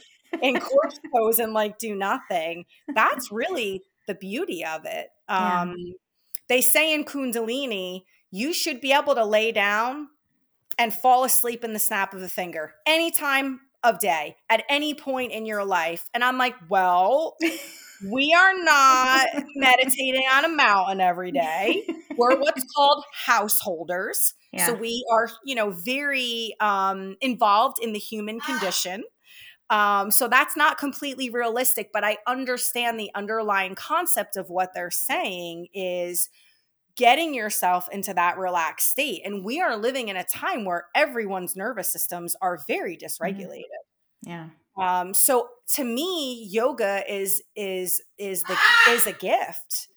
in 0.42 0.60
corpse 0.60 1.00
pose 1.12 1.40
and 1.40 1.52
like 1.52 1.78
do 1.78 1.96
nothing. 1.96 2.66
That's 2.94 3.32
really 3.32 3.82
the 4.06 4.14
beauty 4.14 4.64
of 4.64 4.84
it. 4.84 5.08
Um, 5.28 5.74
yeah 5.76 5.94
they 6.48 6.60
say 6.60 6.94
in 6.94 7.04
Kundalini, 7.04 8.04
you 8.30 8.52
should 8.52 8.80
be 8.80 8.92
able 8.92 9.14
to 9.14 9.24
lay 9.24 9.52
down 9.52 10.08
and 10.78 10.92
fall 10.92 11.24
asleep 11.24 11.64
in 11.64 11.72
the 11.72 11.78
snap 11.78 12.14
of 12.14 12.22
a 12.22 12.28
finger 12.28 12.74
any 12.86 13.10
time 13.10 13.60
of 13.84 13.98
day 13.98 14.36
at 14.48 14.64
any 14.68 14.94
point 14.94 15.30
in 15.30 15.46
your 15.46 15.64
life. 15.64 16.08
And 16.14 16.24
I'm 16.24 16.38
like, 16.38 16.54
well, 16.68 17.36
we 18.10 18.34
are 18.36 18.54
not 18.64 19.28
meditating 19.56 20.24
on 20.32 20.44
a 20.44 20.48
mountain 20.48 21.00
every 21.00 21.30
day. 21.32 21.86
We're 22.16 22.38
what's 22.38 22.64
called 22.74 23.04
householders. 23.12 24.34
Yeah. 24.52 24.66
So 24.66 24.74
we 24.74 25.04
are, 25.12 25.28
you 25.44 25.54
know, 25.54 25.70
very 25.70 26.54
um, 26.60 27.16
involved 27.20 27.78
in 27.82 27.92
the 27.92 27.98
human 27.98 28.40
condition. 28.46 29.04
Um, 29.70 30.10
so 30.10 30.28
that's 30.28 30.56
not 30.56 30.78
completely 30.78 31.30
realistic, 31.30 31.90
but 31.92 32.04
I 32.04 32.18
understand 32.26 33.00
the 33.00 33.10
underlying 33.14 33.74
concept 33.74 34.36
of 34.36 34.50
what 34.50 34.74
they're 34.74 34.90
saying 34.90 35.68
is 35.72 36.28
getting 36.96 37.34
yourself 37.34 37.88
into 37.90 38.14
that 38.14 38.38
relaxed 38.38 38.90
state. 38.90 39.22
And 39.24 39.44
we 39.44 39.60
are 39.60 39.76
living 39.76 40.08
in 40.08 40.16
a 40.16 40.24
time 40.24 40.64
where 40.64 40.86
everyone's 40.94 41.56
nervous 41.56 41.90
systems 41.90 42.36
are 42.40 42.58
very 42.66 42.96
mm-hmm. 42.96 43.06
dysregulated. 43.06 43.62
Yeah. 44.22 44.48
Um, 44.76 45.14
so 45.14 45.48
to 45.74 45.84
me, 45.84 46.48
yoga 46.50 47.02
is 47.08 47.42
is 47.54 48.02
is 48.18 48.42
the 48.42 48.56
is 48.88 49.06
a 49.06 49.12
gift 49.12 49.88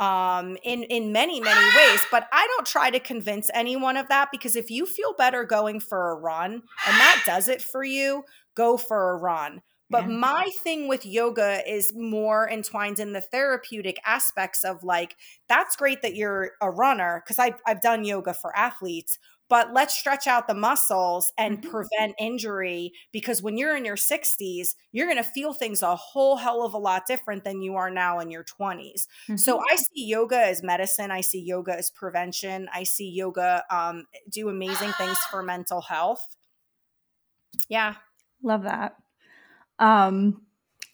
um, 0.00 0.56
in 0.62 0.84
in 0.84 1.12
many 1.12 1.40
many 1.40 1.76
ways. 1.76 2.00
But 2.10 2.28
I 2.32 2.46
don't 2.56 2.66
try 2.66 2.90
to 2.90 2.98
convince 2.98 3.50
anyone 3.54 3.96
of 3.96 4.08
that 4.08 4.28
because 4.30 4.56
if 4.56 4.70
you 4.70 4.86
feel 4.86 5.14
better 5.14 5.44
going 5.44 5.80
for 5.80 6.10
a 6.10 6.14
run 6.14 6.52
and 6.52 6.62
that 6.98 7.22
does 7.26 7.48
it 7.48 7.62
for 7.62 7.84
you, 7.84 8.24
go 8.54 8.76
for 8.76 9.10
a 9.10 9.16
run. 9.16 9.62
But 9.90 10.08
yeah. 10.08 10.16
my 10.16 10.50
thing 10.64 10.88
with 10.88 11.04
yoga 11.04 11.62
is 11.70 11.92
more 11.94 12.48
entwined 12.48 12.98
in 12.98 13.12
the 13.12 13.20
therapeutic 13.20 14.00
aspects 14.06 14.64
of 14.64 14.82
like, 14.82 15.16
that's 15.50 15.76
great 15.76 16.00
that 16.00 16.16
you're 16.16 16.52
a 16.62 16.70
runner, 16.70 17.22
because 17.22 17.38
I've, 17.38 17.60
I've 17.66 17.82
done 17.82 18.02
yoga 18.02 18.32
for 18.32 18.56
athletes, 18.56 19.18
but 19.52 19.74
let's 19.74 19.92
stretch 19.92 20.26
out 20.26 20.48
the 20.48 20.54
muscles 20.54 21.30
and 21.36 21.58
mm-hmm. 21.58 21.70
prevent 21.70 22.14
injury 22.18 22.94
because 23.12 23.42
when 23.42 23.58
you're 23.58 23.76
in 23.76 23.84
your 23.84 23.96
60s, 23.96 24.76
you're 24.92 25.06
going 25.06 25.22
to 25.22 25.22
feel 25.22 25.52
things 25.52 25.82
a 25.82 25.94
whole 25.94 26.36
hell 26.36 26.64
of 26.64 26.72
a 26.72 26.78
lot 26.78 27.02
different 27.06 27.44
than 27.44 27.60
you 27.60 27.74
are 27.74 27.90
now 27.90 28.18
in 28.18 28.30
your 28.30 28.44
20s. 28.44 28.78
Mm-hmm. 28.78 29.36
So 29.36 29.60
I 29.70 29.76
see 29.76 30.06
yoga 30.06 30.38
as 30.38 30.62
medicine. 30.62 31.10
I 31.10 31.20
see 31.20 31.40
yoga 31.40 31.76
as 31.76 31.90
prevention. 31.90 32.66
I 32.72 32.84
see 32.84 33.10
yoga 33.10 33.62
um, 33.68 34.06
do 34.30 34.48
amazing 34.48 34.92
things 34.92 35.18
for 35.30 35.42
mental 35.42 35.82
health. 35.82 36.26
Yeah. 37.68 37.96
Love 38.42 38.64
that. 38.64 38.96
Um, 39.78 40.42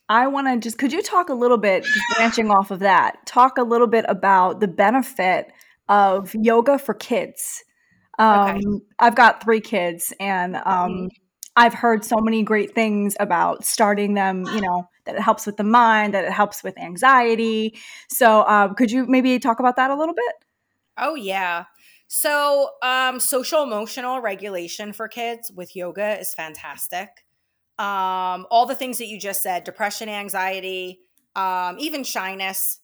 I 0.08 0.26
want 0.26 0.46
to 0.46 0.58
just, 0.58 0.78
could 0.78 0.92
you 0.92 1.02
talk 1.02 1.28
a 1.28 1.34
little 1.34 1.58
bit, 1.58 1.86
branching 2.16 2.50
off 2.50 2.70
of 2.70 2.78
that, 2.80 3.26
talk 3.26 3.58
a 3.58 3.62
little 3.62 3.86
bit 3.86 4.06
about 4.08 4.60
the 4.60 4.68
benefit 4.68 5.52
of 5.88 6.34
yoga 6.34 6.78
for 6.78 6.94
kids? 6.94 7.62
Um, 8.18 8.56
okay. 8.56 8.62
I've 8.98 9.14
got 9.14 9.42
three 9.42 9.60
kids, 9.60 10.12
and 10.18 10.56
um, 10.56 10.62
mm-hmm. 10.64 11.06
I've 11.56 11.74
heard 11.74 12.04
so 12.04 12.16
many 12.20 12.42
great 12.42 12.74
things 12.74 13.16
about 13.20 13.64
starting 13.64 14.14
them, 14.14 14.44
you 14.46 14.60
know, 14.60 14.88
that 15.04 15.16
it 15.16 15.20
helps 15.20 15.44
with 15.44 15.56
the 15.56 15.64
mind, 15.64 16.14
that 16.14 16.24
it 16.24 16.32
helps 16.32 16.64
with 16.64 16.78
anxiety. 16.78 17.78
So, 18.08 18.46
um, 18.46 18.74
could 18.74 18.90
you 18.90 19.06
maybe 19.06 19.38
talk 19.38 19.60
about 19.60 19.76
that 19.76 19.90
a 19.90 19.94
little 19.94 20.14
bit? 20.14 20.34
Oh, 20.96 21.14
yeah. 21.14 21.64
So, 22.08 22.70
um, 22.82 23.20
social 23.20 23.62
emotional 23.62 24.20
regulation 24.20 24.92
for 24.92 25.06
kids 25.06 25.50
with 25.50 25.76
yoga 25.76 26.18
is 26.18 26.32
fantastic 26.32 27.24
um, 27.78 28.46
all 28.50 28.66
the 28.66 28.74
things 28.74 28.98
that 28.98 29.06
you 29.06 29.18
just 29.18 29.42
said 29.42 29.64
depression 29.64 30.08
anxiety 30.08 31.00
um, 31.36 31.76
even 31.78 32.04
shyness 32.04 32.80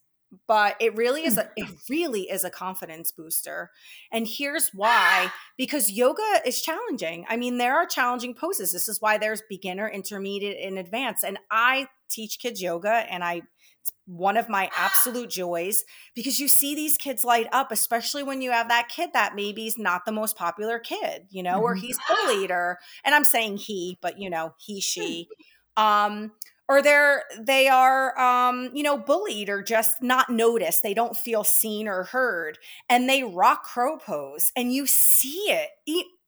but 0.47 0.77
it 0.81 0.97
really 0.97 1.25
is 1.25 1.39
a 1.39 1.49
it 1.57 1.69
really 1.89 2.23
is 2.23 2.45
a 2.45 2.51
confidence 2.51 3.13
booster. 3.13 3.71
And 4.11 4.27
here's 4.27 4.71
why 4.75 5.33
because 5.57 5.91
yoga 5.91 6.23
is 6.45 6.63
challenging. 6.63 7.25
I 7.29 7.37
mean 7.37 7.59
there 7.59 7.77
are 7.77 7.87
challenging 7.87 8.35
poses. 8.35 8.73
This 8.73 8.89
is 8.89 9.01
why 9.01 9.19
there's 9.19 9.43
beginner 9.49 9.89
intermediate 9.89 10.59
and 10.65 10.79
advanced. 10.79 11.25
And 11.25 11.39
i 11.51 11.87
teach 12.11 12.39
kids 12.39 12.63
yoga 12.63 13.07
and 13.11 13.25
i 13.25 13.43
it's 13.85 13.93
one 14.07 14.37
of 14.37 14.49
my 14.49 14.71
absolute 14.77 15.31
joys 15.31 15.85
because 16.15 16.41
you 16.41 16.49
see 16.49 16.75
these 16.75 16.97
kids 16.97 17.25
light 17.25 17.47
up, 17.53 17.71
especially 17.71 18.23
when 18.23 18.41
you 18.41 18.51
have 18.51 18.69
that 18.69 18.89
kid 18.89 19.11
that 19.13 19.35
maybe 19.35 19.67
is 19.67 19.79
not 19.79 20.05
the 20.05 20.13
most 20.13 20.37
popular 20.37 20.79
kid, 20.79 21.27
you 21.31 21.43
know, 21.43 21.57
mm-hmm. 21.57 21.65
or 21.65 21.75
he's 21.75 21.99
bullied 22.09 22.51
or, 22.51 22.79
and 23.05 23.15
I'm 23.15 23.25
saying 23.25 23.59
he, 23.59 23.99
but 24.01 24.19
you 24.19 24.31
know, 24.31 24.55
he, 24.59 24.81
she. 24.95 25.29
Um, 25.77 26.33
or 26.69 26.81
they're 26.81 27.25
they 27.39 27.69
are 27.69 28.19
um 28.19 28.71
you 28.73 28.83
know 28.83 28.97
bullied 28.97 29.49
or 29.49 29.63
just 29.63 30.03
not 30.03 30.31
noticed. 30.31 30.83
They 30.83 30.95
don't 30.95 31.17
feel 31.17 31.45
seen 31.45 31.89
or 31.89 32.05
heard 32.05 32.59
and 32.89 33.09
they 33.09 33.23
rock 33.23 33.65
crow 33.65 33.99
pose 33.99 34.53
and 34.57 34.73
you 34.73 34.87
see 34.87 35.47
it 35.49 35.71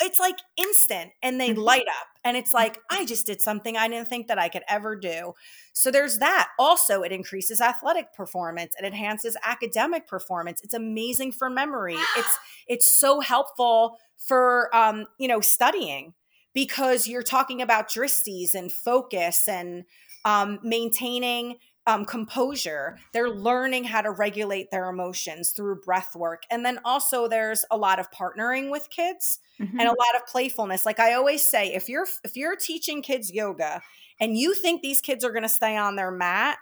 it's 0.00 0.20
like 0.20 0.36
instant 0.58 1.12
and 1.22 1.40
they 1.40 1.50
mm-hmm. 1.50 1.60
light 1.60 1.86
up 1.88 2.06
and 2.24 2.36
it's 2.36 2.52
like 2.52 2.78
i 2.90 3.04
just 3.06 3.26
did 3.26 3.40
something 3.40 3.76
i 3.76 3.88
didn't 3.88 4.08
think 4.08 4.26
that 4.26 4.38
i 4.38 4.48
could 4.48 4.64
ever 4.68 4.96
do. 4.96 5.32
So 5.72 5.90
there's 5.90 6.18
that. 6.18 6.48
Also 6.58 7.02
it 7.02 7.12
increases 7.12 7.60
athletic 7.60 8.12
performance 8.14 8.74
it 8.78 8.84
enhances 8.84 9.36
academic 9.44 10.06
performance 10.06 10.60
it's 10.62 10.74
amazing 10.74 11.32
for 11.32 11.48
memory 11.48 11.96
it's 12.16 12.38
it's 12.68 12.92
so 12.92 13.20
helpful 13.20 13.98
for 14.16 14.74
um 14.74 15.06
you 15.18 15.28
know 15.28 15.40
studying 15.40 16.14
because 16.56 17.06
you're 17.06 17.22
talking 17.22 17.60
about 17.60 17.86
drishtis 17.86 18.54
and 18.54 18.72
focus 18.72 19.46
and 19.46 19.84
um, 20.26 20.58
maintaining 20.62 21.56
um, 21.86 22.04
composure. 22.04 22.98
They're 23.12 23.30
learning 23.30 23.84
how 23.84 24.02
to 24.02 24.10
regulate 24.10 24.70
their 24.70 24.90
emotions 24.90 25.50
through 25.50 25.82
breath 25.82 26.16
work. 26.16 26.42
And 26.50 26.66
then 26.66 26.80
also 26.84 27.28
there's 27.28 27.64
a 27.70 27.76
lot 27.76 28.00
of 28.00 28.10
partnering 28.10 28.70
with 28.70 28.90
kids 28.90 29.38
mm-hmm. 29.60 29.78
and 29.78 29.88
a 29.88 29.92
lot 29.92 30.16
of 30.16 30.26
playfulness. 30.26 30.84
Like 30.84 30.98
I 30.98 31.14
always 31.14 31.48
say, 31.48 31.72
if 31.72 31.88
you're 31.88 32.08
if 32.24 32.36
you're 32.36 32.56
teaching 32.56 33.02
kids 33.02 33.32
yoga 33.32 33.82
and 34.20 34.36
you 34.36 34.52
think 34.52 34.82
these 34.82 35.00
kids 35.00 35.24
are 35.24 35.30
going 35.30 35.44
to 35.44 35.48
stay 35.48 35.76
on 35.76 35.94
their 35.94 36.10
mat 36.10 36.58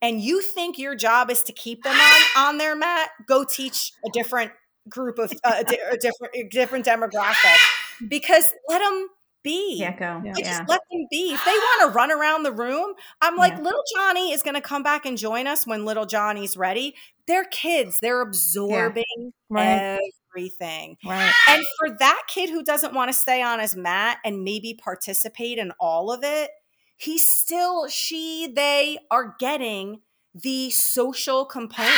and 0.00 0.20
you 0.20 0.40
think 0.40 0.78
your 0.78 0.94
job 0.94 1.28
is 1.28 1.42
to 1.42 1.52
keep 1.52 1.82
them 1.82 1.96
on, 1.96 2.20
on 2.46 2.58
their 2.58 2.76
mat, 2.76 3.10
go 3.26 3.44
teach 3.44 3.92
a 4.06 4.10
different 4.10 4.52
group 4.88 5.18
of 5.18 5.32
uh, 5.42 5.64
a, 5.68 5.94
a 5.94 5.96
different 5.98 6.34
a 6.36 6.48
different 6.50 6.86
demographic 6.86 7.56
because 8.08 8.46
let 8.68 8.78
them 8.78 9.08
be. 9.42 9.76
Yeah, 9.78 9.96
go. 9.96 10.22
Yeah. 10.24 10.32
Just 10.36 10.68
let 10.68 10.80
them 10.90 11.06
be. 11.10 11.32
If 11.32 11.44
they 11.44 11.52
want 11.52 11.92
to 11.92 11.94
run 11.96 12.10
around 12.10 12.42
the 12.42 12.52
room, 12.52 12.94
I'm 13.20 13.36
like, 13.36 13.54
yeah. 13.54 13.62
little 13.62 13.82
Johnny 13.96 14.32
is 14.32 14.42
going 14.42 14.54
to 14.54 14.60
come 14.60 14.82
back 14.82 15.06
and 15.06 15.16
join 15.16 15.46
us 15.46 15.66
when 15.66 15.84
little 15.84 16.06
Johnny's 16.06 16.56
ready. 16.56 16.94
They're 17.26 17.44
kids. 17.44 17.98
They're 18.00 18.20
absorbing 18.20 19.04
yeah. 19.18 19.30
right. 19.50 20.00
everything. 20.34 20.96
Right. 21.04 21.32
And 21.48 21.64
for 21.78 21.96
that 21.98 22.22
kid 22.28 22.50
who 22.50 22.62
doesn't 22.62 22.94
want 22.94 23.10
to 23.10 23.12
stay 23.12 23.42
on 23.42 23.60
his 23.60 23.76
mat 23.76 24.18
and 24.24 24.44
maybe 24.44 24.78
participate 24.82 25.58
in 25.58 25.72
all 25.80 26.10
of 26.10 26.20
it, 26.22 26.50
he 26.96 27.18
still, 27.18 27.88
she, 27.88 28.52
they 28.54 28.98
are 29.10 29.34
getting 29.38 30.00
the 30.34 30.70
social 30.70 31.44
component. 31.44 31.94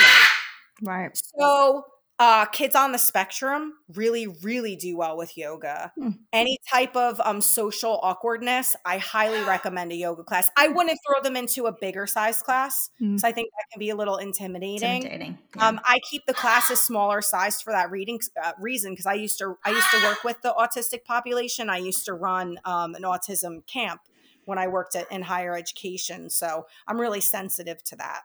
Right. 0.82 1.10
So 1.38 1.84
uh, 2.20 2.44
kids 2.44 2.76
on 2.76 2.92
the 2.92 2.98
spectrum 2.98 3.72
really, 3.94 4.26
really 4.26 4.76
do 4.76 4.94
well 4.94 5.16
with 5.16 5.38
yoga. 5.38 5.90
Hmm. 5.98 6.10
Any 6.34 6.58
type 6.70 6.94
of 6.94 7.18
um, 7.24 7.40
social 7.40 7.98
awkwardness, 8.02 8.76
I 8.84 8.98
highly 8.98 9.42
recommend 9.48 9.90
a 9.90 9.96
yoga 9.96 10.22
class. 10.22 10.50
I 10.54 10.68
wouldn't 10.68 10.98
throw 11.06 11.22
them 11.22 11.34
into 11.34 11.64
a 11.64 11.72
bigger 11.72 12.06
size 12.06 12.42
class 12.42 12.90
because 12.98 13.22
hmm. 13.22 13.26
I 13.26 13.32
think 13.32 13.48
that 13.56 13.64
can 13.72 13.78
be 13.78 13.88
a 13.88 13.96
little 13.96 14.18
intimidating. 14.18 14.96
intimidating. 14.96 15.38
Yeah. 15.56 15.68
Um, 15.68 15.80
I 15.84 15.98
keep 16.10 16.26
the 16.26 16.34
classes 16.34 16.82
smaller 16.82 17.22
sized 17.22 17.62
for 17.62 17.72
that 17.72 17.90
reading 17.90 18.20
uh, 18.44 18.52
reason 18.60 18.92
because 18.92 19.06
I 19.06 19.14
used 19.14 19.38
to 19.38 19.56
I 19.64 19.70
used 19.70 19.90
to 19.90 20.02
work 20.04 20.22
with 20.24 20.42
the 20.42 20.52
autistic 20.52 21.04
population. 21.06 21.70
I 21.70 21.78
used 21.78 22.04
to 22.04 22.12
run 22.12 22.58
um, 22.66 22.94
an 22.94 23.02
autism 23.02 23.66
camp 23.66 24.02
when 24.44 24.58
I 24.58 24.68
worked 24.68 24.94
at, 24.94 25.10
in 25.10 25.22
higher 25.22 25.56
education, 25.56 26.28
so 26.28 26.66
I'm 26.86 27.00
really 27.00 27.22
sensitive 27.22 27.82
to 27.84 27.96
that. 27.96 28.22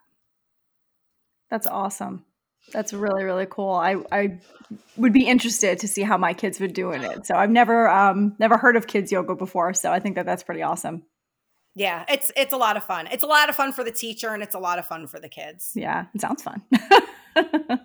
That's 1.50 1.68
awesome. 1.68 2.26
That's 2.72 2.94
really 2.94 3.24
really 3.24 3.48
cool. 3.50 3.72
I 3.72 3.98
I 4.12 4.40
would 4.98 5.14
be 5.14 5.26
interested 5.26 5.80
to 5.80 5.88
see 5.88 6.02
how 6.02 6.18
my 6.18 6.34
kids 6.34 6.60
would 6.60 6.74
do 6.74 6.92
in 6.92 7.04
it. 7.04 7.26
So 7.26 7.36
I've 7.36 7.50
never 7.50 7.88
um 7.88 8.36
never 8.40 8.58
heard 8.58 8.76
of 8.76 8.88
kids 8.88 9.12
yoga 9.12 9.36
before, 9.36 9.74
so 9.74 9.92
I 9.92 10.00
think 10.00 10.16
that 10.16 10.26
that's 10.26 10.44
pretty 10.44 10.62
awesome. 10.62 11.04
Yeah, 11.76 12.06
it's 12.08 12.32
it's 12.36 12.54
a 12.54 12.58
lot 12.58 12.78
of 12.78 12.84
fun. 12.84 13.08
It's 13.12 13.24
a 13.24 13.28
lot 13.28 13.50
of 13.50 13.56
fun 13.56 13.74
for 13.74 13.84
the 13.84 13.92
teacher 13.92 14.30
and 14.30 14.42
it's 14.42 14.56
a 14.56 14.60
lot 14.60 14.80
of 14.80 14.88
fun 14.88 15.08
for 15.08 15.20
the 15.20 15.30
kids. 15.30 15.74
Yeah, 15.76 16.06
it 16.16 16.22
sounds 16.22 16.42
fun. 16.42 16.62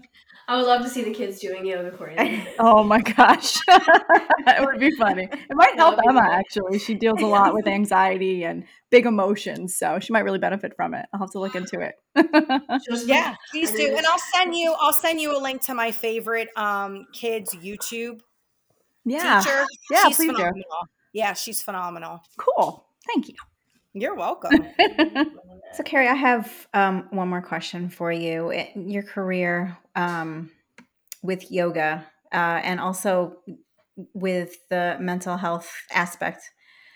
I 0.51 0.57
would 0.57 0.67
love 0.67 0.83
to 0.83 0.89
see 0.89 1.05
the 1.05 1.13
kids 1.13 1.39
doing 1.39 1.65
yoga 1.65 1.93
choreography. 1.93 2.45
oh 2.59 2.83
my 2.83 3.01
gosh. 3.01 3.61
it 3.69 4.67
would 4.67 4.81
be 4.81 4.91
funny. 4.97 5.29
It 5.31 5.55
might 5.55 5.77
help 5.77 6.01
Emma 6.05 6.27
actually. 6.29 6.81
She 6.81 6.95
deals 6.95 7.23
a 7.23 7.27
lot 7.29 7.55
with 7.55 7.69
anxiety 7.69 8.43
and 8.45 8.65
big 8.91 9.07
emotions, 9.07 9.77
so 9.77 10.01
she 10.01 10.13
might 10.13 10.25
really 10.25 10.41
benefit 10.41 10.75
from 10.75 10.93
it. 10.95 11.07
I'll 11.13 11.21
have 11.21 11.31
to 11.31 11.39
look 11.39 11.55
into 11.55 11.79
it. 11.79 11.95
yeah, 13.07 13.37
please 13.53 13.71
do. 13.71 13.95
And 13.97 14.05
I'll 14.05 14.19
send 14.35 14.57
you 14.57 14.75
I'll 14.81 14.93
send 14.93 15.21
you 15.21 15.39
a 15.39 15.39
link 15.39 15.63
to 15.67 15.75
my 15.75 15.93
favorite 15.93 16.49
um 16.57 17.07
kids 17.13 17.55
YouTube 17.55 18.19
yeah. 19.05 19.41
teacher. 19.45 19.67
Yeah, 19.89 20.09
she's 20.09 20.17
please 20.17 20.33
phenomenal. 20.33 20.65
do. 20.83 20.89
Yeah, 21.13 21.33
she's 21.35 21.63
phenomenal. 21.63 22.25
Cool. 22.39 22.85
Thank 23.07 23.29
you. 23.29 23.37
You're 23.93 24.17
welcome. 24.17 24.67
So, 25.73 25.85
Kerry, 25.85 26.09
I 26.09 26.15
have 26.15 26.67
um, 26.75 27.07
one 27.11 27.29
more 27.29 27.43
question 27.43 27.89
for 27.89 28.11
you. 28.11 28.51
In 28.51 28.91
your 28.91 29.05
career 29.05 29.79
um, 29.95 30.51
with 31.23 31.51
yoga 31.51 32.05
uh, 32.33 32.61
and 32.65 32.81
also 32.81 33.37
with 34.13 34.57
the 34.69 34.97
mental 35.01 35.37
health 35.37 35.73
aspect, 35.93 36.51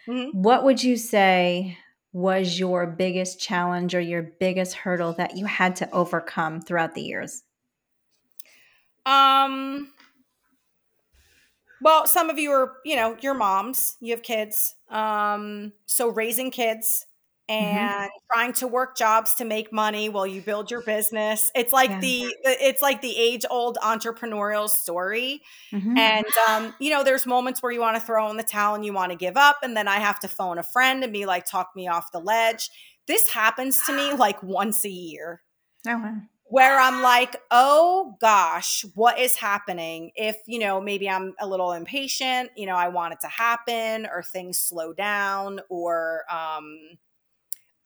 mm-hmm. 0.09 0.37
what 0.37 0.65
would 0.65 0.83
you 0.83 0.97
say 0.97 1.79
was 2.13 2.59
your 2.59 2.87
biggest 2.87 3.41
challenge 3.41 3.95
or 3.95 4.01
your 4.01 4.23
biggest 4.23 4.75
hurdle 4.75 5.13
that 5.15 5.37
you 5.37 5.47
had 5.47 5.77
to 5.77 5.91
overcome 5.91 6.61
throughout 6.61 6.95
the 6.95 7.03
years? 7.03 7.43
Um, 9.07 9.93
well, 11.81 12.07
some 12.07 12.31
of 12.31 12.39
you 12.39 12.51
are, 12.51 12.73
you 12.85 12.97
know, 12.97 13.17
your 13.21 13.35
moms, 13.35 13.97
you 14.01 14.13
have 14.13 14.23
kids. 14.23 14.75
Um, 14.89 15.73
so 15.87 16.09
raising 16.09 16.51
kids. 16.51 17.07
And 17.49 17.77
mm-hmm. 17.79 18.07
trying 18.33 18.53
to 18.55 18.67
work 18.67 18.97
jobs 18.97 19.35
to 19.35 19.45
make 19.45 19.73
money 19.73 20.09
while 20.09 20.27
you 20.27 20.41
build 20.41 20.71
your 20.71 20.83
business. 20.83 21.51
It's 21.55 21.73
like 21.73 21.91
yeah. 21.91 22.01
the 22.01 22.37
it's 22.45 22.83
like 22.83 23.03
the 23.03 23.17
age 23.17 23.45
old 23.51 23.77
entrepreneurial 23.83 24.69
story. 24.69 25.43
Mm-hmm. 25.73 25.97
And 25.99 26.27
um, 26.49 26.75
you 26.79 26.91
know, 26.91 27.05
there's 27.05 27.27
moments 27.27 27.63
where 27.63 27.73
you 27.73 27.81
want 27.81 27.97
to 27.97 28.03
throw 28.03 28.31
in 28.31 28.37
the 28.37 28.43
towel 28.43 28.75
and 28.75 28.85
you 28.85 28.93
want 28.93 29.13
to 29.13 29.17
give 29.17 29.37
up, 29.37 29.59
and 29.63 29.77
then 29.77 29.89
I 29.89 29.97
have 29.97 30.21
to 30.21 30.29
phone 30.29 30.59
a 30.59 30.63
friend 30.63 31.05
and 31.05 31.13
be 31.13 31.27
like, 31.27 31.45
talk 31.47 31.71
me 31.77 31.89
off 31.89 32.13
the 32.13 32.21
ledge. 32.21 32.71
This 33.07 33.29
happens 33.29 33.81
to 33.87 33.93
me 33.95 34.13
like 34.17 34.43
once 34.43 34.85
a 34.85 34.91
year. 34.91 35.43
Oh, 35.87 35.97
wow 35.97 36.15
where 36.47 36.79
I'm 36.79 37.03
like, 37.03 37.37
oh 37.51 38.17
gosh, 38.21 38.85
what 38.95 39.19
is 39.19 39.35
happening? 39.35 40.13
If, 40.15 40.37
you 40.47 40.59
know, 40.59 40.81
maybe 40.81 41.09
I'm 41.09 41.35
a 41.41 41.49
little 41.49 41.73
impatient, 41.73 42.51
you 42.57 42.67
know, 42.67 42.77
I 42.77 42.89
want 42.89 43.15
it 43.15 43.21
to 43.23 43.29
happen 43.29 44.07
or 44.07 44.23
things 44.23 44.59
slow 44.59 44.93
down 44.93 45.61
or 45.69 46.23
um, 46.31 46.99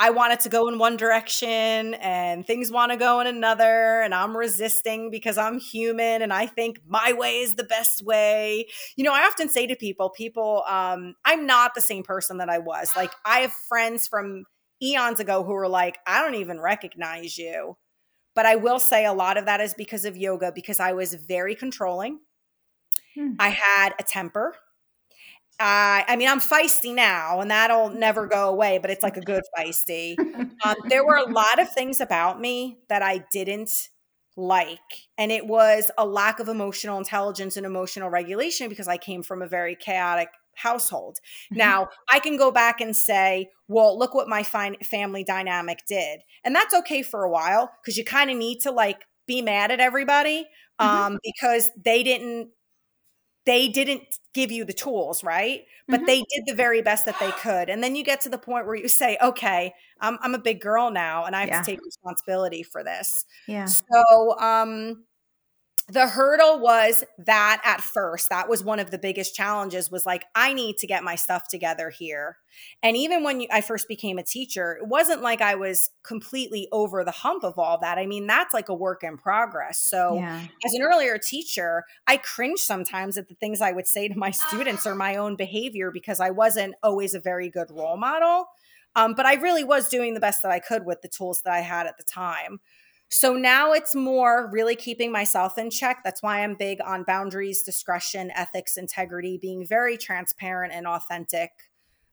I 0.01 0.11
want 0.11 0.33
it 0.33 0.41
to 0.41 0.49
go 0.49 0.69
in 0.69 0.79
one 0.79 0.97
direction 0.97 1.95
and 1.95 2.47
things 2.47 2.71
want 2.71 2.93
to 2.93 2.99
go 2.99 3.21
in 3.21 3.27
another 3.27 4.01
and 4.03 4.15
I'm 4.15 4.37
resisting 4.37 5.11
because 5.11 5.37
I'm 5.37 5.59
human 5.59 6.23
and 6.23 6.33
I 6.33 6.47
think 6.47 6.81
my 6.87 7.13
way 7.13 7.41
is 7.41 7.57
the 7.57 7.65
best 7.65 8.05
way. 8.05 8.67
You 8.97 9.05
know, 9.05 9.13
I 9.13 9.23
often 9.23 9.49
say 9.49 9.67
to 9.67 9.75
people, 9.77 10.11
people, 10.11 10.63
um, 10.69 11.15
I'm 11.25 11.47
not 11.47 11.75
the 11.75 11.81
same 11.81 12.05
person 12.05 12.39
that 12.39 12.49
I 12.49 12.59
was. 12.59 12.91
Like 12.95 13.13
I 13.25 13.41
have 13.41 13.53
friends 13.53 14.07
from 14.07 14.45
eons 14.83 15.19
ago 15.19 15.43
who 15.43 15.53
were 15.53 15.69
like, 15.69 15.99
I 16.07 16.23
don't 16.23 16.37
even 16.37 16.61
recognize 16.61 17.37
you 17.37 17.77
but 18.39 18.47
I 18.47 18.55
will 18.55 18.79
say 18.79 19.05
a 19.05 19.13
lot 19.13 19.37
of 19.37 19.47
that 19.47 19.61
is 19.61 19.75
because 19.75 20.05
of 20.05 20.17
yoga, 20.17 20.53
because 20.53 20.79
I 20.79 20.93
was 20.93 21.13
very 21.13 21.57
controlling. 21.57 22.21
Hmm. 23.17 23.33
I 23.41 23.49
had 23.49 23.95
a 23.99 24.05
temper. 24.05 24.55
I, 25.61 26.05
I 26.07 26.17
mean, 26.17 26.29
I'm 26.29 26.41
feisty 26.41 26.95
now, 26.95 27.41
and 27.41 27.51
that'll 27.51 27.91
never 27.91 28.27
go 28.27 28.49
away, 28.49 28.79
but 28.79 28.91
it's 28.91 29.03
like 29.03 29.17
a 29.17 29.21
good 29.21 29.43
feisty. 29.57 30.17
Um, 30.65 30.77
there 30.89 31.05
were 31.05 31.17
a 31.17 31.25
lot 31.31 31.59
of 31.59 31.73
things 31.73 32.01
about 32.01 32.41
me 32.41 32.79
that 32.89 33.03
I 33.03 33.25
didn't 33.33 33.71
like, 34.37 34.79
and 35.17 35.33
it 35.33 35.47
was 35.47 35.91
a 35.99 36.07
lack 36.07 36.39
of 36.39 36.49
emotional 36.49 36.99
intelligence 36.99 37.57
and 37.57 37.67
emotional 37.67 38.09
regulation 38.09 38.69
because 38.69 38.89
I 38.89 38.97
came 38.97 39.23
from 39.23 39.43
a 39.43 39.49
very 39.49 39.75
chaotic 39.75 40.29
household. 40.59 41.19
Mm-hmm. 41.53 41.59
Now, 41.59 41.89
I 42.11 42.19
can 42.21 42.37
go 42.37 42.51
back 42.51 42.81
and 42.81 42.95
say, 42.95 43.51
well, 43.69 43.99
look 43.99 44.15
what 44.15 44.29
my 44.29 44.43
fine 44.43 44.77
family 44.85 45.25
dynamic 45.25 45.81
did. 45.89 46.21
And 46.45 46.55
that's 46.55 46.75
okay 46.75 47.03
for 47.03 47.25
a 47.25 47.31
while 47.31 47.71
because 47.83 47.97
you 47.97 48.05
kind 48.05 48.31
of 48.31 48.37
need 48.37 48.61
to 48.61 48.71
like 48.71 49.05
be 49.27 49.43
mad 49.43 49.71
at 49.71 49.81
everybody 49.81 50.47
mm-hmm. 50.81 50.87
um, 50.87 51.13
mm-hmm. 51.13 51.17
because 51.23 51.71
they 51.83 52.03
didn't 52.03 52.51
they 53.49 53.67
didn't 53.67 54.03
give 54.35 54.53
you 54.53 54.63
the 54.67 54.75
tools, 54.75 55.25
right? 55.25 55.65
But 55.89 56.01
mm-hmm. 56.01 56.07
they 56.07 56.19
did 56.19 56.45
the 56.47 56.55
very 56.55 56.83
best 56.83 57.07
that 57.07 57.19
they 57.19 57.31
could. 57.31 57.71
And 57.71 57.83
then 57.83 57.97
you 57.97 58.05
get 58.05 58.21
to 58.21 58.29
the 58.29 58.37
point 58.37 58.67
where 58.67 58.75
you 58.75 58.89
say, 58.89 59.17
okay, 59.23 59.73
I'm, 60.03 60.19
I'm 60.21 60.35
a 60.35 60.39
big 60.39 60.61
girl 60.61 60.91
now 60.91 61.25
and 61.25 61.35
I 61.35 61.41
have 61.41 61.49
yeah. 61.49 61.63
to 61.63 61.65
take 61.65 61.83
responsibility 61.83 62.63
for 62.63 62.85
this. 62.85 63.25
Yeah. 63.47 63.65
So, 63.65 64.39
um, 64.39 65.05
the 65.91 66.07
hurdle 66.07 66.61
was 66.61 67.03
that 67.19 67.63
at 67.65 67.81
first 67.81 68.29
that 68.29 68.49
was 68.49 68.63
one 68.63 68.79
of 68.79 68.91
the 68.91 68.99
biggest 68.99 69.35
challenges 69.35 69.91
was 69.91 70.05
like 70.05 70.27
i 70.35 70.53
need 70.53 70.77
to 70.77 70.87
get 70.87 71.03
my 71.03 71.15
stuff 71.15 71.49
together 71.49 71.91
here. 71.91 72.39
And 72.83 72.97
even 72.97 73.25
when 73.25 73.47
i 73.51 73.61
first 73.61 73.89
became 73.89 74.19
a 74.19 74.23
teacher 74.23 74.79
it 74.81 74.87
wasn't 74.87 75.23
like 75.23 75.41
i 75.41 75.55
was 75.55 75.91
completely 76.03 76.69
over 76.73 77.05
the 77.05 77.11
hump 77.11 77.45
of 77.45 77.59
all 77.59 77.79
that. 77.79 77.99
I 77.99 78.07
mean 78.07 78.27
that's 78.27 78.53
like 78.53 78.69
a 78.69 78.75
work 78.75 79.03
in 79.03 79.17
progress. 79.17 79.79
So 79.79 80.17
yeah. 80.17 80.43
as 80.65 80.75
an 80.75 80.83
earlier 80.83 81.19
teacher 81.19 81.85
i 82.07 82.17
cringe 82.19 82.61
sometimes 82.61 83.17
at 83.17 83.29
the 83.29 83.35
things 83.35 83.61
i 83.61 83.73
would 83.73 83.87
say 83.87 84.09
to 84.09 84.19
my 84.19 84.31
students 84.31 84.87
or 84.87 84.95
my 84.95 85.17
own 85.17 85.37
behavior 85.37 85.91
because 85.91 86.21
i 86.21 86.31
wasn't 86.31 86.75
always 86.83 87.15
a 87.15 87.21
very 87.21 87.49
good 87.49 87.71
role 87.71 87.97
model. 87.97 88.47
Um, 88.95 89.15
but 89.15 89.27
i 89.27 89.35
really 89.35 89.65
was 89.65 89.89
doing 89.89 90.15
the 90.15 90.21
best 90.21 90.43
that 90.43 90.53
i 90.53 90.59
could 90.59 90.85
with 90.85 91.01
the 91.03 91.09
tools 91.09 91.43
that 91.43 91.53
i 91.55 91.61
had 91.61 91.87
at 91.87 91.97
the 91.97 92.05
time 92.05 92.61
so 93.09 93.35
now 93.35 93.73
it's 93.73 93.95
more 93.95 94.51
really 94.53 94.77
keeping 94.77 95.11
myself 95.11 95.57
in 95.57 95.71
check. 95.71 96.03
That's 96.05 96.23
why 96.23 96.43
I'm 96.43 96.55
big 96.55 96.79
on 96.85 97.05
boundaries, 97.05 97.63
discretion, 97.63 98.31
ethics, 98.35 98.77
integrity, 98.77 99.39
being 99.41 99.67
very 99.67 99.97
transparent 99.97 100.75
and 100.75 100.87
authentic. 100.87 101.51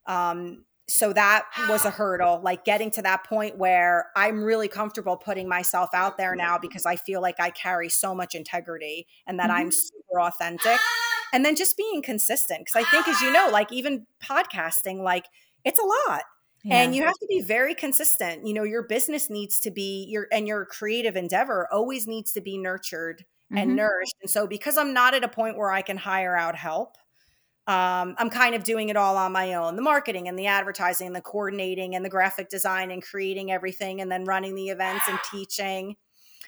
Um, 0.06 0.64
so 0.88 1.12
that 1.14 1.46
was 1.68 1.84
a 1.84 1.89
hurdle, 1.89 2.39
like 2.43 2.64
getting 2.64 2.91
to 2.91 3.02
that 3.02 3.24
point 3.26 3.58
where 3.58 4.12
I'm 4.16 4.43
really 4.43 4.68
comfortable 4.68 5.18
putting 5.18 5.50
myself 5.50 5.89
out 5.93 6.18
there 6.18 6.36
now 6.36 6.60
because 6.60 6.86
I 6.86 6.96
feel 6.96 7.22
like 7.22 7.39
I 7.39 7.50
carry 7.50 7.89
so 7.89 8.14
much 8.14 8.36
integrity 8.36 9.08
and 9.26 9.39
that 9.39 9.50
mm-hmm. 9.50 9.60
I'm 9.60 9.72
super 9.72 10.22
authentic. 10.22 10.80
And 11.34 11.43
then 11.43 11.58
just 11.58 11.76
being 11.76 12.02
consistent. 12.02 12.66
Cause 12.66 12.82
I 12.82 12.89
think, 12.89 13.10
as 13.10 13.20
you 13.20 13.30
know, 13.30 13.50
like 13.52 13.70
even 13.70 14.06
podcasting, 14.24 15.00
like 15.02 15.26
it's 15.66 15.80
a 15.80 15.84
lot. 15.84 16.22
Yeah. 16.66 16.82
And 16.82 16.95
you 16.95 17.03
have 17.03 17.13
to 17.13 17.28
be 17.30 17.41
very 17.41 17.76
consistent. 17.76 18.47
You 18.47 18.55
know, 18.55 18.63
your 18.63 18.82
business 18.82 19.30
needs 19.30 19.59
to 19.59 19.72
be 19.72 20.07
your 20.09 20.28
and 20.32 20.47
your 20.47 20.66
creative 20.66 21.16
endeavor 21.16 21.68
always 21.72 22.07
needs 22.07 22.32
to 22.32 22.41
be 22.41 22.57
nurtured 22.57 23.20
mm-hmm. 23.51 23.57
and 23.57 23.76
nourished. 23.76 24.16
And 24.24 24.32
so 24.32 24.47
because 24.47 24.76
I'm 24.76 24.91
not 24.91 25.13
at 25.13 25.24
a 25.24 25.28
point 25.28 25.57
where 25.57 25.72
I 25.72 25.84
can 25.84 25.95
hire 25.95 26.36
out 26.36 26.55
help, 26.55 26.97
um, 27.68 28.16
I'm 28.18 28.32
kind 28.32 28.55
of 28.55 28.63
doing 28.63 28.89
it 28.89 28.97
all 28.97 29.16
on 29.16 29.32
my 29.32 29.53
own. 29.53 29.76
The 29.76 29.84
marketing 29.84 30.28
and 30.28 30.39
the 30.39 30.47
advertising 30.47 31.05
and 31.05 31.16
the 31.16 31.22
coordinating 31.22 31.93
and 31.93 32.03
the 32.03 32.09
graphic 32.09 32.49
design 32.49 32.89
and 32.89 33.03
creating 33.03 33.51
everything 33.51 34.01
and 34.01 34.11
then 34.11 34.26
running 34.26 34.55
the 34.55 34.70
events 34.70 35.05
and 35.07 35.20
teaching. 35.32 35.95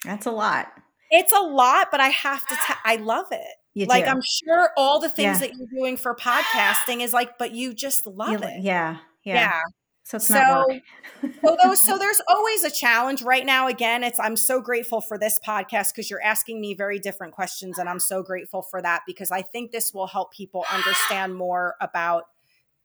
That's 0.03 0.25
a 0.25 0.31
lot. 0.31 0.71
It's 1.11 1.31
a 1.31 1.41
lot, 1.41 1.89
but 1.91 1.99
I 1.99 2.09
have 2.09 2.45
to 2.47 2.55
t- 2.55 2.73
I 2.83 2.95
love 2.95 3.27
it. 3.29 3.47
You 3.75 3.85
like 3.85 4.05
do. 4.05 4.09
I'm 4.09 4.21
sure 4.21 4.71
all 4.77 4.99
the 4.99 5.09
things 5.09 5.39
yeah. 5.39 5.47
that 5.47 5.51
you're 5.55 5.67
doing 5.79 5.95
for 5.95 6.15
podcasting 6.15 7.01
is 7.01 7.13
like, 7.13 7.37
but 7.37 7.51
you 7.51 7.75
just 7.75 8.07
love 8.07 8.31
you, 8.31 8.37
it. 8.39 8.63
Yeah. 8.63 8.97
Yeah. 9.23 9.35
Yeah. 9.35 9.61
So 10.07 10.15
it's 10.15 10.29
not 10.29 10.65
so, 10.69 11.29
so 11.43 11.57
those 11.61 11.85
so 11.85 11.97
there's 11.97 12.21
always 12.29 12.63
a 12.63 12.71
challenge 12.71 13.23
right 13.23 13.45
now. 13.45 13.67
Again, 13.67 14.05
it's 14.05 14.21
I'm 14.21 14.37
so 14.37 14.61
grateful 14.61 15.01
for 15.01 15.17
this 15.17 15.37
podcast 15.45 15.89
because 15.93 16.09
you're 16.09 16.23
asking 16.23 16.61
me 16.61 16.75
very 16.75 16.97
different 16.97 17.33
questions, 17.33 17.77
and 17.77 17.89
I'm 17.89 17.99
so 17.99 18.23
grateful 18.23 18.61
for 18.61 18.81
that 18.81 19.01
because 19.05 19.31
I 19.31 19.41
think 19.41 19.71
this 19.71 19.93
will 19.93 20.07
help 20.07 20.31
people 20.31 20.63
understand 20.71 21.35
more 21.35 21.75
about 21.81 22.23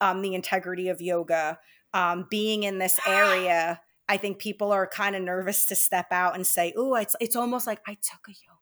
um, 0.01 0.23
the 0.23 0.35
integrity 0.35 0.89
of 0.89 1.01
yoga. 1.01 1.61
Um, 1.95 2.27
being 2.29 2.64
in 2.64 2.79
this 2.79 2.99
area, 3.07 3.81
I 4.09 4.16
think 4.16 4.41
people 4.41 4.73
are 4.73 4.89
kind 4.89 5.14
of 5.14 5.23
nervous 5.23 5.66
to 5.66 5.77
step 5.77 6.07
out 6.11 6.35
and 6.35 6.45
say, 6.45 6.73
"Oh, 6.77 6.97
it's 6.97 7.14
it's 7.20 7.37
almost 7.37 7.68
like 7.68 7.83
I 7.87 7.93
took 7.93 8.27
a 8.27 8.33
yoga 8.33 8.62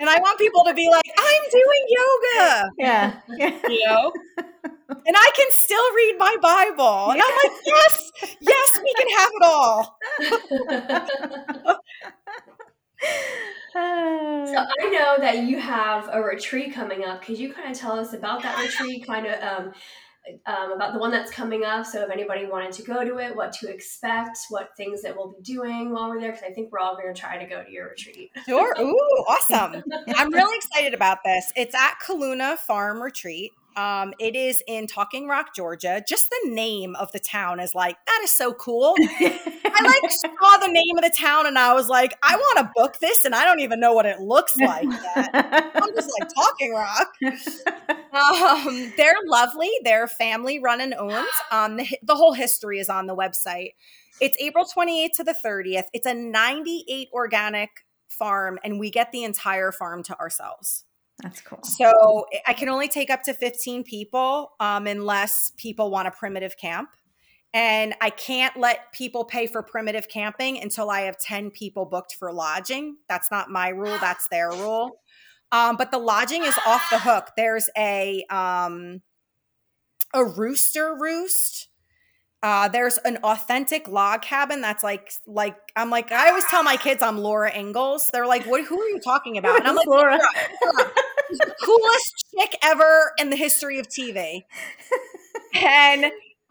And 0.00 0.08
I 0.08 0.18
want 0.20 0.38
people 0.38 0.64
to 0.64 0.74
be 0.74 0.88
like, 0.90 1.04
I'm 1.18 1.42
doing 1.50 1.86
yoga. 1.88 2.70
Yeah. 2.78 3.20
You 3.68 3.86
know? 3.86 4.12
and 4.56 5.16
I 5.16 5.30
can 5.36 5.46
still 5.50 5.94
read 5.94 6.16
my 6.18 6.36
Bible. 6.40 7.10
And 7.12 7.22
I'm 7.22 7.36
like, 7.44 7.52
yes, 7.64 8.10
yes, 8.40 8.80
we 8.82 8.94
can 8.98 9.08
have 9.18 9.30
it 9.34 9.42
all. 9.42 9.98
so 13.72 13.78
I 13.78 14.90
know 14.90 15.16
that 15.18 15.44
you 15.44 15.58
have 15.58 16.08
a 16.12 16.20
retreat 16.20 16.74
coming 16.74 17.04
up. 17.04 17.22
Could 17.22 17.38
you 17.38 17.52
kind 17.52 17.70
of 17.70 17.78
tell 17.78 17.98
us 17.98 18.12
about 18.12 18.42
that 18.42 18.58
retreat? 18.58 19.06
Kind 19.06 19.26
of 19.26 19.42
um, 19.42 19.72
um, 20.46 20.72
about 20.72 20.92
the 20.92 20.98
one 20.98 21.10
that's 21.10 21.30
coming 21.30 21.64
up. 21.64 21.86
So 21.86 22.02
if 22.02 22.10
anybody 22.10 22.46
wanted 22.46 22.72
to 22.72 22.82
go 22.82 23.04
to 23.04 23.18
it, 23.18 23.34
what 23.34 23.52
to 23.54 23.68
expect, 23.68 24.38
what 24.50 24.70
things 24.76 25.02
that 25.02 25.16
we'll 25.16 25.32
be 25.32 25.42
doing 25.42 25.92
while 25.92 26.08
we're 26.08 26.20
there, 26.20 26.32
because 26.32 26.44
I 26.48 26.52
think 26.52 26.70
we're 26.70 26.78
all 26.78 26.96
going 26.96 27.12
to 27.12 27.18
try 27.18 27.38
to 27.38 27.46
go 27.46 27.64
to 27.64 27.70
your 27.70 27.88
retreat. 27.88 28.30
Sure. 28.46 28.74
Ooh, 28.80 29.24
awesome. 29.28 29.82
I'm 30.16 30.32
really 30.32 30.56
excited 30.56 30.92
about 30.92 31.18
this. 31.24 31.52
It's 31.54 31.74
at 31.74 31.94
Kaluna 32.04 32.56
Farm 32.58 33.00
Retreat. 33.00 33.52
Um, 33.76 34.12
it 34.18 34.34
is 34.34 34.62
in 34.66 34.86
Talking 34.86 35.28
Rock, 35.28 35.54
Georgia. 35.54 36.02
Just 36.06 36.30
the 36.30 36.50
name 36.50 36.96
of 36.96 37.12
the 37.12 37.20
town 37.20 37.60
is 37.60 37.74
like, 37.74 37.96
that 38.06 38.20
is 38.24 38.32
so 38.32 38.52
cool. 38.54 38.96
I 39.00 39.82
like 39.82 40.10
saw 40.10 40.58
the 40.58 40.72
name 40.72 40.98
of 40.98 41.04
the 41.04 41.14
town 41.16 41.46
and 41.46 41.58
I 41.58 41.74
was 41.74 41.88
like, 41.88 42.18
I 42.22 42.36
want 42.36 42.58
to 42.58 42.70
book 42.74 42.98
this 43.00 43.24
and 43.24 43.34
I 43.34 43.44
don't 43.44 43.60
even 43.60 43.78
know 43.78 43.92
what 43.92 44.06
it 44.06 44.20
looks 44.20 44.56
like 44.56 44.84
yet. 44.90 45.30
I'm 45.34 45.94
just 45.94 46.10
like 46.18 46.28
Talking 46.34 46.72
Rock. 46.72 47.96
Um, 48.12 48.92
they're 48.96 49.14
lovely. 49.26 49.70
They're 49.84 50.08
family 50.08 50.58
run 50.58 50.80
and 50.80 50.94
owned. 50.94 51.26
Um, 51.52 51.78
the, 51.78 51.98
the 52.02 52.14
whole 52.14 52.32
history 52.32 52.78
is 52.78 52.88
on 52.88 53.06
the 53.06 53.16
website. 53.16 53.70
It's 54.20 54.36
April 54.40 54.64
28th 54.64 55.12
to 55.14 55.24
the 55.24 55.34
30th. 55.44 55.86
It's 55.92 56.06
a 56.06 56.14
98 56.14 57.08
organic 57.12 57.70
farm 58.08 58.58
and 58.62 58.78
we 58.78 58.90
get 58.90 59.10
the 59.10 59.24
entire 59.24 59.72
farm 59.72 60.04
to 60.04 60.18
ourselves. 60.20 60.84
That's 61.22 61.40
cool. 61.40 61.62
So 61.62 62.26
I 62.46 62.52
can 62.52 62.68
only 62.68 62.88
take 62.88 63.10
up 63.10 63.22
to 63.24 63.34
15 63.34 63.84
people 63.84 64.52
um, 64.60 64.86
unless 64.86 65.52
people 65.56 65.90
want 65.90 66.08
a 66.08 66.10
primitive 66.10 66.56
camp. 66.56 66.90
And 67.52 67.94
I 68.00 68.10
can't 68.10 68.56
let 68.56 68.92
people 68.92 69.24
pay 69.24 69.46
for 69.46 69.62
primitive 69.62 70.08
camping 70.08 70.60
until 70.60 70.88
I 70.88 71.02
have 71.02 71.18
10 71.18 71.50
people 71.50 71.84
booked 71.84 72.14
for 72.14 72.32
lodging. 72.32 72.96
That's 73.08 73.30
not 73.30 73.50
my 73.50 73.68
rule, 73.68 73.96
that's 74.00 74.28
their 74.28 74.50
rule. 74.50 75.00
Um, 75.52 75.76
but 75.76 75.90
the 75.90 75.98
lodging 75.98 76.44
is 76.44 76.54
off 76.66 76.82
the 76.90 76.98
hook. 76.98 77.30
There's 77.36 77.68
a 77.76 78.24
um, 78.30 79.02
a 80.14 80.24
rooster 80.24 80.96
roost. 80.98 81.68
Uh, 82.42 82.68
there's 82.68 82.96
an 82.98 83.18
authentic 83.18 83.86
log 83.86 84.22
cabin 84.22 84.62
that's 84.62 84.82
like 84.82 85.12
like 85.26 85.56
I'm 85.76 85.90
like 85.90 86.10
I 86.10 86.30
always 86.30 86.46
tell 86.46 86.62
my 86.62 86.78
kids 86.78 87.02
I'm 87.02 87.18
Laura 87.18 87.54
Ingalls. 87.54 88.10
They're 88.12 88.26
like, 88.26 88.46
"What? 88.46 88.64
Who 88.64 88.80
are 88.80 88.88
you 88.88 88.98
talking 88.98 89.36
about?" 89.36 89.58
And 89.58 89.68
I'm 89.68 89.76
like, 89.76 89.86
Laura. 89.86 90.18
Laura 90.64 90.90
coolest 91.62 92.24
chick 92.34 92.56
ever 92.62 93.12
in 93.18 93.30
the 93.30 93.36
history 93.36 93.78
of 93.78 93.88
TV. 93.88 94.44
And 95.52 96.04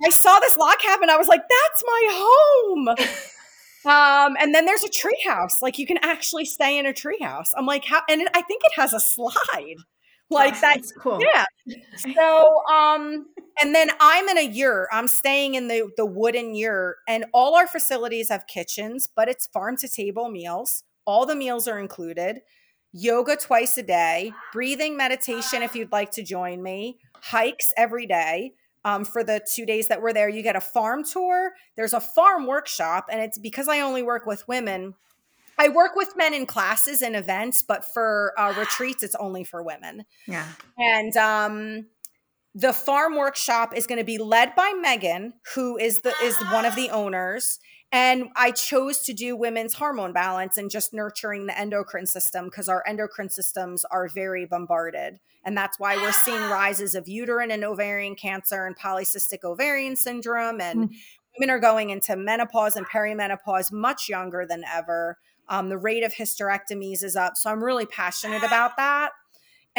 I 0.04 0.10
saw 0.10 0.42
this 0.42 0.58
log 0.58 0.78
cabin. 0.80 1.10
I 1.10 1.16
was 1.16 1.30
like, 1.30 1.40
that's 1.40 1.84
my 1.86 2.08
home. 2.12 2.90
Um, 3.86 4.36
and 4.40 4.54
then 4.54 4.66
there's 4.66 4.84
a 4.84 4.90
treehouse. 4.90 5.54
Like 5.62 5.78
you 5.78 5.86
can 5.86 5.98
actually 6.02 6.46
stay 6.46 6.78
in 6.78 6.86
a 6.86 6.94
treehouse. 6.94 7.50
I'm 7.56 7.66
like, 7.66 7.86
how? 7.86 8.02
And 8.10 8.22
it, 8.22 8.28
I 8.34 8.42
think 8.42 8.62
it 8.64 8.74
has 8.76 8.94
a 8.94 9.00
slide. 9.00 9.76
Like 10.32 10.54
oh, 10.58 10.60
that's 10.62 10.92
cool. 10.92 11.20
Yeah. 11.20 11.44
So, 11.98 12.62
um, 12.72 13.26
and 13.60 13.74
then 13.74 13.90
I'm 14.00 14.30
in 14.30 14.38
a 14.38 14.48
yurt. 14.48 14.88
I'm 14.92 15.08
staying 15.08 15.56
in 15.56 15.70
the 15.70 15.90
the 15.98 16.06
wooden 16.06 16.54
yurt, 16.54 16.98
and 17.08 17.26
all 17.34 17.56
our 17.56 17.66
facilities 17.66 18.30
have 18.30 18.46
kitchens, 18.46 19.10
but 19.16 19.28
it's 19.28 19.48
farm 19.48 19.76
to 19.78 19.88
table 19.88 20.30
meals. 20.30 20.84
All 21.08 21.26
the 21.26 21.34
meals 21.34 21.68
are 21.68 21.80
included 21.80 22.42
yoga 22.92 23.36
twice 23.36 23.78
a 23.78 23.84
day, 23.84 24.34
breathing 24.54 24.98
meditation 24.98 25.62
if 25.62 25.76
you'd 25.76 25.92
like 25.92 26.12
to 26.12 26.24
join 26.24 26.62
me, 26.62 27.00
hikes 27.22 27.72
every 27.78 28.06
day. 28.06 28.54
Um, 28.86 29.04
for 29.04 29.24
the 29.24 29.42
two 29.54 29.66
days 29.66 29.90
that 29.90 30.02
we're 30.02 30.14
there, 30.14 30.30
you 30.30 30.42
get 30.42 30.56
a 30.56 30.62
farm 30.62 31.04
tour. 31.04 31.52
There's 31.76 31.94
a 31.94 32.00
farm 32.00 32.48
workshop, 32.48 33.08
and 33.12 33.22
it's 33.22 33.38
because 33.38 33.68
I 33.68 33.82
only 33.82 34.02
work 34.02 34.26
with 34.26 34.48
women. 34.48 34.96
I 35.58 35.68
work 35.68 35.96
with 35.96 36.16
men 36.16 36.34
in 36.34 36.46
classes 36.46 37.02
and 37.02 37.16
events, 37.16 37.62
but 37.62 37.84
for 37.94 38.34
uh, 38.38 38.54
retreats, 38.58 39.04
it's 39.04 39.16
only 39.16 39.44
for 39.44 39.62
women. 39.62 40.06
Yeah. 40.28 40.48
And 40.78 41.16
um, 41.18 41.88
the 42.56 42.74
farm 42.74 43.16
workshop 43.16 43.76
is 43.76 43.88
going 43.88 44.00
to 44.00 44.06
be 44.06 44.18
led 44.18 44.56
by 44.56 44.74
Megan, 44.80 45.34
who 45.56 45.78
is 45.78 46.02
the 46.02 46.14
is 46.24 46.36
one 46.52 46.66
of 46.66 46.76
the 46.76 46.90
owners, 46.90 47.60
and 47.92 48.30
I 48.36 48.52
chose 48.52 49.00
to 49.06 49.14
do 49.14 49.36
women's 49.36 49.74
hormone 49.74 50.14
balance 50.14 50.58
and 50.58 50.70
just 50.70 50.94
nurturing 50.94 51.48
the 51.48 51.58
endocrine 51.58 52.06
system 52.06 52.46
because 52.46 52.70
our 52.70 52.84
endocrine 52.88 53.30
systems 53.30 53.84
are 53.86 54.08
very 54.08 54.46
bombarded. 54.46 55.20
And 55.44 55.58
that's 55.58 55.80
why 55.80 55.96
we're 55.96 56.12
seeing 56.12 56.42
rises 56.52 56.94
of 56.94 57.08
uterine 57.08 57.50
and 57.50 57.64
ovarian 57.64 58.16
cancer 58.16 58.66
and 58.66 58.78
polycystic 58.78 59.44
ovarian 59.44 59.96
syndrome. 59.96 60.62
And 60.62 60.90
mm. 60.90 60.96
women 61.40 61.50
are 61.50 61.60
going 61.60 61.90
into 61.90 62.16
menopause 62.16 62.76
and 62.76 62.88
perimenopause 62.88 63.72
much 63.72 64.08
younger 64.08 64.46
than 64.48 64.64
ever. 64.72 65.18
Um, 65.48 65.70
the 65.70 65.78
rate 65.78 66.04
of 66.04 66.14
hysterectomies 66.14 67.04
is 67.04 67.16
up. 67.16 67.38
So 67.38 67.50
I'm 67.50 67.64
really 67.64 67.88
passionate 67.88 68.44
about 68.44 68.72
that. 68.78 69.14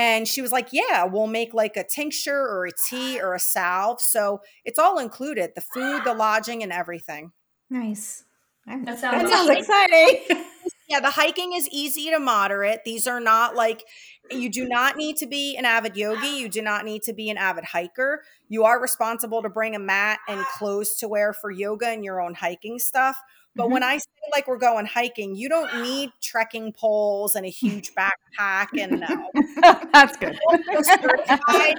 And 0.00 0.26
she 0.26 0.40
was 0.40 0.50
like, 0.50 0.68
Yeah, 0.72 1.04
we'll 1.04 1.26
make 1.26 1.52
like 1.52 1.76
a 1.76 1.84
tincture 1.84 2.40
or 2.40 2.64
a 2.64 2.70
tea 2.88 3.20
or 3.20 3.34
a 3.34 3.38
salve. 3.38 4.00
So 4.00 4.40
it's 4.64 4.78
all 4.78 4.98
included 4.98 5.50
the 5.54 5.60
food, 5.60 6.04
the 6.06 6.14
lodging, 6.14 6.62
and 6.62 6.72
everything. 6.72 7.32
Nice. 7.68 8.24
That 8.66 8.98
sounds, 8.98 9.24
that 9.24 9.28
sounds 9.28 9.50
exciting. 9.50 10.44
yeah, 10.88 11.00
the 11.00 11.10
hiking 11.10 11.52
is 11.52 11.68
easy 11.70 12.08
to 12.10 12.18
moderate. 12.18 12.80
These 12.86 13.06
are 13.06 13.20
not 13.20 13.54
like 13.54 13.84
you 14.30 14.48
do 14.48 14.66
not 14.66 14.96
need 14.96 15.16
to 15.18 15.26
be 15.26 15.54
an 15.58 15.66
avid 15.66 15.98
yogi. 15.98 16.28
You 16.28 16.48
do 16.48 16.62
not 16.62 16.86
need 16.86 17.02
to 17.02 17.12
be 17.12 17.28
an 17.28 17.36
avid 17.36 17.64
hiker. 17.64 18.22
You 18.48 18.64
are 18.64 18.80
responsible 18.80 19.42
to 19.42 19.50
bring 19.50 19.76
a 19.76 19.78
mat 19.78 20.20
and 20.28 20.42
clothes 20.56 20.96
to 21.00 21.08
wear 21.08 21.34
for 21.34 21.50
yoga 21.50 21.88
and 21.88 22.02
your 22.02 22.22
own 22.22 22.32
hiking 22.32 22.78
stuff. 22.78 23.18
But 23.56 23.64
mm-hmm. 23.64 23.72
when 23.72 23.82
I 23.82 23.98
say 23.98 24.04
like 24.32 24.46
we're 24.46 24.58
going 24.58 24.86
hiking, 24.86 25.34
you 25.34 25.48
don't 25.48 25.82
need 25.82 26.10
trekking 26.22 26.72
poles 26.72 27.34
and 27.34 27.44
a 27.44 27.50
huge 27.50 27.92
backpack 27.94 28.68
and 28.78 29.00
no. 29.00 29.30
That's 29.92 30.16
good. 30.16 30.38
certified 30.82 31.76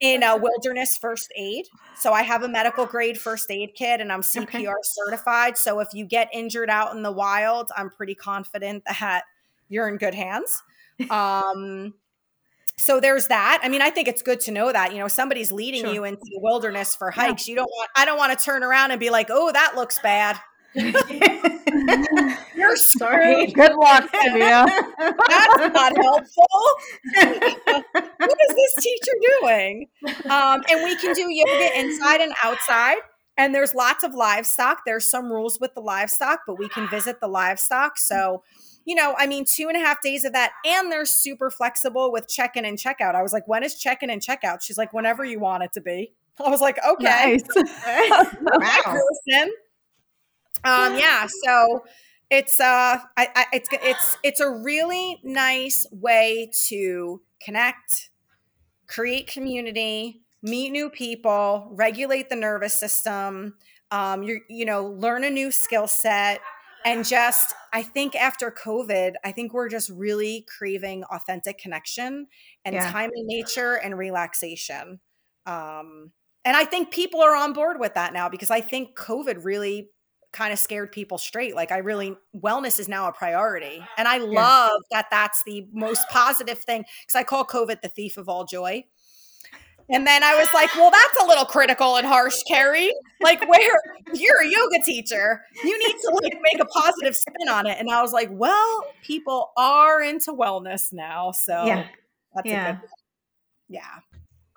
in 0.00 0.22
a 0.22 0.36
wilderness 0.36 0.96
first 0.96 1.32
aid. 1.36 1.66
So 1.96 2.12
I 2.12 2.22
have 2.22 2.42
a 2.42 2.48
medical 2.48 2.86
grade 2.86 3.18
first 3.18 3.50
aid 3.50 3.74
kit 3.74 4.00
and 4.00 4.12
I'm 4.12 4.22
CPR 4.22 4.68
okay. 4.68 4.72
certified. 4.82 5.58
So 5.58 5.80
if 5.80 5.88
you 5.92 6.04
get 6.04 6.28
injured 6.32 6.70
out 6.70 6.94
in 6.94 7.02
the 7.02 7.12
wild, 7.12 7.70
I'm 7.76 7.90
pretty 7.90 8.14
confident 8.14 8.84
that 8.84 9.22
you're 9.68 9.88
in 9.88 9.96
good 9.96 10.14
hands. 10.14 10.62
Um, 11.10 11.94
so 12.78 13.00
there's 13.00 13.26
that. 13.26 13.60
I 13.62 13.68
mean, 13.68 13.82
I 13.82 13.90
think 13.90 14.08
it's 14.08 14.22
good 14.22 14.40
to 14.40 14.52
know 14.52 14.72
that, 14.72 14.92
you 14.92 14.98
know, 14.98 15.08
somebody's 15.08 15.52
leading 15.52 15.82
sure. 15.82 15.94
you 15.94 16.04
into 16.04 16.24
the 16.24 16.40
wilderness 16.40 16.94
for 16.94 17.10
hikes. 17.10 17.46
Yeah. 17.46 17.52
You 17.52 17.56
don't 17.56 17.70
want, 17.70 17.90
I 17.96 18.04
don't 18.04 18.18
want 18.18 18.38
to 18.38 18.44
turn 18.44 18.62
around 18.62 18.92
and 18.92 19.00
be 19.00 19.10
like, 19.10 19.28
oh, 19.30 19.50
that 19.52 19.74
looks 19.76 19.98
bad. 20.00 20.38
You're 22.54 22.76
sorry. 22.76 23.46
Good 23.46 23.74
luck, 23.74 24.08
Sylvia. 24.22 24.66
That's 24.98 25.74
not 25.74 25.96
helpful. 25.96 26.46
what 27.14 28.38
is 28.48 28.54
this 28.54 28.74
teacher 28.84 29.12
doing? 29.40 29.88
Um, 30.26 30.62
and 30.70 30.84
we 30.84 30.94
can 30.96 31.14
do 31.14 31.26
yoga 31.28 31.78
inside 31.80 32.20
and 32.20 32.32
outside. 32.44 32.98
And 33.38 33.54
there's 33.54 33.74
lots 33.74 34.02
of 34.04 34.14
livestock. 34.14 34.80
There's 34.84 35.08
some 35.08 35.30
rules 35.32 35.58
with 35.60 35.72
the 35.74 35.80
livestock, 35.80 36.40
but 36.46 36.58
we 36.58 36.68
can 36.68 36.88
visit 36.90 37.20
the 37.20 37.28
livestock. 37.28 37.96
So, 37.96 38.42
you 38.84 38.96
know, 38.96 39.14
I 39.16 39.28
mean, 39.28 39.44
two 39.44 39.68
and 39.68 39.76
a 39.76 39.80
half 39.80 40.02
days 40.02 40.24
of 40.24 40.32
that. 40.32 40.52
And 40.66 40.90
they're 40.90 41.06
super 41.06 41.48
flexible 41.48 42.10
with 42.10 42.28
check 42.28 42.56
in 42.56 42.64
and 42.64 42.76
check 42.76 43.00
out. 43.00 43.14
I 43.14 43.22
was 43.22 43.32
like, 43.32 43.46
when 43.46 43.62
is 43.62 43.78
check 43.78 44.02
in 44.02 44.10
and 44.10 44.20
check 44.20 44.42
out? 44.42 44.62
She's 44.62 44.76
like, 44.76 44.92
whenever 44.92 45.24
you 45.24 45.38
want 45.38 45.62
it 45.62 45.72
to 45.74 45.80
be. 45.80 46.12
I 46.44 46.50
was 46.50 46.60
like, 46.60 46.78
okay. 46.84 47.38
Nice. 47.38 47.44
wow. 48.42 49.00
Um, 50.64 50.98
yeah, 50.98 51.26
so 51.44 51.84
it's 52.30 52.60
uh, 52.60 52.98
I, 53.16 53.28
I, 53.34 53.44
it's 53.52 53.68
it's 53.72 54.18
it's 54.22 54.40
a 54.40 54.50
really 54.50 55.20
nice 55.22 55.86
way 55.92 56.50
to 56.68 57.22
connect, 57.40 58.10
create 58.86 59.28
community, 59.28 60.22
meet 60.42 60.70
new 60.70 60.90
people, 60.90 61.68
regulate 61.72 62.28
the 62.28 62.36
nervous 62.36 62.78
system. 62.78 63.54
Um, 63.90 64.22
you 64.22 64.40
you 64.48 64.64
know, 64.64 64.86
learn 64.86 65.24
a 65.24 65.30
new 65.30 65.50
skill 65.50 65.88
set, 65.88 66.40
and 66.84 67.06
just 67.06 67.54
I 67.72 67.82
think 67.82 68.14
after 68.14 68.50
COVID, 68.50 69.14
I 69.24 69.32
think 69.32 69.52
we're 69.52 69.68
just 69.68 69.90
really 69.90 70.46
craving 70.58 71.04
authentic 71.04 71.58
connection 71.58 72.26
and 72.64 72.74
yeah. 72.74 72.90
time 72.90 73.10
in 73.14 73.26
nature 73.26 73.74
and 73.74 73.96
relaxation. 73.96 75.00
Um, 75.46 76.12
and 76.44 76.56
I 76.56 76.64
think 76.64 76.90
people 76.90 77.20
are 77.22 77.36
on 77.36 77.52
board 77.52 77.78
with 77.80 77.94
that 77.94 78.12
now 78.12 78.28
because 78.28 78.50
I 78.50 78.60
think 78.60 78.96
COVID 78.96 79.44
really 79.44 79.90
kind 80.32 80.52
of 80.52 80.58
scared 80.58 80.92
people 80.92 81.18
straight. 81.18 81.54
Like 81.54 81.72
I 81.72 81.78
really 81.78 82.16
wellness 82.36 82.78
is 82.78 82.88
now 82.88 83.08
a 83.08 83.12
priority. 83.12 83.82
And 83.96 84.06
I 84.06 84.18
love 84.18 84.80
yeah. 84.90 84.98
that 84.98 85.06
that's 85.10 85.42
the 85.46 85.66
most 85.72 86.08
positive 86.10 86.58
thing 86.58 86.84
cuz 87.06 87.14
I 87.14 87.24
call 87.24 87.44
COVID 87.44 87.80
the 87.80 87.88
thief 87.88 88.16
of 88.16 88.28
all 88.28 88.44
joy. 88.44 88.84
And 89.90 90.06
then 90.06 90.22
I 90.22 90.36
was 90.36 90.48
like, 90.52 90.74
well, 90.74 90.90
that's 90.90 91.24
a 91.24 91.26
little 91.26 91.44
critical 91.44 91.96
and 91.96 92.06
harsh, 92.06 92.34
Kerry. 92.46 92.92
Like, 93.20 93.48
where 93.48 93.76
you're 94.12 94.42
a 94.42 94.46
yoga 94.46 94.84
teacher, 94.84 95.42
you 95.64 95.78
need 95.78 95.96
to 96.02 96.10
like 96.22 96.38
make 96.42 96.60
a 96.60 96.66
positive 96.66 97.16
spin 97.16 97.48
on 97.48 97.66
it. 97.66 97.78
And 97.78 97.90
I 97.90 98.02
was 98.02 98.12
like, 98.12 98.28
well, 98.30 98.84
people 99.02 99.50
are 99.56 100.02
into 100.02 100.32
wellness 100.32 100.92
now. 100.92 101.32
So 101.32 101.64
yeah. 101.64 101.86
that's 102.34 102.46
yeah. 102.46 102.68
a 102.68 102.72
good 102.74 102.88
yeah. 103.68 104.00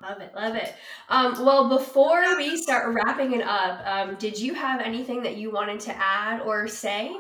Love 0.02 0.20
it, 0.20 0.34
love 0.34 0.56
it. 0.56 0.74
Um, 1.10 1.46
well, 1.46 1.70
before 1.70 2.36
we 2.36 2.58
start 2.58 2.94
wrapping 2.94 3.34
it 3.34 3.42
up, 3.42 3.86
um, 3.86 4.16
did 4.16 4.40
you 4.40 4.56
have 4.56 4.82
anything 4.82 5.22
that 5.24 5.38
you 5.38 5.52
wanted 5.52 5.80
to 5.82 5.96
add 5.96 6.42
or 6.42 6.68
say? 6.68 7.16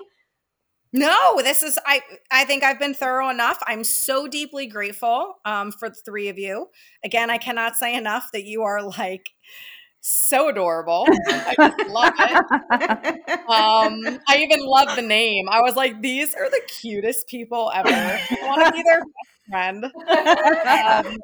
No, 0.93 1.41
this 1.41 1.63
is 1.63 1.79
I. 1.85 2.01
I 2.31 2.43
think 2.43 2.63
I've 2.63 2.79
been 2.79 2.93
thorough 2.93 3.29
enough. 3.29 3.57
I'm 3.65 3.83
so 3.83 4.27
deeply 4.27 4.67
grateful 4.67 5.35
um, 5.45 5.71
for 5.71 5.89
the 5.89 5.95
three 5.95 6.27
of 6.27 6.37
you. 6.37 6.67
Again, 7.03 7.29
I 7.29 7.37
cannot 7.37 7.77
say 7.77 7.95
enough 7.95 8.27
that 8.33 8.43
you 8.43 8.63
are 8.63 8.81
like 8.83 9.29
so 10.01 10.49
adorable. 10.49 11.05
I 11.27 11.55
just 11.57 11.89
love 11.89 12.13
it. 12.19 13.29
Um, 13.29 14.19
I 14.27 14.37
even 14.37 14.65
love 14.65 14.95
the 14.95 15.01
name. 15.01 15.47
I 15.49 15.61
was 15.61 15.75
like, 15.75 16.01
these 16.01 16.33
are 16.33 16.49
the 16.49 16.61
cutest 16.67 17.27
people 17.27 17.71
ever. 17.73 17.89
I 17.89 18.37
want 18.43 18.65
to 18.65 18.71
be 18.71 18.83
their 18.83 19.01
friend. 19.49 19.85
Um, 19.85 21.17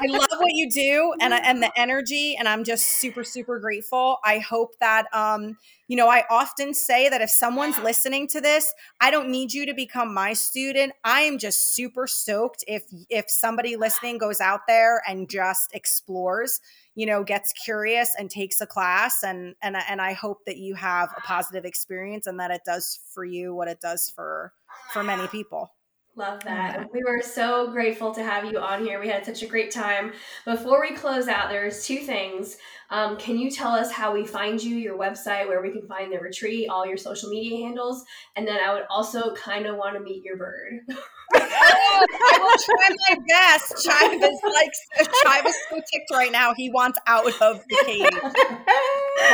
I 0.00 0.06
love 0.06 0.28
what 0.38 0.52
you 0.52 0.70
do 0.70 1.12
and 1.20 1.32
and 1.34 1.62
the 1.62 1.70
energy, 1.76 2.36
and 2.38 2.48
I'm 2.48 2.64
just 2.64 2.86
super 2.86 3.24
super 3.24 3.58
grateful. 3.58 4.18
I 4.24 4.38
hope 4.38 4.78
that 4.80 5.12
um, 5.14 5.56
you 5.88 5.96
know, 5.96 6.08
I 6.08 6.24
often 6.30 6.74
say 6.74 7.08
that 7.08 7.20
if 7.20 7.30
someone's 7.30 7.78
listening 7.78 8.28
to 8.28 8.40
this, 8.40 8.72
I 9.00 9.10
don't 9.10 9.28
need 9.30 9.52
you 9.52 9.66
to 9.66 9.74
become 9.74 10.14
my 10.14 10.32
student. 10.32 10.92
I 11.04 11.22
am 11.22 11.38
just 11.38 11.74
super 11.74 12.06
stoked 12.06 12.64
if 12.66 12.84
if 13.10 13.28
somebody 13.28 13.76
listening 13.76 14.18
goes 14.18 14.40
out 14.40 14.60
there 14.66 15.02
and 15.06 15.28
just 15.28 15.74
explores 15.74 16.60
you 16.98 17.06
know 17.06 17.22
gets 17.22 17.52
curious 17.52 18.12
and 18.18 18.28
takes 18.28 18.60
a 18.60 18.66
class 18.66 19.22
and 19.22 19.54
and 19.62 19.76
and 19.88 20.00
I 20.02 20.14
hope 20.14 20.44
that 20.46 20.56
you 20.56 20.74
have 20.74 21.10
a 21.16 21.20
positive 21.20 21.64
experience 21.64 22.26
and 22.26 22.40
that 22.40 22.50
it 22.50 22.62
does 22.66 22.98
for 23.14 23.24
you 23.24 23.54
what 23.54 23.68
it 23.68 23.80
does 23.80 24.12
for 24.14 24.52
for 24.92 25.04
many 25.04 25.28
people. 25.28 25.70
Love 26.18 26.42
that. 26.46 26.92
We 26.92 27.04
were 27.04 27.22
so 27.22 27.70
grateful 27.70 28.12
to 28.12 28.24
have 28.24 28.44
you 28.44 28.58
on 28.58 28.84
here. 28.84 28.98
We 28.98 29.06
had 29.06 29.24
such 29.24 29.44
a 29.44 29.46
great 29.46 29.70
time. 29.70 30.12
Before 30.44 30.80
we 30.80 30.96
close 30.96 31.28
out, 31.28 31.48
there's 31.48 31.86
two 31.86 31.98
things. 31.98 32.56
Um, 32.90 33.16
can 33.18 33.38
you 33.38 33.52
tell 33.52 33.70
us 33.70 33.92
how 33.92 34.12
we 34.12 34.26
find 34.26 34.60
you, 34.60 34.74
your 34.74 34.98
website, 34.98 35.46
where 35.46 35.62
we 35.62 35.70
can 35.70 35.86
find 35.86 36.12
the 36.12 36.18
retreat, 36.18 36.70
all 36.70 36.84
your 36.84 36.96
social 36.96 37.30
media 37.30 37.64
handles? 37.64 38.04
And 38.34 38.48
then 38.48 38.58
I 38.58 38.74
would 38.74 38.82
also 38.90 39.32
kind 39.36 39.66
of 39.66 39.76
want 39.76 39.94
to 39.94 40.00
meet 40.00 40.24
your 40.24 40.36
bird. 40.36 40.80
oh, 40.90 40.96
I 41.36 42.38
will 42.42 42.58
try 42.64 42.96
my 43.10 43.16
best. 43.28 43.86
Chive 43.86 44.20
is 44.20 44.40
like 44.42 45.08
Chive 45.22 45.46
is 45.46 45.56
so 45.70 45.76
ticked 45.76 46.10
right 46.12 46.32
now. 46.32 46.52
He 46.52 46.68
wants 46.68 46.98
out 47.06 47.28
of 47.40 47.62
the 47.68 47.82
cage. 47.86 48.10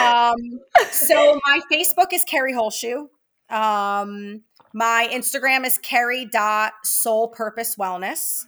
Um, 0.00 0.60
so 0.90 1.38
my 1.46 1.60
Facebook 1.70 2.12
is 2.12 2.24
Kerry 2.24 2.54
Holzschuh. 2.54 3.06
Um, 3.50 4.42
my 4.74 5.08
Instagram 5.10 5.64
is 5.64 5.78
kerry.soulpurposewellness. 5.78 8.44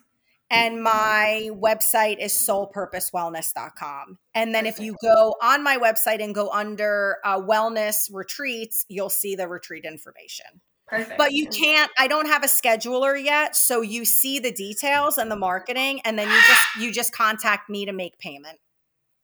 And 0.48 0.80
my 0.80 1.50
website 1.52 2.20
is 2.20 2.32
soulpurposewellness.com. 2.32 4.18
And 4.32 4.54
then 4.54 4.64
if 4.64 4.78
you 4.78 4.94
go 5.02 5.34
on 5.42 5.64
my 5.64 5.76
website 5.76 6.22
and 6.22 6.32
go 6.32 6.50
under 6.50 7.16
uh, 7.24 7.40
wellness 7.40 8.08
retreats, 8.12 8.86
you'll 8.88 9.10
see 9.10 9.34
the 9.34 9.48
retreat 9.48 9.84
information. 9.84 10.46
Perfect. 10.86 11.18
But 11.18 11.32
you 11.32 11.48
can't, 11.48 11.90
I 11.98 12.06
don't 12.06 12.26
have 12.26 12.44
a 12.44 12.46
scheduler 12.46 13.20
yet. 13.20 13.56
So 13.56 13.80
you 13.80 14.04
see 14.04 14.38
the 14.38 14.52
details 14.52 15.18
and 15.18 15.28
the 15.28 15.36
marketing, 15.36 16.00
and 16.04 16.16
then 16.16 16.28
you 16.28 16.40
just 16.46 16.62
you 16.78 16.92
just 16.92 17.12
contact 17.12 17.68
me 17.68 17.86
to 17.86 17.92
make 17.92 18.18
payment. 18.18 18.60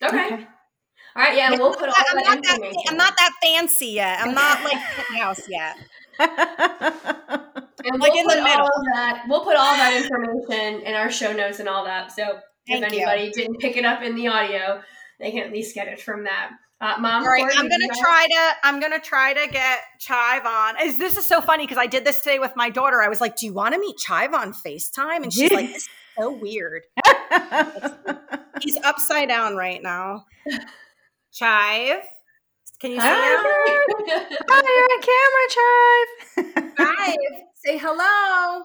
Okay. 0.02 0.26
okay. 0.26 0.46
All 1.14 1.22
right, 1.22 1.36
yeah, 1.36 1.50
we'll 1.50 1.74
put 1.74 1.88
all 1.88 1.94
I'm 1.98 2.16
that 2.16 2.24
not 2.24 2.42
that, 2.42 2.84
I'm 2.88 2.96
not 2.96 3.14
that 3.18 3.32
fancy 3.42 3.88
yet. 3.88 4.18
I'm 4.20 4.34
not 4.34 4.64
like 4.64 4.78
house 5.20 5.46
yet. 5.46 5.76
and 7.84 8.00
like 8.00 8.12
we'll 8.12 8.20
in 8.20 8.26
the 8.26 8.42
middle. 8.42 8.68
that, 8.94 9.24
we'll 9.28 9.44
put 9.44 9.56
all 9.56 9.72
that 9.72 10.00
information 10.02 10.86
in 10.86 10.94
our 10.94 11.10
show 11.10 11.32
notes 11.32 11.60
and 11.60 11.68
all 11.68 11.84
that. 11.84 12.12
So 12.12 12.40
Thank 12.68 12.84
if 12.84 12.92
anybody 12.92 13.24
you. 13.24 13.32
didn't 13.32 13.58
pick 13.58 13.76
it 13.76 13.84
up 13.84 14.02
in 14.02 14.14
the 14.14 14.28
audio, 14.28 14.82
they 15.18 15.30
can 15.30 15.40
at 15.40 15.52
least 15.52 15.74
get 15.74 15.88
it 15.88 16.00
from 16.00 16.24
that. 16.24 16.52
Uh, 16.80 16.96
Mom, 16.98 17.22
all 17.22 17.28
right, 17.28 17.44
I'm 17.56 17.68
gonna 17.68 17.86
try 17.96 18.26
to. 18.28 18.50
I'm 18.64 18.80
gonna 18.80 18.98
try 18.98 19.32
to 19.34 19.52
get 19.52 19.80
Chive 20.00 20.44
on. 20.44 20.80
Is 20.82 20.98
this 20.98 21.16
is 21.16 21.28
so 21.28 21.40
funny 21.40 21.64
because 21.64 21.78
I 21.78 21.86
did 21.86 22.04
this 22.04 22.22
today 22.22 22.40
with 22.40 22.56
my 22.56 22.70
daughter. 22.70 23.00
I 23.00 23.08
was 23.08 23.20
like, 23.20 23.36
"Do 23.36 23.46
you 23.46 23.52
want 23.52 23.74
to 23.74 23.80
meet 23.80 23.98
Chive 23.98 24.34
on 24.34 24.52
Facetime?" 24.52 25.22
And 25.22 25.32
she's 25.32 25.52
like, 25.52 25.68
"This 25.68 25.84
is 25.84 25.88
so 26.18 26.32
weird." 26.32 26.82
He's 28.62 28.76
upside 28.78 29.28
down 29.28 29.54
right 29.54 29.80
now. 29.80 30.26
Chive. 31.32 32.02
Can 32.82 32.90
you 32.90 33.00
see 33.00 33.06
Hi. 33.06 33.14
Hi, 34.50 34.62
you're 34.74 34.90
on 34.90 35.02
camera, 35.06 35.46
Chive. 35.54 36.76
Chive, 36.76 37.44
say 37.54 37.78
hello. 37.78 38.64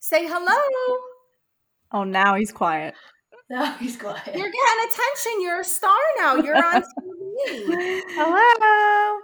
Say 0.00 0.26
hello. 0.26 0.98
Oh, 1.92 2.04
now 2.04 2.34
he's 2.34 2.50
quiet. 2.50 2.94
Now 3.50 3.74
he's 3.74 3.98
quiet. 3.98 4.22
You're 4.24 4.50
getting 4.50 4.88
attention. 4.88 5.42
You're 5.42 5.60
a 5.60 5.64
star 5.64 5.98
now. 6.16 6.36
You're 6.36 6.56
on 6.56 6.82
TV. 7.46 8.00
hello. 8.08 9.20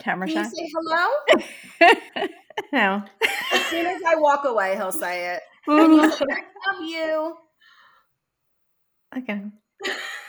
Camera 0.00 0.26
Can 0.26 0.38
you 0.38 0.50
say 0.50 0.68
hello? 0.74 2.26
no. 2.72 3.04
As 3.52 3.66
soon 3.66 3.86
as 3.86 4.02
I 4.04 4.16
walk 4.16 4.44
away, 4.44 4.74
he'll 4.74 4.90
say 4.90 5.34
it. 5.36 5.42
And 5.68 5.94
you 5.94 6.10
say, 6.10 6.24
I 6.28 6.72
love 6.72 6.82
you. 6.82 7.36
Okay. 9.18 9.40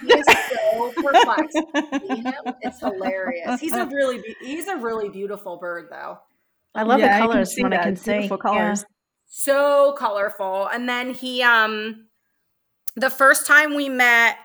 He's 0.06 0.26
so 0.26 0.94
perplexed. 0.96 1.58
It's 2.62 2.80
hilarious. 2.80 3.60
He's 3.60 3.74
a 3.74 3.86
really 3.86 4.24
he's 4.42 4.68
a 4.68 4.78
really 4.78 5.10
beautiful 5.10 5.58
bird 5.58 5.88
though. 5.90 6.20
I 6.76 6.84
love 6.84 7.00
yeah, 7.00 7.20
the 7.20 7.28
colors 7.28 7.54
from 7.54 7.64
what 7.64 7.74
I 7.74 7.84
can 7.84 7.96
see. 7.96 8.12
Beautiful 8.12 8.38
colors. 8.38 8.82
Yeah. 8.82 8.88
So 9.28 9.96
colorful. 9.98 10.68
And 10.68 10.88
then 10.88 11.14
he 11.14 11.42
um 11.44 12.08
the 12.96 13.10
first 13.10 13.48
time 13.48 13.76
we 13.76 13.90
met, 13.90 14.38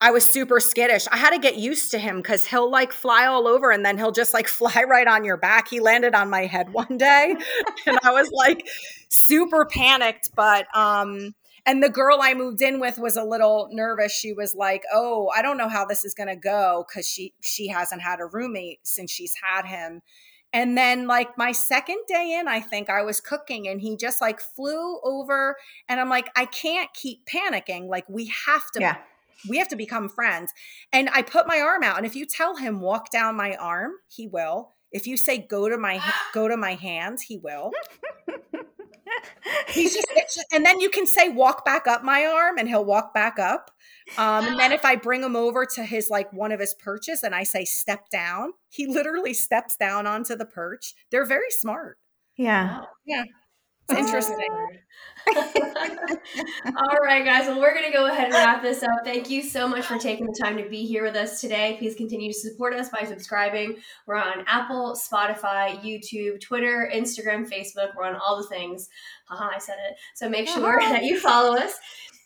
I 0.00 0.10
was 0.10 0.24
super 0.24 0.60
skittish. 0.60 1.08
I 1.10 1.16
had 1.16 1.30
to 1.30 1.38
get 1.38 1.56
used 1.56 1.90
to 1.92 1.98
him 1.98 2.18
because 2.18 2.44
he'll 2.44 2.70
like 2.70 2.92
fly 2.92 3.26
all 3.26 3.48
over 3.48 3.70
and 3.70 3.84
then 3.84 3.96
he'll 3.96 4.12
just 4.12 4.34
like 4.34 4.46
fly 4.48 4.84
right 4.86 5.06
on 5.06 5.24
your 5.24 5.36
back. 5.36 5.68
He 5.68 5.80
landed 5.80 6.14
on 6.14 6.28
my 6.28 6.46
head 6.46 6.72
one 6.72 6.98
day 6.98 7.36
and 7.86 7.98
I 8.02 8.12
was 8.12 8.30
like 8.30 8.68
super 9.08 9.64
panicked. 9.64 10.30
But, 10.34 10.66
um, 10.76 11.34
and 11.66 11.82
the 11.82 11.90
girl 11.90 12.18
I 12.22 12.34
moved 12.34 12.62
in 12.62 12.80
with 12.80 12.98
was 12.98 13.16
a 13.16 13.24
little 13.24 13.68
nervous. 13.72 14.12
She 14.12 14.32
was 14.32 14.54
like, 14.54 14.82
"Oh, 14.92 15.30
I 15.36 15.42
don't 15.42 15.58
know 15.58 15.68
how 15.68 15.84
this 15.84 16.04
is 16.04 16.14
going 16.14 16.28
to 16.28 16.36
go 16.36 16.86
cuz 16.92 17.06
she 17.06 17.34
she 17.40 17.68
hasn't 17.68 18.02
had 18.02 18.20
a 18.20 18.26
roommate 18.26 18.86
since 18.86 19.10
she's 19.10 19.34
had 19.42 19.66
him." 19.66 20.02
And 20.52 20.78
then, 20.78 21.06
like, 21.06 21.36
my 21.36 21.52
second 21.52 21.98
day 22.06 22.32
in, 22.32 22.48
I 22.48 22.60
think 22.60 22.88
I 22.88 23.02
was 23.02 23.20
cooking 23.20 23.68
and 23.68 23.80
he 23.80 23.96
just 23.96 24.22
like 24.22 24.40
flew 24.40 25.00
over. 25.02 25.56
And 25.88 26.00
I'm 26.00 26.08
like, 26.08 26.30
I 26.36 26.46
can't 26.46 26.88
keep 26.94 27.26
panicking. 27.26 27.88
Like, 27.88 28.08
we 28.08 28.32
have 28.46 28.70
to. 28.72 28.80
Yeah 28.80 28.96
we 29.48 29.58
have 29.58 29.68
to 29.68 29.76
become 29.76 30.08
friends. 30.08 30.52
And 30.92 31.08
I 31.10 31.22
put 31.22 31.46
my 31.46 31.60
arm 31.60 31.82
out. 31.82 31.96
And 31.96 32.06
if 32.06 32.16
you 32.16 32.26
tell 32.26 32.56
him 32.56 32.80
walk 32.80 33.10
down 33.10 33.36
my 33.36 33.54
arm, 33.56 33.92
he 34.08 34.26
will. 34.26 34.72
If 34.92 35.06
you 35.06 35.16
say 35.16 35.38
go 35.38 35.68
to 35.68 35.76
my 35.76 36.00
go 36.32 36.48
to 36.48 36.56
my 36.56 36.74
hands, 36.74 37.22
he 37.22 37.36
will. 37.38 37.72
He's 39.68 39.94
just 39.94 40.06
and 40.52 40.64
then 40.64 40.80
you 40.80 40.90
can 40.90 41.06
say 41.06 41.28
walk 41.28 41.64
back 41.64 41.86
up 41.86 42.02
my 42.02 42.24
arm 42.24 42.58
and 42.58 42.68
he'll 42.68 42.84
walk 42.84 43.14
back 43.14 43.38
up. 43.38 43.70
Um, 44.18 44.46
and 44.46 44.58
then 44.58 44.72
if 44.72 44.84
I 44.84 44.96
bring 44.96 45.22
him 45.22 45.36
over 45.36 45.66
to 45.74 45.84
his 45.84 46.10
like 46.10 46.32
one 46.32 46.52
of 46.52 46.60
his 46.60 46.74
perches 46.74 47.22
and 47.22 47.34
I 47.34 47.42
say 47.42 47.64
step 47.64 48.08
down, 48.10 48.52
he 48.70 48.86
literally 48.86 49.34
steps 49.34 49.76
down 49.76 50.06
onto 50.06 50.36
the 50.36 50.46
perch. 50.46 50.94
They're 51.10 51.26
very 51.26 51.50
smart. 51.50 51.98
Yeah. 52.36 52.82
Yeah. 53.04 53.24
It's 53.88 53.98
interesting. 53.98 54.48
Oh, 54.50 54.72
all 56.76 56.98
right, 57.02 57.24
guys. 57.24 57.46
Well, 57.46 57.60
we're 57.60 57.74
going 57.74 57.86
to 57.86 57.92
go 57.92 58.06
ahead 58.06 58.26
and 58.26 58.34
wrap 58.34 58.62
this 58.62 58.82
up. 58.82 59.04
Thank 59.04 59.30
you 59.30 59.42
so 59.42 59.68
much 59.68 59.86
for 59.86 59.98
taking 59.98 60.26
the 60.26 60.36
time 60.40 60.56
to 60.56 60.68
be 60.68 60.84
here 60.86 61.04
with 61.04 61.14
us 61.14 61.40
today. 61.40 61.76
Please 61.78 61.94
continue 61.94 62.32
to 62.32 62.38
support 62.38 62.74
us 62.74 62.88
by 62.88 63.04
subscribing. 63.04 63.76
We're 64.06 64.16
on 64.16 64.44
Apple, 64.46 64.96
Spotify, 64.96 65.80
YouTube, 65.82 66.40
Twitter, 66.40 66.90
Instagram, 66.92 67.48
Facebook. 67.48 67.90
We're 67.96 68.04
on 68.04 68.16
all 68.16 68.36
the 68.36 68.48
things. 68.48 68.88
Haha, 69.26 69.50
I 69.54 69.58
said 69.58 69.76
it. 69.88 69.96
So 70.14 70.28
make 70.28 70.48
sure 70.48 70.76
that 70.80 71.04
you 71.04 71.20
follow 71.20 71.56
us. 71.56 71.74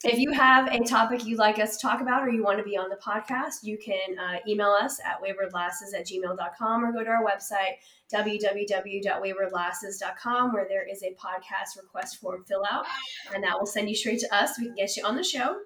If 0.03 0.19
you 0.19 0.33
have 0.33 0.69
a 0.69 0.83
topic 0.83 1.27
you'd 1.27 1.39
like 1.39 1.59
us 1.59 1.77
to 1.77 1.83
talk 1.83 2.01
about 2.01 2.23
or 2.23 2.31
you 2.31 2.43
want 2.43 2.57
to 2.57 2.65
be 2.65 2.75
on 2.75 2.89
the 2.89 2.97
podcast, 2.97 3.63
you 3.63 3.77
can 3.77 4.19
uh, 4.19 4.39
email 4.49 4.71
us 4.71 4.99
at 5.05 5.21
waywardlasses 5.21 5.93
at 5.95 6.07
gmail.com 6.07 6.85
or 6.85 6.91
go 6.91 7.05
to 7.05 7.11
our 7.11 7.23
website, 7.23 7.75
www.waywardlasses.com, 8.11 10.55
where 10.55 10.67
there 10.67 10.89
is 10.91 11.03
a 11.03 11.15
podcast 11.23 11.77
request 11.77 12.19
form 12.19 12.43
fill 12.49 12.65
out, 12.71 12.87
and 13.35 13.45
that 13.45 13.59
will 13.59 13.67
send 13.67 13.91
you 13.91 13.95
straight 13.95 14.21
to 14.21 14.35
us. 14.35 14.59
We 14.59 14.65
can 14.67 14.75
get 14.75 14.97
you 14.97 15.05
on 15.05 15.17
the 15.17 15.25
show. 15.25 15.59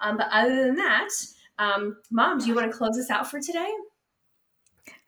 Um, 0.00 0.16
but 0.16 0.28
other 0.30 0.66
than 0.66 0.76
that, 0.76 1.08
um, 1.58 1.96
Mom, 2.12 2.38
do 2.38 2.46
you 2.46 2.54
want 2.54 2.70
to 2.70 2.78
close 2.78 2.96
us 2.96 3.10
out 3.10 3.28
for 3.28 3.40
today? 3.40 3.72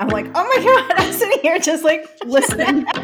I'm 0.01 0.09
like, 0.09 0.26
oh 0.35 0.45
my 0.45 0.57
God, 0.61 0.91
I'm 0.97 1.12
sitting 1.12 1.39
here 1.41 1.61
just 1.61 1.85
like 1.85 2.05
listening. 2.24 2.85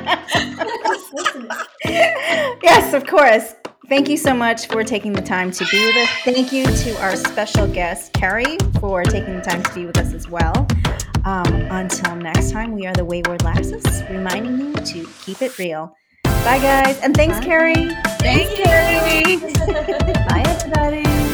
yes, 1.85 2.95
of 2.95 3.07
course. 3.07 3.55
Thank 3.89 4.11
you 4.11 4.19
so 4.19 4.35
much 4.35 4.67
for 4.67 4.85
taking 4.85 5.15
the 5.15 5.23
time 5.23 5.51
to 5.51 5.65
be 5.71 5.87
with 5.87 5.97
us. 5.97 6.09
Thank 6.23 6.53
you 6.53 6.67
to 6.67 7.03
our 7.03 7.17
special 7.17 7.67
guest, 7.67 8.13
Kerry, 8.13 8.59
for 8.81 9.03
taking 9.03 9.35
the 9.37 9.41
time 9.41 9.63
to 9.63 9.75
be 9.75 9.87
with 9.87 9.97
us 9.97 10.13
as 10.13 10.29
well. 10.29 10.67
Um, 11.25 11.47
until 11.71 12.15
next 12.17 12.51
time, 12.51 12.73
we 12.73 12.87
are 12.87 12.93
the 12.93 13.05
Wayward 13.05 13.43
Lasses, 13.45 14.03
reminding 14.11 14.59
you 14.61 14.75
to 14.75 15.09
keep 15.23 15.41
it 15.41 15.59
real. 15.59 15.97
Bye, 16.25 16.59
guys. 16.59 16.99
And 17.01 17.17
thanks, 17.17 17.39
Bye. 17.39 17.45
Kerry. 17.47 17.89
Thanks, 18.21 18.55
Kerry. 18.55 19.37
Bye, 20.29 20.43
everybody. 20.47 21.28